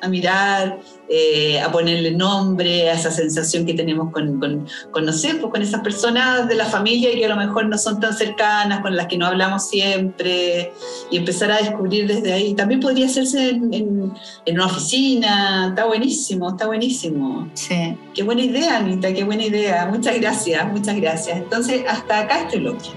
a 0.00 0.08
mirar, 0.08 0.78
eh, 1.10 1.60
a 1.60 1.72
ponerle 1.72 2.12
nombre 2.12 2.88
a 2.88 2.94
esa 2.94 3.10
sensación 3.10 3.66
que 3.66 3.74
tenemos 3.74 4.12
con, 4.12 4.38
con, 4.38 4.66
con, 4.92 5.04
no 5.04 5.12
sé, 5.12 5.34
pues 5.34 5.50
con 5.52 5.60
esas 5.60 5.80
personas 5.80 6.46
de 6.48 6.54
la 6.54 6.66
familia 6.66 7.10
que 7.12 7.26
a 7.26 7.28
lo 7.28 7.36
mejor 7.36 7.66
no 7.66 7.76
son 7.76 7.98
tan 7.98 8.16
cercanas, 8.16 8.80
con 8.80 8.96
las 8.96 9.08
que 9.08 9.18
no 9.18 9.26
hablamos 9.26 9.68
siempre, 9.68 10.72
y 11.10 11.16
empezar 11.16 11.50
a 11.50 11.56
descubrir 11.56 12.06
desde 12.06 12.32
ahí. 12.32 12.54
También 12.54 12.80
podría 12.80 13.06
hacerse 13.06 13.50
en, 13.50 13.74
en, 13.74 14.12
en 14.46 14.54
una 14.54 14.66
oficina, 14.66 15.68
está 15.70 15.86
buenísimo, 15.86 16.50
está 16.50 16.66
buenísimo. 16.66 17.50
Sí. 17.54 17.96
Qué 18.14 18.22
buena 18.22 18.42
idea, 18.42 18.78
Anita, 18.78 19.12
qué 19.12 19.24
buena 19.24 19.44
idea. 19.44 19.86
Muchas 19.86 20.20
gracias, 20.20 20.72
muchas 20.72 20.96
gracias. 20.96 21.38
Entonces, 21.38 21.82
hasta 21.88 22.20
acá 22.20 22.42
este 22.42 22.58
bloque. 22.58 22.90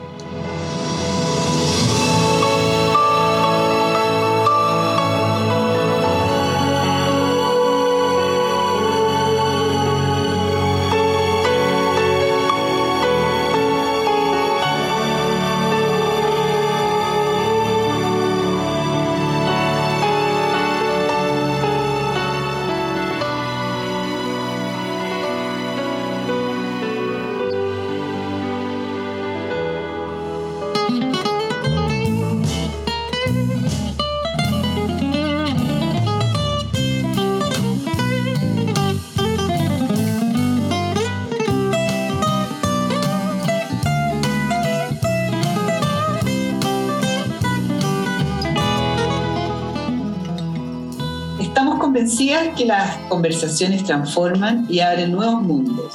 Que 52.56 52.66
las 52.66 52.98
conversaciones 53.10 53.84
transforman 53.84 54.68
y 54.70 54.80
abren 54.80 55.12
nuevos 55.12 55.42
mundos. 55.42 55.94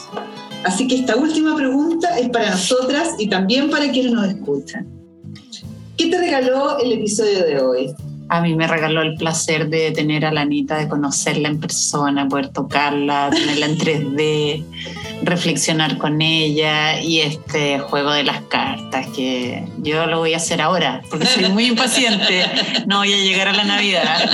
Así 0.64 0.88
que 0.88 0.96
esta 0.96 1.16
última 1.16 1.54
pregunta 1.54 2.18
es 2.18 2.28
para 2.30 2.50
nosotras 2.50 3.14
y 3.18 3.28
también 3.28 3.70
para 3.70 3.90
quienes 3.90 4.12
nos 4.12 4.26
escuchan. 4.26 4.88
¿Qué 5.96 6.06
te 6.06 6.18
regaló 6.18 6.78
el 6.80 6.92
episodio 6.92 7.44
de 7.44 7.60
hoy? 7.60 7.94
A 8.30 8.42
mí 8.42 8.54
me 8.54 8.66
regaló 8.66 9.00
el 9.00 9.14
placer 9.14 9.70
de 9.70 9.90
tener 9.92 10.26
a 10.26 10.32
la 10.32 10.42
Anita, 10.42 10.76
de 10.76 10.86
conocerla 10.86 11.48
en 11.48 11.58
persona, 11.60 12.28
poder 12.28 12.48
tocarla, 12.48 13.30
tenerla 13.30 13.66
en 13.66 13.78
3D, 13.78 14.64
reflexionar 15.22 15.96
con 15.96 16.20
ella 16.20 17.00
y 17.00 17.20
este 17.20 17.78
juego 17.78 18.10
de 18.12 18.24
las 18.24 18.42
cartas 18.42 19.06
que 19.16 19.64
yo 19.78 20.06
lo 20.06 20.18
voy 20.18 20.34
a 20.34 20.36
hacer 20.36 20.60
ahora 20.60 21.00
porque 21.08 21.26
soy 21.26 21.48
muy 21.48 21.66
impaciente. 21.66 22.44
No 22.86 22.98
voy 22.98 23.12
a 23.12 23.16
llegar 23.16 23.48
a 23.48 23.52
la 23.52 23.64
Navidad. 23.64 24.30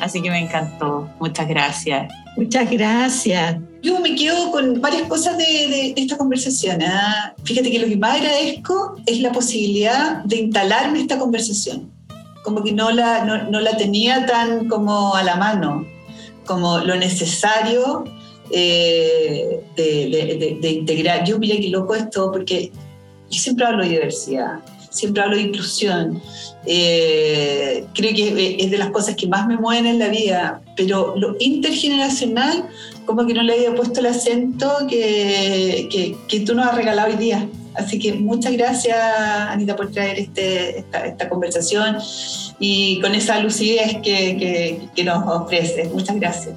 Así 0.00 0.22
que 0.22 0.30
me 0.30 0.38
encantó. 0.38 1.08
Muchas 1.20 1.46
gracias. 1.46 2.12
Muchas 2.36 2.70
gracias. 2.70 3.56
Yo 3.82 4.00
me 4.00 4.14
quedo 4.14 4.50
con 4.50 4.80
varias 4.80 5.02
cosas 5.02 5.36
de, 5.36 5.92
esta 5.96 6.16
conversación. 6.16 6.82
¿ah? 6.82 7.34
Fíjate 7.44 7.70
que 7.70 7.78
lo 7.78 7.86
que 7.86 7.96
más 7.96 8.16
agradezco 8.16 8.96
es 9.04 9.20
la 9.20 9.32
posibilidad 9.32 10.24
de 10.24 10.36
instalarme 10.36 11.00
esta 11.00 11.18
conversación 11.18 11.93
como 12.44 12.62
que 12.62 12.72
no 12.72 12.90
la, 12.90 13.24
no, 13.24 13.60
la 13.60 13.76
tenía 13.76 14.26
tan 14.26 14.68
como 14.68 15.16
a 15.16 15.22
la 15.24 15.36
mano, 15.36 15.86
como 16.44 16.78
lo 16.78 16.94
necesario 16.94 18.04
eh, 18.50 19.60
de, 19.74 20.70
integrar. 20.70 21.24
Yo 21.24 21.38
mira 21.38 21.56
qué 21.56 21.70
loco 21.70 21.94
esto, 21.94 22.30
porque 22.30 22.70
yo 23.30 23.40
siempre 23.40 23.64
hablo 23.64 23.82
de 23.82 23.88
diversidad, 23.88 24.60
siempre 24.90 25.22
hablo 25.22 25.36
de 25.36 25.42
inclusión. 25.42 26.20
Eh, 26.66 27.86
creo 27.94 28.14
que 28.14 28.56
es 28.60 28.70
de 28.70 28.76
las 28.76 28.90
cosas 28.90 29.16
que 29.16 29.26
más 29.26 29.46
me 29.46 29.56
mueven 29.56 29.86
en 29.86 29.98
la 29.98 30.08
vida, 30.08 30.60
pero 30.76 31.14
lo 31.16 31.36
intergeneracional, 31.40 32.68
como 33.06 33.26
que 33.26 33.32
no 33.32 33.42
le 33.42 33.54
había 33.54 33.74
puesto 33.74 34.00
el 34.00 34.06
acento 34.06 34.70
que, 34.86 35.88
que, 35.90 36.14
que 36.28 36.40
tú 36.40 36.54
nos 36.54 36.66
has 36.66 36.74
regalado 36.74 37.08
hoy 37.08 37.16
día. 37.16 37.48
Así 37.74 37.98
que 37.98 38.14
muchas 38.14 38.52
gracias, 38.52 38.96
Anita, 38.96 39.74
por 39.74 39.90
traer 39.90 40.18
este, 40.18 40.78
esta, 40.78 41.28
conversación 41.28 41.98
y 42.58 43.00
con 43.00 43.14
esa 43.14 43.40
lucidez 43.40 43.98
que, 44.02 44.80
que, 44.94 45.04
nos 45.04 45.26
ofrece. 45.26 45.84
Muchas 45.92 46.16
gracias. 46.16 46.54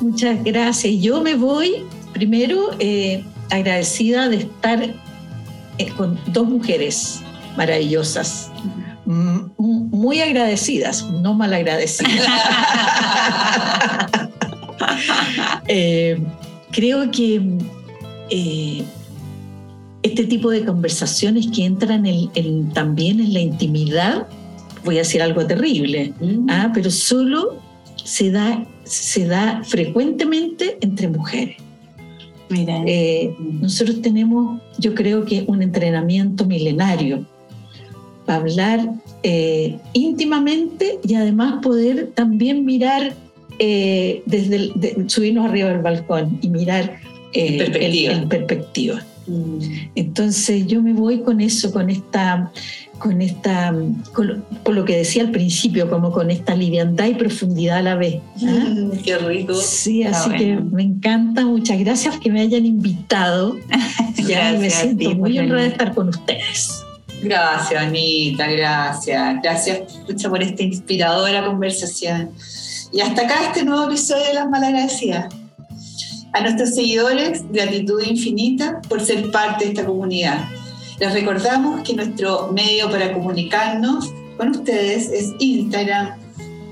Muchas 0.00 0.42
gracias. 0.42 0.94
Yo 1.00 1.20
me 1.20 1.34
voy 1.34 1.84
primero 2.12 2.70
eh, 2.78 3.22
agradecida 3.50 4.28
de 4.28 4.36
estar 4.36 4.82
eh, 5.78 5.88
con 5.96 6.18
dos 6.28 6.48
mujeres 6.48 7.20
maravillosas, 7.56 8.50
muy 9.04 10.20
agradecidas, 10.20 11.04
no 11.10 11.34
mal 11.34 11.52
agradecidas. 11.52 12.26
Eh, 15.68 16.18
creo 16.72 17.10
que 17.10 17.40
este 20.04 20.24
tipo 20.24 20.50
de 20.50 20.64
conversaciones 20.66 21.46
que 21.46 21.64
entran 21.64 22.04
también 22.74 23.20
en 23.20 23.32
la 23.32 23.40
intimidad, 23.40 24.26
voy 24.84 24.96
a 24.96 24.98
decir 24.98 25.22
algo 25.22 25.46
terrible, 25.46 26.12
mm. 26.20 26.46
¿ah? 26.50 26.70
pero 26.74 26.90
solo 26.90 27.56
se 27.96 28.30
da, 28.30 28.66
se 28.84 29.26
da 29.26 29.62
frecuentemente 29.64 30.76
entre 30.82 31.08
mujeres. 31.08 31.56
Eh, 32.50 33.34
nosotros 33.62 34.02
tenemos, 34.02 34.60
yo 34.78 34.94
creo 34.94 35.24
que 35.24 35.44
un 35.48 35.62
entrenamiento 35.62 36.44
milenario 36.44 37.24
para 38.26 38.40
hablar 38.40 38.90
eh, 39.22 39.78
íntimamente 39.94 40.98
y 41.02 41.14
además 41.14 41.62
poder 41.62 42.10
también 42.14 42.66
mirar 42.66 43.14
eh, 43.58 44.22
desde 44.26 45.08
subirnos 45.08 45.46
arriba 45.46 45.70
del 45.70 45.80
balcón 45.80 46.38
y 46.42 46.48
mirar 46.50 46.98
en 47.32 48.28
perspectiva. 48.28 48.96
Mm. 48.96 49.13
Entonces 49.94 50.66
yo 50.66 50.82
me 50.82 50.92
voy 50.92 51.22
con 51.22 51.40
eso, 51.40 51.72
con 51.72 51.90
esta, 51.90 52.52
con 52.98 53.22
esta, 53.22 53.74
con, 54.12 54.44
lo 54.66 54.84
que 54.84 54.96
decía 54.98 55.22
al 55.22 55.30
principio, 55.30 55.88
como 55.88 56.12
con 56.12 56.30
esta 56.30 56.54
liviandad 56.54 57.06
y 57.06 57.14
profundidad 57.14 57.78
a 57.78 57.82
la 57.82 57.94
vez. 57.94 58.20
¿ah? 58.42 58.66
Mm, 58.68 58.90
qué 59.02 59.18
rico. 59.18 59.54
Sí, 59.54 60.04
así 60.04 60.30
que 60.30 60.56
me 60.56 60.82
encanta, 60.82 61.44
muchas 61.46 61.78
gracias 61.78 62.18
que 62.18 62.30
me 62.30 62.40
hayan 62.40 62.66
invitado. 62.66 63.56
ya 64.26 64.52
me 64.58 64.70
siento 64.70 65.14
muy 65.14 65.38
honrada 65.38 65.62
de 65.62 65.68
estar 65.68 65.94
con 65.94 66.08
ustedes. 66.08 66.84
Gracias, 67.22 67.82
Anita, 67.82 68.46
gracias. 68.48 69.42
Gracias 69.42 69.80
por 70.28 70.42
esta 70.42 70.62
inspiradora 70.62 71.46
conversación. 71.46 72.30
Y 72.92 73.00
hasta 73.00 73.22
acá 73.22 73.34
este 73.46 73.64
nuevo 73.64 73.86
episodio 73.86 74.24
de 74.26 74.34
Las 74.34 74.48
Malagradecidas 74.50 75.34
a 76.34 76.40
nuestros 76.40 76.74
seguidores, 76.74 77.44
gratitud 77.50 78.02
infinita 78.02 78.82
por 78.88 79.00
ser 79.00 79.30
parte 79.30 79.64
de 79.64 79.70
esta 79.70 79.86
comunidad. 79.86 80.44
Les 80.98 81.12
recordamos 81.12 81.82
que 81.82 81.94
nuestro 81.94 82.50
medio 82.52 82.90
para 82.90 83.12
comunicarnos 83.12 84.12
con 84.36 84.50
ustedes 84.50 85.10
es 85.10 85.32
Instagram. 85.38 86.18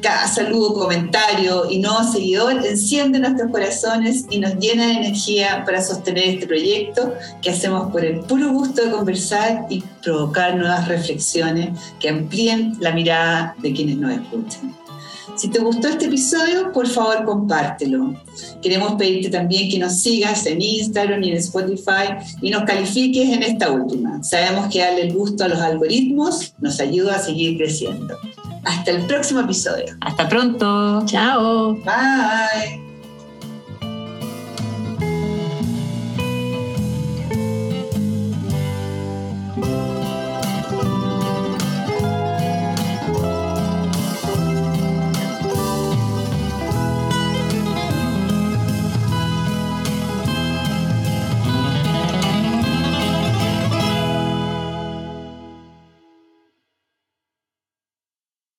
Cada 0.03 0.27
saludo, 0.27 0.75
comentario 0.75 1.71
y 1.71 1.79
nuevo 1.79 2.03
seguidor 2.03 2.67
enciende 2.67 3.21
nuestros 3.21 3.53
corazones 3.53 4.27
y 4.31 4.41
nos 4.41 4.57
llena 4.57 4.87
de 4.87 4.95
energía 4.95 5.63
para 5.65 5.81
sostener 5.81 6.25
este 6.25 6.49
proyecto 6.49 7.15
que 7.41 7.51
hacemos 7.51 7.93
por 7.93 8.05
el 8.05 8.19
puro 8.19 8.51
gusto 8.51 8.85
de 8.85 8.91
conversar 8.91 9.67
y 9.71 9.81
provocar 10.03 10.57
nuevas 10.57 10.89
reflexiones 10.89 11.71
que 12.01 12.09
amplíen 12.09 12.77
la 12.81 12.91
mirada 12.91 13.55
de 13.59 13.73
quienes 13.73 13.97
nos 13.99 14.11
escuchan. 14.11 14.82
Si 15.37 15.49
te 15.49 15.59
gustó 15.61 15.89
este 15.89 16.07
episodio, 16.07 16.73
por 16.73 16.87
favor 16.87 17.25
compártelo. 17.25 18.15
Queremos 18.61 18.95
pedirte 18.95 19.31
también 19.31 19.71
que 19.71 19.79
nos 19.79 20.01
sigas 20.01 20.47
en 20.47 20.61
Instagram 20.61 21.23
y 21.23 21.31
en 21.31 21.37
Spotify 21.39 22.17
y 22.41 22.51
nos 22.51 22.65
califiques 22.65 23.29
en 23.29 23.43
esta 23.43 23.71
última. 23.71 24.23
Sabemos 24.23 24.73
que 24.73 24.81
darle 24.81 25.03
el 25.03 25.15
gusto 25.15 25.45
a 25.45 25.49
los 25.49 25.61
algoritmos 25.61 26.55
nos 26.61 26.81
ayuda 26.81 27.17
a 27.17 27.19
seguir 27.19 27.57
creciendo. 27.57 28.17
Hasta 28.65 28.93
el 28.93 29.07
próximo 29.07 29.41
episodio. 29.41 29.97
Hasta 30.01 30.29
pronto. 30.29 31.05
Chao. 31.07 31.75
Bye. 31.75 32.92